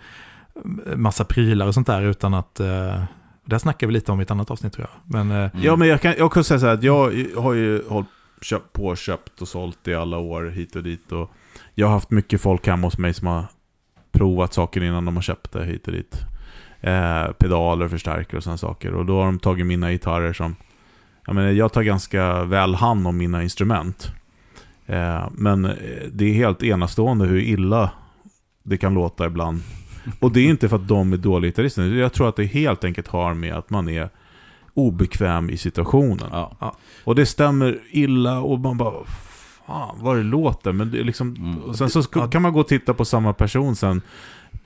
[0.95, 2.59] massa prylar och sånt där, utan att...
[2.59, 3.03] Eh,
[3.47, 5.13] där snackar vi lite om i ett annat avsnitt tror jag.
[5.15, 5.63] Men eh, Mm.
[5.65, 8.09] Ja, men jag kan, jag kan säga så här att jag har ju hållit
[8.45, 11.11] köpt, påköpt och sålt i alla år hit och dit.
[11.11, 11.31] Och
[11.75, 13.45] jag har haft mycket folk hemma hos mig som har
[14.11, 16.21] provat saker innan de har köpt det hit och dit.
[16.81, 18.93] Eh, pedaler, förstärkare och sådana saker.
[18.93, 20.55] Och då har de tagit mina gitarrer som...
[21.25, 24.11] Jag, menar, jag tar ganska väl hand om mina instrument.
[24.85, 25.73] Eh, men eh,
[26.11, 27.91] det är helt enastående hur illa
[28.63, 29.61] det kan låta ibland.
[30.19, 31.83] Och det är inte för att de är dåliga gitarrister.
[31.83, 34.09] Jag tror att det helt enkelt har med att man är
[34.75, 36.27] obekväm i situationen.
[36.31, 36.75] Ja.
[37.03, 39.05] Och det stämmer illa och man bara,
[39.67, 40.71] fan vad det låter.
[40.71, 41.73] Men det är liksom, Mm.
[41.73, 44.01] sen så ska, kan man gå och titta på samma person sen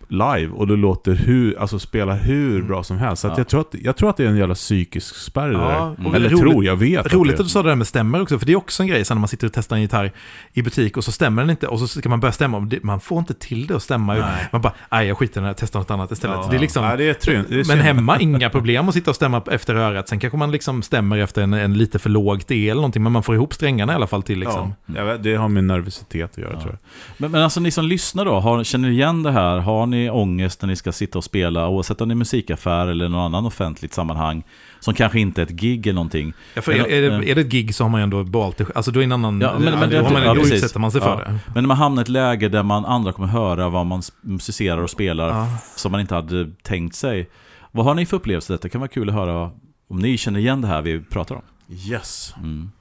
[0.10, 2.68] live och det låter hur, alltså spela hur Mm.
[2.68, 3.22] bra som helst.
[3.22, 3.40] Så att Ja.
[3.40, 6.16] jag, tror att, jag tror att det är en jävla psykisk spärr Ja, där.
[6.16, 7.06] Eller roligt- tror, jag vet.
[7.06, 8.84] att Roligt det- att du sa det där med stämmer också, för det är också
[8.84, 10.12] en grej sen när man sitter och testar en gitarr
[10.54, 12.70] i butik och så stämmer den inte och så ska man börja stämma.
[12.82, 14.14] Man får inte till det att stämma.
[14.14, 14.48] Nej.
[14.52, 16.38] Man bara, nej jag skiter i här, testar något annat istället.
[16.42, 16.48] Ja.
[16.50, 19.10] det är liksom, Nej, det är tryn, det är men hemma, inga problem att sitta
[19.12, 20.10] och stämma efter örat.
[20.10, 23.12] Sen kanske man liksom stämmer efter en, en lite för lågt E eller någonting, men
[23.12, 24.74] man får ihop strängarna i alla fall till liksom.
[24.96, 26.60] Ja, det har med nervositet att göra Ja.
[26.62, 26.80] tror jag.
[27.18, 29.58] Men, men alltså ni som lyssnar då, har, känner ni igen det här?
[29.58, 33.10] Har ni ångest när ni ska sitta och spela, oavsett om det är musikaffär eller
[33.10, 34.44] någon annan offentligt sammanhang,
[34.80, 36.34] som kanske inte är ett gig eller någonting?
[36.54, 38.58] Ja, för är, är, det, är det ett gig så har man ju ändå valt
[38.58, 40.42] det, alltså då är en annan, Ja, men- men då, det- har man, ja, då
[40.42, 41.18] utsätter man sig Ja.
[41.18, 41.40] för det.
[41.54, 44.78] Men när man hamnar i ett läge där man andra kommer höra vad man musicerar
[44.82, 45.48] och spelar Ja.
[45.76, 47.30] som man inte hade tänkt sig.
[47.72, 48.58] Vad har ni för upplevelse?
[48.62, 49.52] Det kan vara kul att höra
[49.90, 51.42] om ni känner igen det här vi pratar om.
[51.90, 52.34] Yes.
[52.38, 52.72] Mm.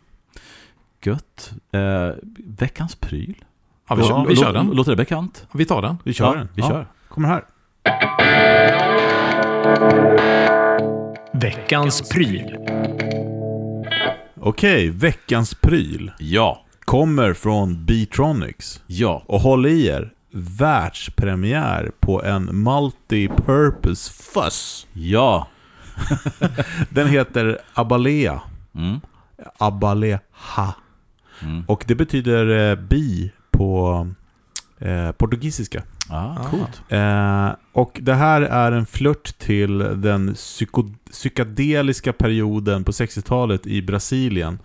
[1.04, 1.52] Gött.
[1.72, 1.80] Eh,
[2.58, 3.34] veckans pryl?
[3.88, 4.66] Ja, vi, kör, vi kör den.
[4.66, 5.46] Låter det bekant?
[5.52, 5.96] Vi tar den.
[6.04, 6.48] Vi kör ja, den.
[6.54, 6.68] Vi Ja.
[6.68, 6.86] kör.
[7.08, 7.44] Kommer här.
[11.32, 12.56] Veckans pryl.
[14.40, 16.64] Okej, veckans pryl Ja.
[16.84, 18.82] kommer från Beatronics.
[18.86, 19.22] Ja.
[19.26, 24.86] Och håll i er, världspremiär på en multi-purpose fuzz.
[24.92, 25.48] Ja.
[26.90, 28.40] Den heter Abalea.
[28.74, 29.00] Mm.
[29.58, 30.74] Abaleha.
[31.42, 31.64] Mm.
[31.68, 34.06] Och det betyder eh, bi på
[34.78, 35.82] eh, portugisiska.
[36.10, 36.82] Ah, coolt.
[36.88, 43.82] Eh, och det här är en flört till den psyko- psykedeliska perioden på 60-talet i
[43.82, 44.58] Brasilien.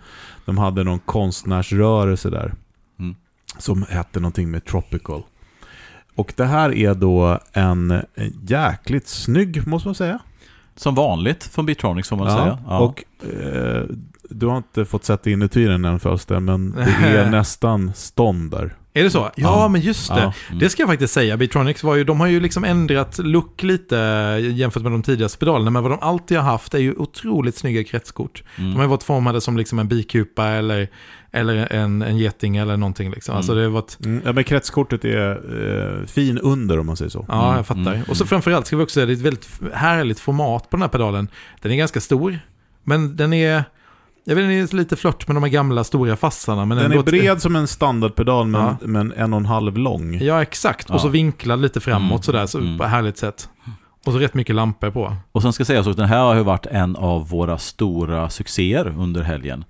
[0.44, 2.54] De hade någon konstnärsrörelse där.
[2.98, 3.16] Mm.
[3.58, 5.22] Som hette någonting med Tropical.
[6.14, 8.02] Och det här är då en,
[8.42, 10.18] jäkligt snygg, måste man säga.
[10.76, 12.58] Som vanligt från Bitronics får man säga.
[12.66, 12.78] Ja.
[12.78, 13.82] Och eh,
[14.30, 16.82] du har inte fått sätta inutyren än Fösten, men det
[17.18, 18.74] är nästan stånd där.
[18.96, 19.18] Är det så?
[19.18, 19.68] Ja, Ja.
[19.68, 20.20] men just det.
[20.20, 20.58] Ja, mm.
[20.58, 21.36] Det ska jag faktiskt säga.
[21.36, 23.96] Bitronics var ju, de har ju liksom ändrat look lite
[24.54, 25.70] jämfört med de tidigaste pedalerna.
[25.70, 28.42] Men vad de alltid har haft är ju otroligt snygga kretskort.
[28.56, 28.70] Mm.
[28.70, 30.88] De har ju varit formade som liksom en bikupa eller,
[31.32, 33.10] eller en, en geting eller någonting.
[33.10, 33.32] Liksom.
[33.32, 33.36] Mm.
[33.36, 34.22] Alltså det har varit, Mm.
[34.24, 35.30] Ja, men kretskortet är
[36.00, 37.24] eh, fin under om man säger så.
[37.28, 37.94] ja Mm, jag fattar.
[37.94, 40.76] mm, Och så framförallt ska vi också säga, det är ett väldigt härligt format på
[40.76, 41.28] den här pedalen.
[41.62, 42.38] Den är ganska stor,
[42.84, 43.64] men den är,
[44.24, 46.64] jag vet inte, det är lite flört med de här gamla stora fassarna.
[46.64, 48.76] Men Den är bred som en standardpedal men, Ja.
[48.80, 50.18] men en och en halv lång.
[50.22, 50.90] Ja, exakt.
[50.90, 50.98] Och Ja.
[50.98, 52.78] så vinklad lite framåt Mm, sådär, så mm.
[52.78, 53.48] på ett härligt sätt.
[54.06, 55.16] Och så rätt mycket lampor på.
[55.32, 58.94] Och sen ska sägas att den här har ju varit en av våra stora succéer
[58.98, 59.64] under helgen.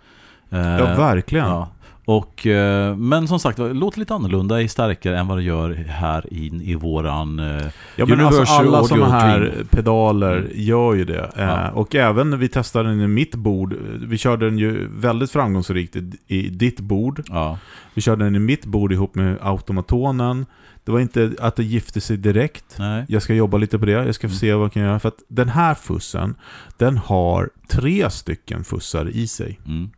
[0.51, 1.47] Eh, Ja, verkligen.
[1.47, 1.69] Ja.
[2.07, 5.71] Och, eh, men som sagt, det låter lite annorlunda i starkare än vad det gör
[5.75, 7.39] här in i våran...
[7.39, 9.67] eh, Ja, men alltså alla sådana här Dream.
[9.71, 10.51] pedaler Mm.
[10.55, 11.31] gör ju det.
[11.37, 11.71] Eh, Ja.
[11.71, 13.75] och även när vi testade den i mitt bord,
[14.09, 15.97] vi körde den ju väldigt framgångsrikt
[16.27, 17.23] i, ditt bord.
[17.29, 17.59] Ja,
[17.95, 20.47] Vi körde den i mitt bord ihop med automatonen.
[20.85, 22.77] Det var inte att det gifte sig direkt.
[22.79, 23.05] nej.
[23.09, 24.37] Jag ska jobba lite på det, jag ska Mm.
[24.37, 24.99] se vad jag kan göra.
[24.99, 26.35] För att den här fussen,
[26.79, 29.61] den har tre stycken fussar i sig.
[29.67, 29.91] Mm.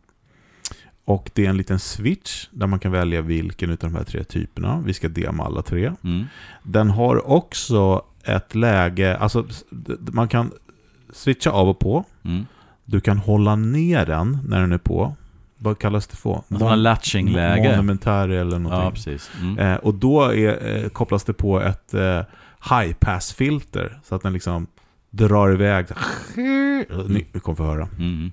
[1.07, 4.23] Och det är en liten switch där man kan välja vilken av de här tre
[4.23, 4.83] typerna.
[4.85, 5.91] Vi ska dema alla tre.
[6.03, 6.25] Mm.
[6.63, 9.45] Den har också ett läge, alltså
[9.99, 10.51] man kan
[11.13, 12.03] switcha av och på.
[12.25, 12.45] Mm.
[12.85, 15.15] Du kan hålla ner den när den är på.
[15.57, 16.41] Vad kallas det för?
[16.49, 17.69] Sådana latching-läge.
[17.71, 18.91] Monumentär eller Ja, någonting.
[18.91, 19.31] precis.
[19.41, 19.57] Mm.
[19.59, 22.21] eh, och då är, eh, kopplas det på ett eh,
[22.69, 23.99] high pass-filter.
[24.03, 24.67] Så att den liksom
[25.09, 25.85] drar iväg.
[26.35, 27.89] Ni, ni kommer få höra.
[27.99, 28.31] Mm.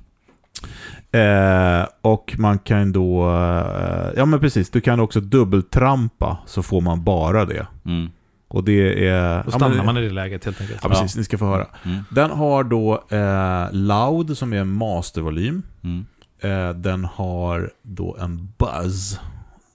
[1.13, 6.81] Eh, och man kan då, eh, ja men precis, du kan också dubbeltrampa så får
[6.81, 7.67] man bara det.
[7.87, 8.11] Mm.
[8.49, 9.37] Och det är...
[9.37, 10.81] Då ja, stannar men- man i det läget helt enkelt.
[10.83, 11.17] Ja, precis.
[11.17, 11.67] Ni ska få höra.
[11.85, 12.05] Mm.
[12.11, 15.63] Den har då eh, loud som är en mastervolym.
[15.85, 16.07] Mm.
[16.41, 19.21] Eh, den har då en buzz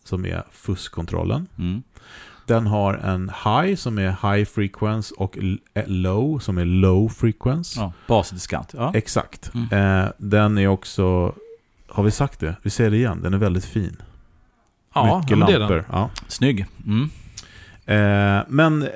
[0.03, 1.47] som är fuskkontrollen.
[1.57, 1.83] Mm.
[2.49, 5.37] Den har en high som är high frequency och
[5.73, 7.79] eh, low som är low frequency.
[7.79, 8.73] Ja, basdiskant.
[8.77, 8.91] Ja.
[8.95, 9.51] Exakt.
[9.53, 10.03] Mm.
[10.03, 11.33] Eh, den är också,
[11.89, 12.55] har vi sagt det?
[12.63, 13.97] Vi säger det igen, den är väldigt fin.
[14.93, 15.75] Ja, Mycket det är lampor.
[15.75, 15.85] den.
[15.91, 16.09] Ja.
[16.27, 16.65] Snygg.
[16.85, 17.09] Mm.
[17.85, 18.89] Eh, men eh,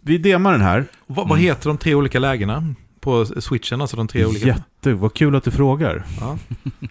[0.00, 0.84] vi- demar den här.
[1.06, 3.80] Vad, vad heter de tre olika lägena på switchen?
[3.80, 4.46] Alltså de tre olika...
[4.46, 6.04] Jätte, vad kul att du frågar.
[6.20, 6.38] Ja.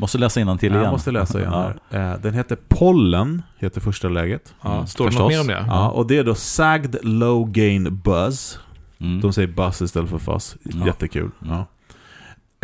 [0.00, 0.82] Måste läsa till igen.
[0.84, 1.72] Jag måste läsa igen Ja.
[1.90, 2.12] här.
[2.14, 4.54] Eh, Den heter Pollen, heter första läget.
[4.62, 5.64] Ja, står det något mer om det?
[5.68, 8.58] Ja, och det är då Sagged Low Gain Buzz.
[8.98, 9.20] Mm.
[9.20, 10.56] De säger buzz istället för fuzz.
[10.62, 10.86] Ja.
[10.86, 11.30] Jättekul.
[11.42, 11.54] Mm.
[11.54, 11.66] Ja.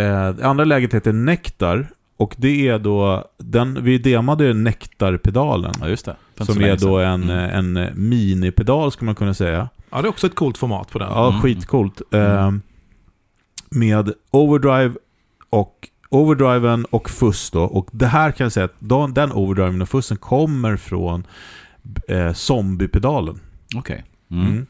[0.05, 1.89] Eh, Det andra läget heter Nektar.
[2.18, 5.74] Och det är då, den, vi demade Nektarpedalen.
[5.80, 6.16] Ja, just det.
[6.45, 7.76] Som är då en, Mm.
[7.76, 9.68] en minipedal skulle man kunna säga.
[9.91, 11.09] Ja, det är också ett coolt format på den.
[11.09, 11.41] Ja, Mm.
[11.43, 12.03] skitcoolt.
[12.11, 12.37] Mm.
[12.39, 12.53] Eh,
[13.70, 14.95] med overdrive
[15.51, 17.63] och overdriven och fuss då.
[17.63, 21.27] Och det här kan jag säga att de, den overdriven och fussen kommer från
[22.09, 23.41] eh, zombiepedalen.
[23.77, 24.05] Okej.
[24.31, 24.47] Mm.
[24.47, 24.67] Mm.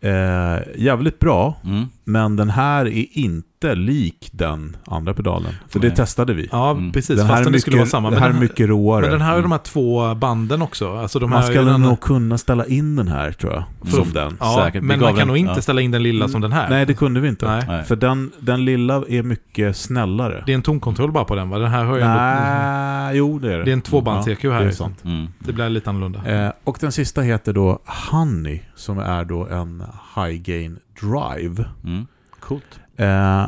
[0.00, 1.84] Eh, jävligt bra, Mm.
[2.04, 5.52] men den här är inte lik den andra pedalen.
[5.68, 5.96] För det Nej.
[5.96, 6.48] testade vi.
[6.52, 6.92] Ja, Mm.
[6.92, 7.18] precis.
[7.18, 8.10] den här är det mycket, skulle vara samma.
[8.10, 9.00] det Men här är den, mycket råare.
[9.02, 9.50] men den här har ju Mm.
[9.50, 10.96] de här två banden också.
[10.96, 13.64] Alltså de Man ska den, nog kunna ställa in den här tror jag.
[13.90, 14.36] För- som den.
[14.40, 14.82] Ja, Säkert.
[14.82, 15.60] Men man kan den- nog inte ja.
[15.62, 16.70] ställa in den lilla som den här.
[16.70, 17.46] Nej, det kunde vi inte.
[17.68, 17.84] Nej.
[17.84, 20.42] För den, den lilla är mycket snällare.
[20.46, 21.58] Det är en tonkontroll bara på den va?
[21.58, 22.14] Den här har ju ändå...
[22.20, 23.64] Nej, jo det är det.
[23.64, 24.50] Det är en tvåbands-EQ här.
[24.58, 25.04] Ja, det är sant.
[25.04, 25.26] Mm.
[25.38, 26.44] Det blir lite annorlunda.
[26.46, 27.78] Eh, och den sista heter då
[28.10, 29.82] Honey, som är då en
[30.16, 31.64] High Gain Drive.
[31.84, 32.06] Mm.
[32.40, 32.80] Coolt.
[32.98, 33.46] Eh,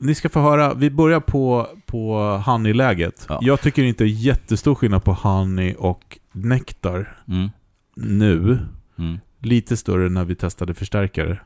[0.00, 3.26] ni ska få höra, vi börjar på, på Honey-läget.
[3.28, 3.38] Ja.
[3.42, 7.50] Jag tycker inte det är jättestor skillnad på Honey och Nektar Mm.
[7.96, 8.58] nu.
[8.98, 9.18] Mm.
[9.40, 11.40] Lite större när vi testade förstärkare.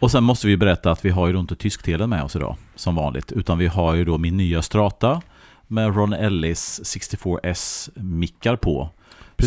[0.00, 2.94] Och sen måste vi berätta att vi har ju inte tysktelen med oss idag, som
[2.94, 3.32] vanligt.
[3.32, 5.22] Utan vi har ju då min nya Strata
[5.66, 8.90] med Ron Ellis 64S-mickar på.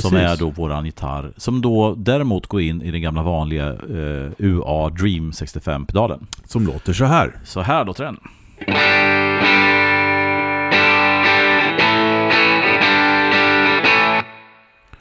[0.02, 0.30] Som Precis.
[0.32, 1.34] är då våran gitarr.
[1.38, 6.28] Som då däremot går in i den gamla vanliga eh, UA Dream 65-pedalen.
[6.46, 7.36] Som låter så här.
[7.44, 8.18] Så här låter den.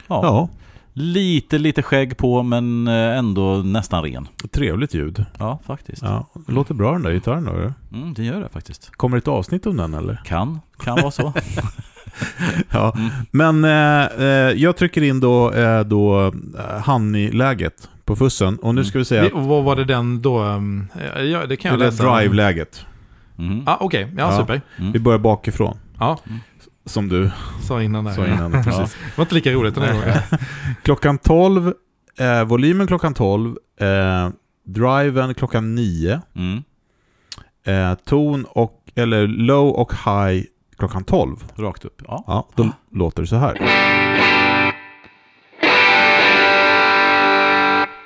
[0.07, 0.49] Ja, Ja,
[0.93, 4.27] lite, lite skägg på men eh, ändå nästan ren.
[4.51, 5.25] trevligt ljud.
[5.39, 6.01] Ja, faktiskt.
[6.01, 7.51] Ja, låter bra den där gitarren då.
[7.97, 8.91] Mm, det gör det faktiskt.
[8.95, 10.21] Kommer det ett avsnitt om den eller?
[10.25, 11.33] Kan, kan vara så.
[12.69, 12.93] Ja.
[12.97, 13.09] Mm.
[13.31, 18.57] Men eh, eh, jag trycker in då, eh, då eh, Honey-läget på fussen.
[18.57, 18.89] Och nu Mm.
[18.89, 20.43] ska vi säga Det, och vad var det den då?
[20.43, 20.87] um,
[21.31, 22.15] Ja, det kan jag det läsa.
[22.17, 22.85] drive-läget.
[23.37, 23.63] Mm.
[23.67, 24.39] Ah, Okej, ja, Ja.
[24.39, 24.61] super.
[24.79, 24.91] Mm.
[24.91, 25.77] Vi börjar bakifrån.
[25.99, 26.19] Ja.
[26.85, 28.11] som du Sa innan där.
[28.13, 28.51] sa innan.
[28.51, 28.97] Det Precis.
[29.15, 30.17] var inte lika roligt den här gången.
[30.83, 31.73] Klockan 12,
[32.19, 34.29] eh, volymen klockan 12, eh,
[34.65, 36.63] driven klockan 9, Mm.
[37.65, 40.43] eh, ton och, eller low och high
[40.77, 41.43] klockan 12.
[41.55, 42.01] Rakt upp.
[42.07, 42.23] Ja.
[42.27, 43.57] Ja, då låter det så här.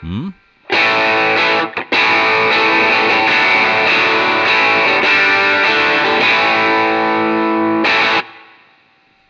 [0.03, 0.33] Mm.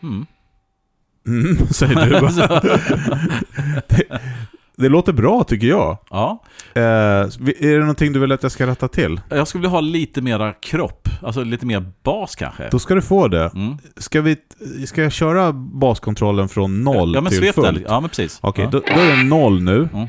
[0.02, 0.26] Mm.
[1.26, 2.20] Mm, säger du.
[3.88, 4.20] det,
[4.78, 5.98] det låter bra tycker jag.
[6.10, 6.42] ja.
[6.74, 9.20] Eh, är det någonting du vill att jag ska rätta till?
[9.28, 11.08] Jag skulle vilja ha lite mera kropp.
[11.22, 12.68] Alltså lite mer bas kanske.
[12.70, 13.50] Då ska du få det.
[13.54, 13.78] Mm.
[13.96, 14.36] Ska, vi,
[14.86, 17.66] ska jag köra baskontrollen från noll Ja men till fullt?
[17.74, 17.84] den.
[17.88, 18.38] Ja men precis.
[18.42, 18.70] Okej, ja.
[18.70, 19.88] då, då är det noll nu.
[19.92, 20.06] Mm.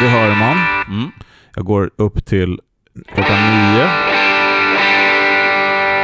[0.00, 0.56] Det hör man.
[0.88, 1.10] Mm.
[1.54, 2.60] Jag går upp till
[3.14, 3.36] klockan
[3.74, 3.88] nio.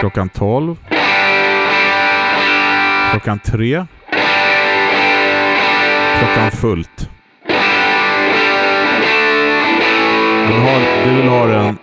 [0.01, 0.77] Klockan tolv.
[3.11, 3.87] Klockan tre.
[6.19, 7.11] Klockan fullt.
[10.47, 11.79] Du vill ha, du vill ha den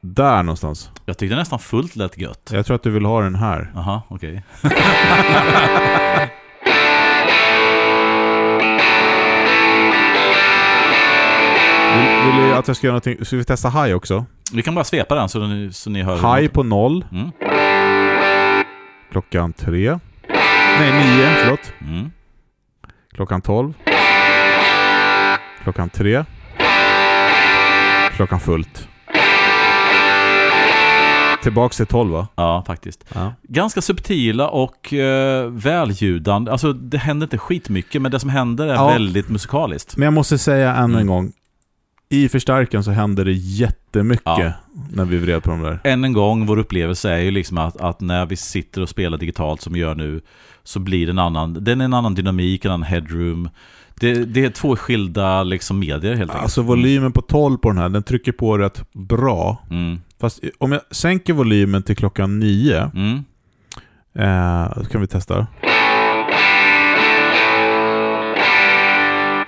[0.00, 0.90] där någonstans.
[1.06, 2.50] Jag tyckte nästan fullt lät gött.
[2.52, 3.70] Jag tror att du vill ha den här.
[3.74, 4.42] Jaha, okej.
[11.96, 13.24] Vill, vill du att jag ska göra någonting?
[13.24, 14.24] Ska vi testa high också?
[14.52, 16.36] Vi kan bara svepa den så ni, så ni hör.
[16.36, 17.04] High på noll.
[17.12, 17.30] Mm.
[19.10, 19.98] Klockan tre.
[20.78, 21.34] Nej, nio.
[21.42, 21.72] Förlåt.
[21.80, 22.10] Mm.
[23.14, 23.72] Klockan 12.
[25.62, 26.24] Klockan 3.
[28.16, 28.88] Klockan fullt.
[31.42, 32.28] Tillbaks till 12 va?
[32.34, 33.04] Ja, faktiskt.
[33.14, 33.32] Ja.
[33.42, 36.50] Ganska subtila och eh, välljudande.
[36.52, 38.86] Alltså det händer inte skitmycket, men det som händer är Ja.
[38.88, 39.96] väldigt musikaliskt.
[39.96, 41.06] Men jag måste säga än en Mm.
[41.06, 41.32] gång.
[42.12, 44.52] I förstärkaren så händer det jättemycket Ja.
[44.92, 45.78] när vi vred på de där.
[45.84, 49.18] Än en gång, vår upplevelse är ju liksom att, att när vi sitter och spelar
[49.18, 50.20] digitalt som vi gör nu
[50.64, 53.48] så blir det en annan, den är en annan dynamik, en annan headroom.
[53.94, 56.42] Det, det är två skilda liksom medier helt enkelt.
[56.42, 59.62] Alltså volymen på 12 på den här, den trycker på rätt bra.
[59.70, 60.00] Mm.
[60.20, 63.24] Fast om jag sänker volymen till klockan 9, Mm.
[64.14, 65.46] eh, kan vi testa.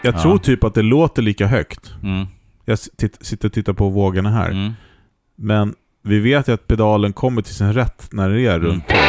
[0.03, 0.23] Jag Ja.
[0.23, 1.95] tror typ att det låter lika högt.
[2.03, 2.27] Mm.
[2.65, 4.51] Jag sitt- sitter och tittar på vågorna här.
[4.51, 4.73] Mm.
[5.37, 9.01] Men vi vet ju att pedalen kommer till sin rätt när det är runt 12.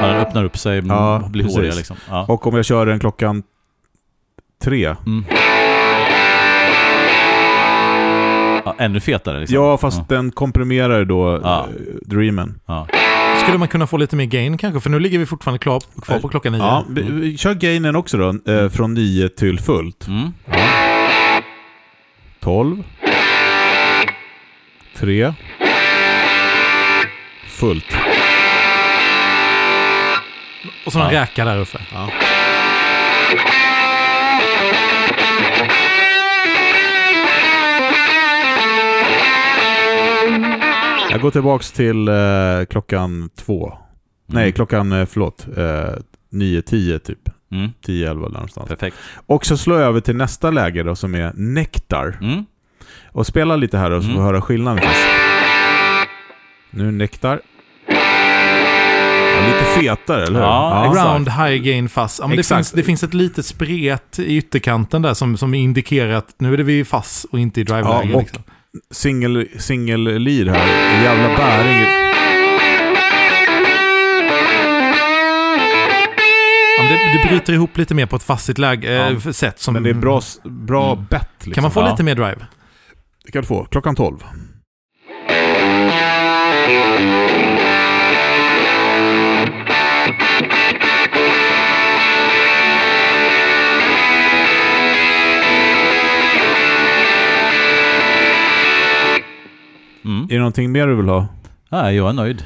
[0.00, 1.56] Ja, den öppnar upp sig Ja, och blir precis.
[1.58, 1.96] håriga liksom.
[2.08, 2.26] Ja.
[2.28, 3.42] Och om jag kör den klockan
[4.64, 4.94] tre.
[5.06, 5.24] Mm.
[8.64, 9.54] Ja, ännu fetare liksom.
[9.54, 11.60] Ja, fast den komprimerar då Ja.
[11.60, 12.60] eh, Dreamen.
[12.66, 12.86] Ja.
[13.42, 14.80] Skulle man kunna få lite mer gain kanske?
[14.80, 16.58] För nu ligger vi fortfarande klar, kvar på klockan nio.
[16.62, 20.06] Ja, vi, vi kör gainen också då, eh, från 9 till fullt.
[20.08, 20.28] Mm.
[22.44, 22.84] 12.
[24.96, 25.32] 3.
[27.48, 27.96] Fullt.
[30.86, 31.22] Och så en Ja.
[31.22, 31.78] räka där uppe.
[31.92, 32.10] Ja.
[41.10, 43.72] Jag går tillbaks till eh, klockan två.
[44.26, 44.52] Nej, Mm.
[44.52, 45.94] klockan, eh, förlåt, eh,
[46.32, 47.23] 9-10 typ.
[47.54, 47.70] Mm.
[47.86, 48.68] 10-11 där någonstans.
[48.68, 48.96] Perfekt.
[49.26, 52.18] Och så slår jag över till nästa läge då som är Nektar.
[52.22, 52.44] Mm.
[53.12, 54.24] Och spela lite här då så får vi Mm.
[54.26, 54.84] höra skillnaden.
[56.70, 57.40] Nu Nektar.
[59.36, 60.46] Ja, lite fetare, eller hur?
[60.46, 61.06] Ja, exakt.
[61.08, 62.18] Round, high gain, fast.
[62.20, 62.58] Ja, men det, Exakt.
[62.58, 66.56] finns, det finns ett litet spret i ytterkanten där som, som indikerar att nu är
[66.56, 68.10] det vid fast och inte i drive-läge.
[68.12, 68.42] Ja, liksom.
[68.90, 70.94] Singel, singel-lead här.
[70.96, 71.84] En jävla bäring.
[77.22, 79.10] Det bryter ihop lite mer på ett fastigt läge, Ja.
[79.10, 79.58] eh, sätt.
[79.60, 81.04] Som, Men det är bra, bra Mm.
[81.10, 81.52] bett liksom.
[81.52, 81.90] Kan man få Ja.
[81.90, 82.46] lite mer drive?
[83.24, 83.64] Det kan du få.
[83.64, 84.16] Klockan 12.
[100.04, 100.24] Mm.
[100.24, 101.26] Är det någonting mer du vill ha?
[101.68, 102.44] Nej, jag är nöjd.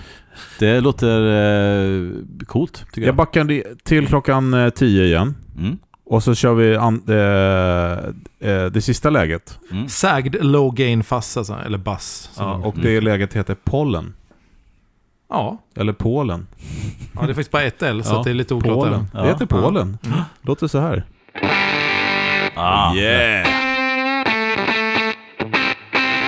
[0.58, 2.10] Det låter eh,
[2.46, 3.14] coolt, tycker Jag jag.
[3.16, 5.36] backar till klockan eh, 10 igen.
[5.58, 5.78] Mm.
[6.10, 9.58] Och så kör vi an, eh, eh, det sista läget.
[9.70, 9.88] Mm.
[9.88, 12.30] Sagd low gain fast alltså, eller bass.
[12.38, 14.14] Ja, och det läget heter Pollen.
[15.30, 15.62] ja.
[15.76, 16.46] Eller Polen.
[17.14, 18.74] ja, det är faktiskt bara ett L så Ja, det är lite oklart.
[18.74, 19.06] Polen.
[19.14, 19.20] Ja.
[19.22, 19.98] Det heter Polen.
[20.06, 20.18] Mm.
[20.42, 21.04] Låter så här.
[22.54, 23.48] Ah, Yeah!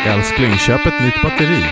[0.07, 1.65] Älskling, köp ett nytt batteri.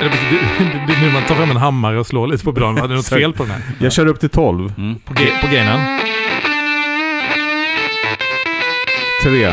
[0.00, 2.74] Det, är nu man tar fram en hammare och slår lite på pedalen.
[2.88, 3.60] Det är något fel på den här.
[3.78, 4.72] Jag kör upp till 12.
[4.78, 4.94] Mm.
[5.04, 6.00] På, ge- på gainen.
[9.22, 9.52] 3.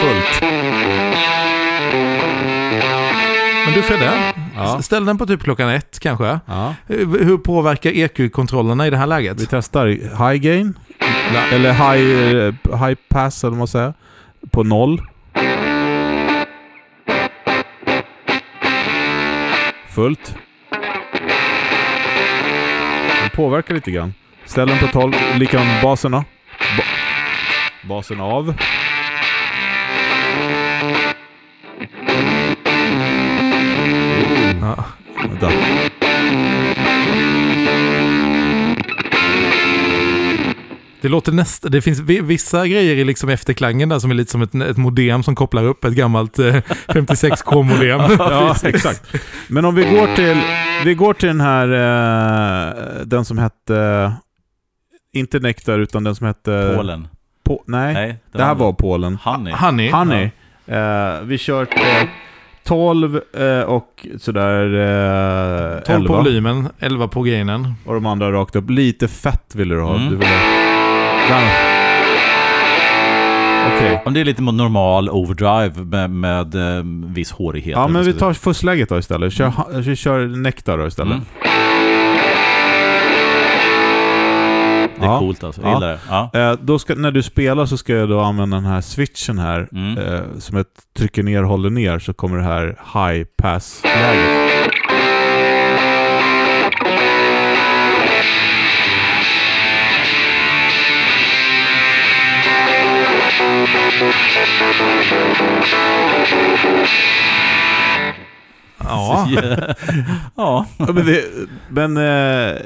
[0.00, 0.42] Fullt.
[3.64, 4.12] Men du Fredde,
[4.56, 4.82] Ja.
[4.82, 6.38] ställ den på typ klockan ett kanske.
[6.46, 6.74] Ja.
[6.86, 9.40] Hur hur påverkar EQ-kontrollerna i det här läget?
[9.40, 10.78] Vi testar high gain,
[11.52, 12.36] eller high,
[12.74, 13.94] eh, high pass eller vad man säger,
[14.50, 15.00] på noll.
[20.00, 20.34] Fullt.
[23.20, 24.14] Den påverkar lite grann.
[24.44, 26.24] Ställ den på 12, likadant baserna.
[26.76, 26.82] Ba
[27.88, 28.54] basen av.
[34.60, 34.84] Ja.
[41.02, 44.30] Det låter nästa, det finns vi- vissa grejer i liksom efterklangen där som är lite
[44.30, 46.44] som ett, ett modem som kopplar upp ett gammalt eh,
[46.88, 48.00] 56k-modem.
[48.18, 49.14] Ja, exakt.
[49.48, 50.36] Men om vi går till,
[50.84, 54.12] vi går till den här, eh, den som hette,
[55.12, 56.74] inte Nektar, utan den som hette...
[56.76, 57.08] Polen.
[57.44, 59.18] Po, nej, Nej, det här var Polen.
[59.24, 59.52] Honey.
[59.54, 59.90] Honey.
[59.90, 60.30] Honey.
[60.66, 62.08] Eh, vi kört eh,
[62.64, 64.64] 12 eh, och sådär
[65.76, 66.16] eh, 12 på 11.
[66.16, 67.74] volymen, 11 på gainen.
[67.86, 68.70] Och de andra rakt upp.
[68.70, 69.94] Lite fett ville du ha.
[69.96, 70.10] Mm.
[70.10, 70.30] Du ville...
[71.28, 71.70] Där.
[73.76, 74.02] Okej.
[74.06, 77.72] Om det är lite normal overdrive med, med eh, viss hårighet.
[77.76, 79.32] Ja, men vi tar fussläget då istället.
[79.32, 81.12] Kör, vi kör Nektar då istället.
[81.12, 81.24] Mm.
[85.00, 85.18] Det är Ja.
[85.18, 85.62] coolt alltså.
[85.62, 85.74] Jag Ja.
[85.74, 85.98] gillar det.
[86.08, 86.30] Ja.
[86.50, 89.68] Eh, då ska, när du spelar så ska jag då använda den här switchen här.
[89.72, 89.98] Mm.
[89.98, 90.66] Eh, som ett
[90.98, 94.39] trycker ner och håller ner så kommer det här high pass-läget.
[108.84, 109.28] Ja.
[110.36, 110.66] ja.
[110.78, 111.24] Men det,
[111.68, 112.56] men eh,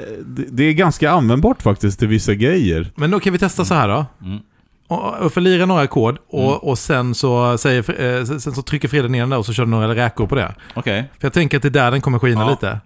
[0.51, 2.91] det, är ganska användbart faktiskt till vissa grejer.
[2.95, 4.05] Men då kan vi testa så här då.
[4.23, 4.39] Mm.
[4.87, 6.57] Och, och förlira några ackord och, Mm.
[6.57, 9.63] och sen, så säger, eh, sen så trycker Frida ner den där och så kör
[9.65, 10.55] du några räkor på det.
[10.73, 11.03] Okej.
[11.19, 12.49] För jag tänker att det är där den kommer skina Ja.
[12.49, 12.79] lite.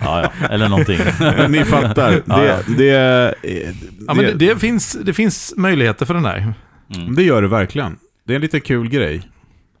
[0.00, 0.46] Ja, ja.
[0.50, 0.98] Eller någonting.
[1.48, 2.22] Ni fattar.
[2.26, 2.56] Ja, ja.
[2.66, 2.74] Det,
[3.42, 3.74] det,
[4.06, 6.54] Ja, men det, det, finns, det finns möjligheter för den där.
[6.96, 7.14] Mm.
[7.14, 7.96] det gör det verkligen.
[8.26, 9.22] Det är en lite kul grej.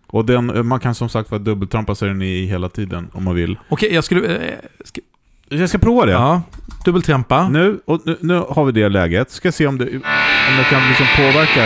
[0.06, 3.34] Och den, man kan som sagt vara dubbeltrampa sig den i hela tiden om man
[3.34, 3.58] vill.
[3.68, 4.36] Okej, jag skulle...
[4.36, 4.54] Eh,
[4.84, 5.00] ska,
[5.48, 6.12] Jag ska prova det.
[6.12, 6.42] ja,
[6.84, 7.48] dubbeltrampa.
[7.48, 9.30] Nu, och nu, nu har vi det läget.
[9.30, 11.64] Ska se om det, om det kan liksom påverka.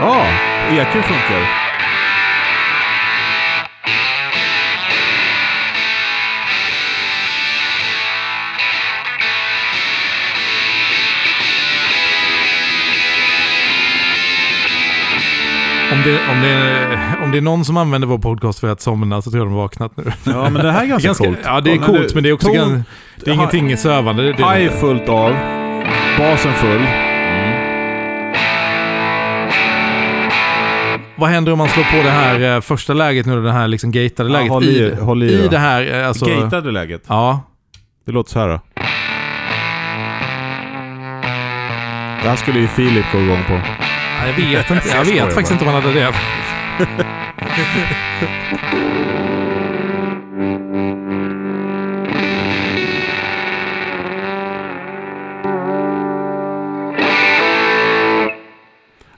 [0.00, 0.26] Ja,
[0.70, 1.65] EQ funkar.
[15.96, 19.22] Om det, om, det, om det är någon som använder vår podcast för att somna
[19.22, 20.04] så tror jag de har vaknat nu.
[20.24, 21.38] Ja, men det här är ganska, Ganska, coolt.
[21.44, 22.84] ja, det är coolt, men det är också ton- gan,
[23.16, 24.22] det är ingenting sövande.
[24.22, 25.32] Det, det, High fullt av.
[26.18, 26.70] Basen full.
[26.76, 27.52] Mm.
[31.16, 33.90] Vad händer om man slår på det här eh, första läget nu, det här liksom
[33.92, 34.48] gatade läget?
[34.50, 36.24] håll i- håll i i det här, eh, alltså...
[36.26, 37.02] Gatade läget.
[37.08, 37.40] Ja.
[38.06, 38.60] Det låter så här då.
[42.22, 43.60] Det här skulle ju Filip gå igång på.
[44.26, 44.88] Ja, Jag vet inte.
[44.96, 46.12] Jag vet faktiskt inte om han hade det.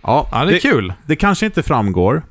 [0.02, 0.92] Ja, Ja, det är kul.
[1.06, 2.22] det kanske inte framgår.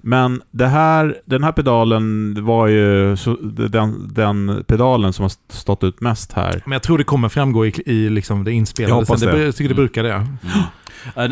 [0.00, 5.84] Men det här, den här pedalen var ju så, den, den pedalen som har stått
[5.84, 6.62] ut mest här.
[6.64, 8.90] Men jag tror det kommer framgå i, i liksom det inspelade.
[8.90, 9.44] Jag hoppas det.
[9.44, 10.08] Jag tycker det brukar det.
[10.08, 10.26] Det-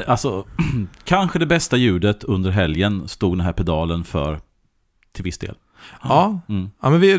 [0.06, 0.44] Alltså,
[1.04, 4.40] kanske det bästa ljudet under helgen stod den här pedalen för
[5.12, 5.54] till viss del.
[6.02, 6.70] Ja, Mm.
[6.82, 7.18] ja men vi,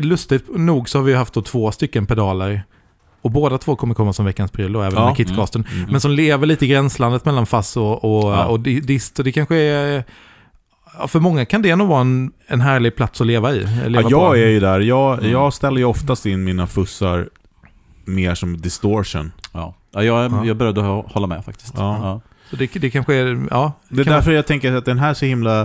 [0.00, 2.62] lustigt nog så har vi haft då två stycken pedaler.
[3.22, 5.06] Och båda två kommer komma som veckans pryl då, även Ja.
[5.08, 5.64] med kitcasten.
[5.72, 5.90] Mm.
[5.90, 8.44] Men som lever lite i gränslandet mellan fass och, och, Ja.
[8.46, 9.18] och di- dist.
[9.18, 10.04] Och det kanske är...
[11.08, 13.58] För många kan det nog vara en, en härlig plats att leva i.
[13.88, 14.36] Leva Ja, jag på.
[14.36, 14.80] är ju där.
[14.80, 15.30] Jag, Mm.
[15.30, 17.28] jag ställer ju oftast in mina fussar
[18.14, 19.32] mer som distortion.
[19.52, 20.44] Ja, ja jag, Ja.
[20.44, 21.74] jag började hå- hålla med faktiskt.
[21.76, 21.98] Ja.
[22.02, 22.20] Ja.
[22.50, 23.46] Så det, det kanske är...
[23.50, 25.60] Ja, Det är kan därför jag tänker att den här är så himla...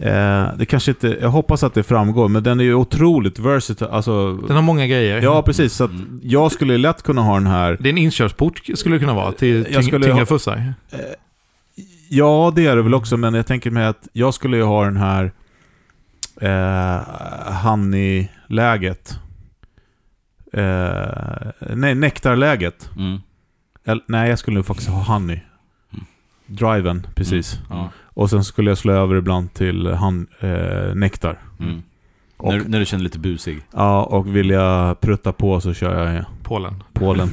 [0.00, 1.18] Eh, det kanske inte...
[1.20, 3.90] Jag hoppas att det framgår, men den är ju otroligt versatile.
[3.90, 5.22] Alltså, Den har många grejer.
[5.22, 5.72] ja, precis.
[5.72, 6.20] Så att Mm.
[6.22, 7.76] jag skulle lätt kunna ha den här...
[7.80, 10.72] Det är en inkörsport skulle det kunna vara till Jag ting, skulle tyngre ha- fussar.
[10.90, 10.98] Eh,
[12.08, 14.84] ja, det är det väl också, men jag tänker mig att jag skulle ju ha
[14.84, 15.32] den här
[16.40, 17.00] eh,
[17.64, 19.18] Honey-läget.
[20.58, 22.90] Eh, nej, Nektarläget.
[22.96, 23.18] Mm.
[23.84, 25.40] Eller, nej, jag skulle nog faktiskt ha Honey.
[26.46, 27.54] Driven, precis.
[27.54, 27.78] Mm.
[27.78, 27.90] Ja.
[28.04, 31.38] Och sen skulle jag slå över ibland till han, eh, Nektar.
[31.60, 31.82] Mm.
[32.36, 33.62] Och, När, när du känner lite busig.
[33.72, 36.82] ja, och vill jag prutta på så kör jag Polen.
[36.92, 37.30] Polen.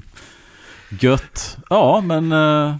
[1.00, 1.58] Gött.
[1.70, 2.32] Ja, men...
[2.32, 2.76] eh,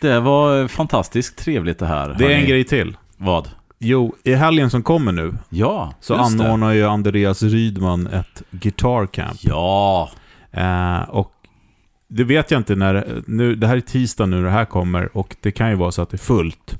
[0.00, 2.14] det var fantastiskt trevligt det här.
[2.18, 2.96] Det är en grej till.
[3.16, 3.48] Vad?
[3.82, 6.44] Jo, i helgen som kommer nu Ja, så just det.
[6.44, 9.38] anordnar ju Andreas Rydman ett Guitar Camp.
[9.40, 10.10] Ja.
[10.52, 11.32] Eh, och
[12.08, 13.22] det vet jag inte när...
[13.26, 16.02] Nu, det här är tisdag nu det här kommer och det kan ju vara så
[16.02, 16.78] att det är fullt.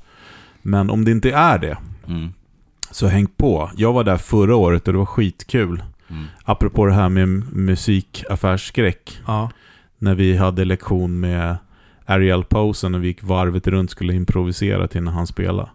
[0.62, 2.32] Men om det inte är det, Mm.
[2.90, 3.70] så häng på.
[3.76, 5.82] Jag var där förra året och det var skitkul.
[6.10, 6.24] Mm.
[6.44, 9.20] Apropå det här med musikaffärsskräck.
[9.26, 9.50] Ja.
[9.98, 11.56] När vi hade lektion med
[12.06, 15.68] Ariel Posen och vi gick varvet runt skulle improvisera till när han spelade.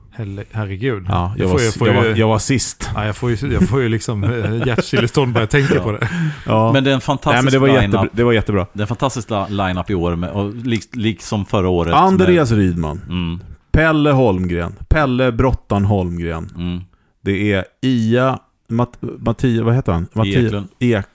[0.51, 1.05] Herregud.
[1.09, 2.89] Ja, jag, Jag var, får ju- får jag, ju- var, jag var sist.
[2.95, 5.83] Ja, jag, får ju, jag får ju liksom eh, hjärtstillestånd bara jag tänker Ja.
[5.83, 6.09] på det.
[6.45, 6.73] Ja.
[6.73, 7.83] Men det är en Nej, fantastisk men det var, line-up.
[7.83, 8.67] jättebra, det var jättebra.
[8.73, 11.93] Det är en fantastisk line-up i år, med, och lik, liksom förra året.
[11.93, 12.97] Andreas Rydman.
[12.97, 13.39] Med, mm,
[13.71, 14.75] Pelle Holmgren.
[14.89, 16.49] Pelle Brottan Holmgren.
[16.57, 16.81] mm.
[17.21, 18.39] Det är Ia...
[18.69, 20.07] Matt, Mattia, vad heter han?
[20.13, 20.67] Mattia, Eklund.
[20.79, 21.05] Ek,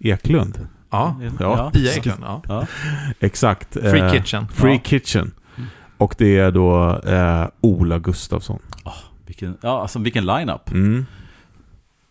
[0.00, 0.68] Eklund.
[0.90, 1.16] Ja.
[1.38, 1.70] Ja.
[1.74, 2.42] Pia Eklund, ja.
[2.48, 2.66] Ja.
[3.20, 3.72] Exakt.
[3.72, 4.48] Free Eh, Kitchen.
[4.54, 4.80] Free Ja.
[4.84, 5.32] Kitchen.
[6.00, 8.58] Och det är då eh, Ola Gustafsson.
[9.26, 10.70] Vilken, ja, alltså vilken line-up.
[10.70, 11.06] Mm.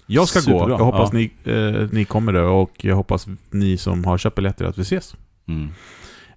[0.05, 0.43] Jag ska gå.
[0.43, 0.69] Superbra.
[0.69, 1.17] Jag hoppas Ja.
[1.19, 4.81] ni, eh, ni kommer där och jag hoppas ni som har köpt biljetter att vi
[4.81, 5.15] ses.
[5.47, 5.69] Mm.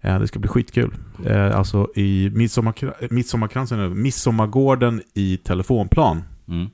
[0.00, 0.94] Eh, det ska bli skitkul.
[1.26, 6.66] Eh, alltså i midsommarkra- midsommarkransen, midsommargården i telefonplan Mm.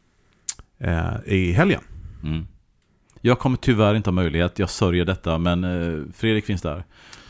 [0.81, 1.81] eh, i helgen.
[2.25, 2.47] Mm.
[3.21, 6.85] Jag kommer tyvärr inte ha möjlighet, jag sörjer detta, men eh, Fredrik finns där.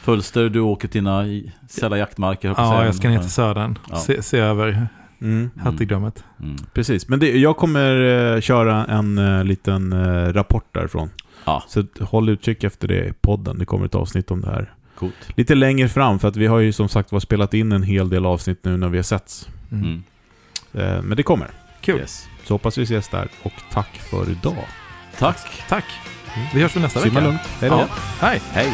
[0.09, 2.55] Fölster, du åker till dina i- sälla jaktmarker.
[2.57, 3.79] Ja, jag ska ner till södern.
[3.91, 3.97] Ja.
[3.97, 4.87] Se, se över
[5.21, 5.51] Mm.
[5.61, 6.25] hertigdömet.
[6.43, 6.57] Mm.
[6.73, 8.01] Precis, men det, jag kommer
[8.35, 11.11] eh, köra en eh, liten eh, rapport därifrån.
[11.45, 13.59] Ja, Så håll utkik efter det i podden.
[13.59, 14.73] Det kommer ett avsnitt om det här.
[14.99, 15.15] coolt.
[15.37, 18.09] Lite längre fram, för att vi har ju som sagt var spelat in en hel
[18.09, 19.49] del avsnitt nu när vi har setts.
[19.73, 20.03] Mm.
[20.75, 21.05] Mm.
[21.07, 21.49] Men det kommer.
[21.81, 21.99] Kul.
[21.99, 22.29] Yes.
[22.45, 23.29] Så hoppas vi ses där.
[23.43, 24.65] Och tack för idag.
[25.19, 25.39] Tack.
[25.69, 25.85] Tack.
[26.55, 27.27] Vi hörs väl nästa Simma vecka.
[27.27, 27.41] lugnt.
[27.61, 27.77] Hej då.
[27.77, 27.87] Ja.
[28.21, 28.41] Hej.
[28.53, 28.73] Hej.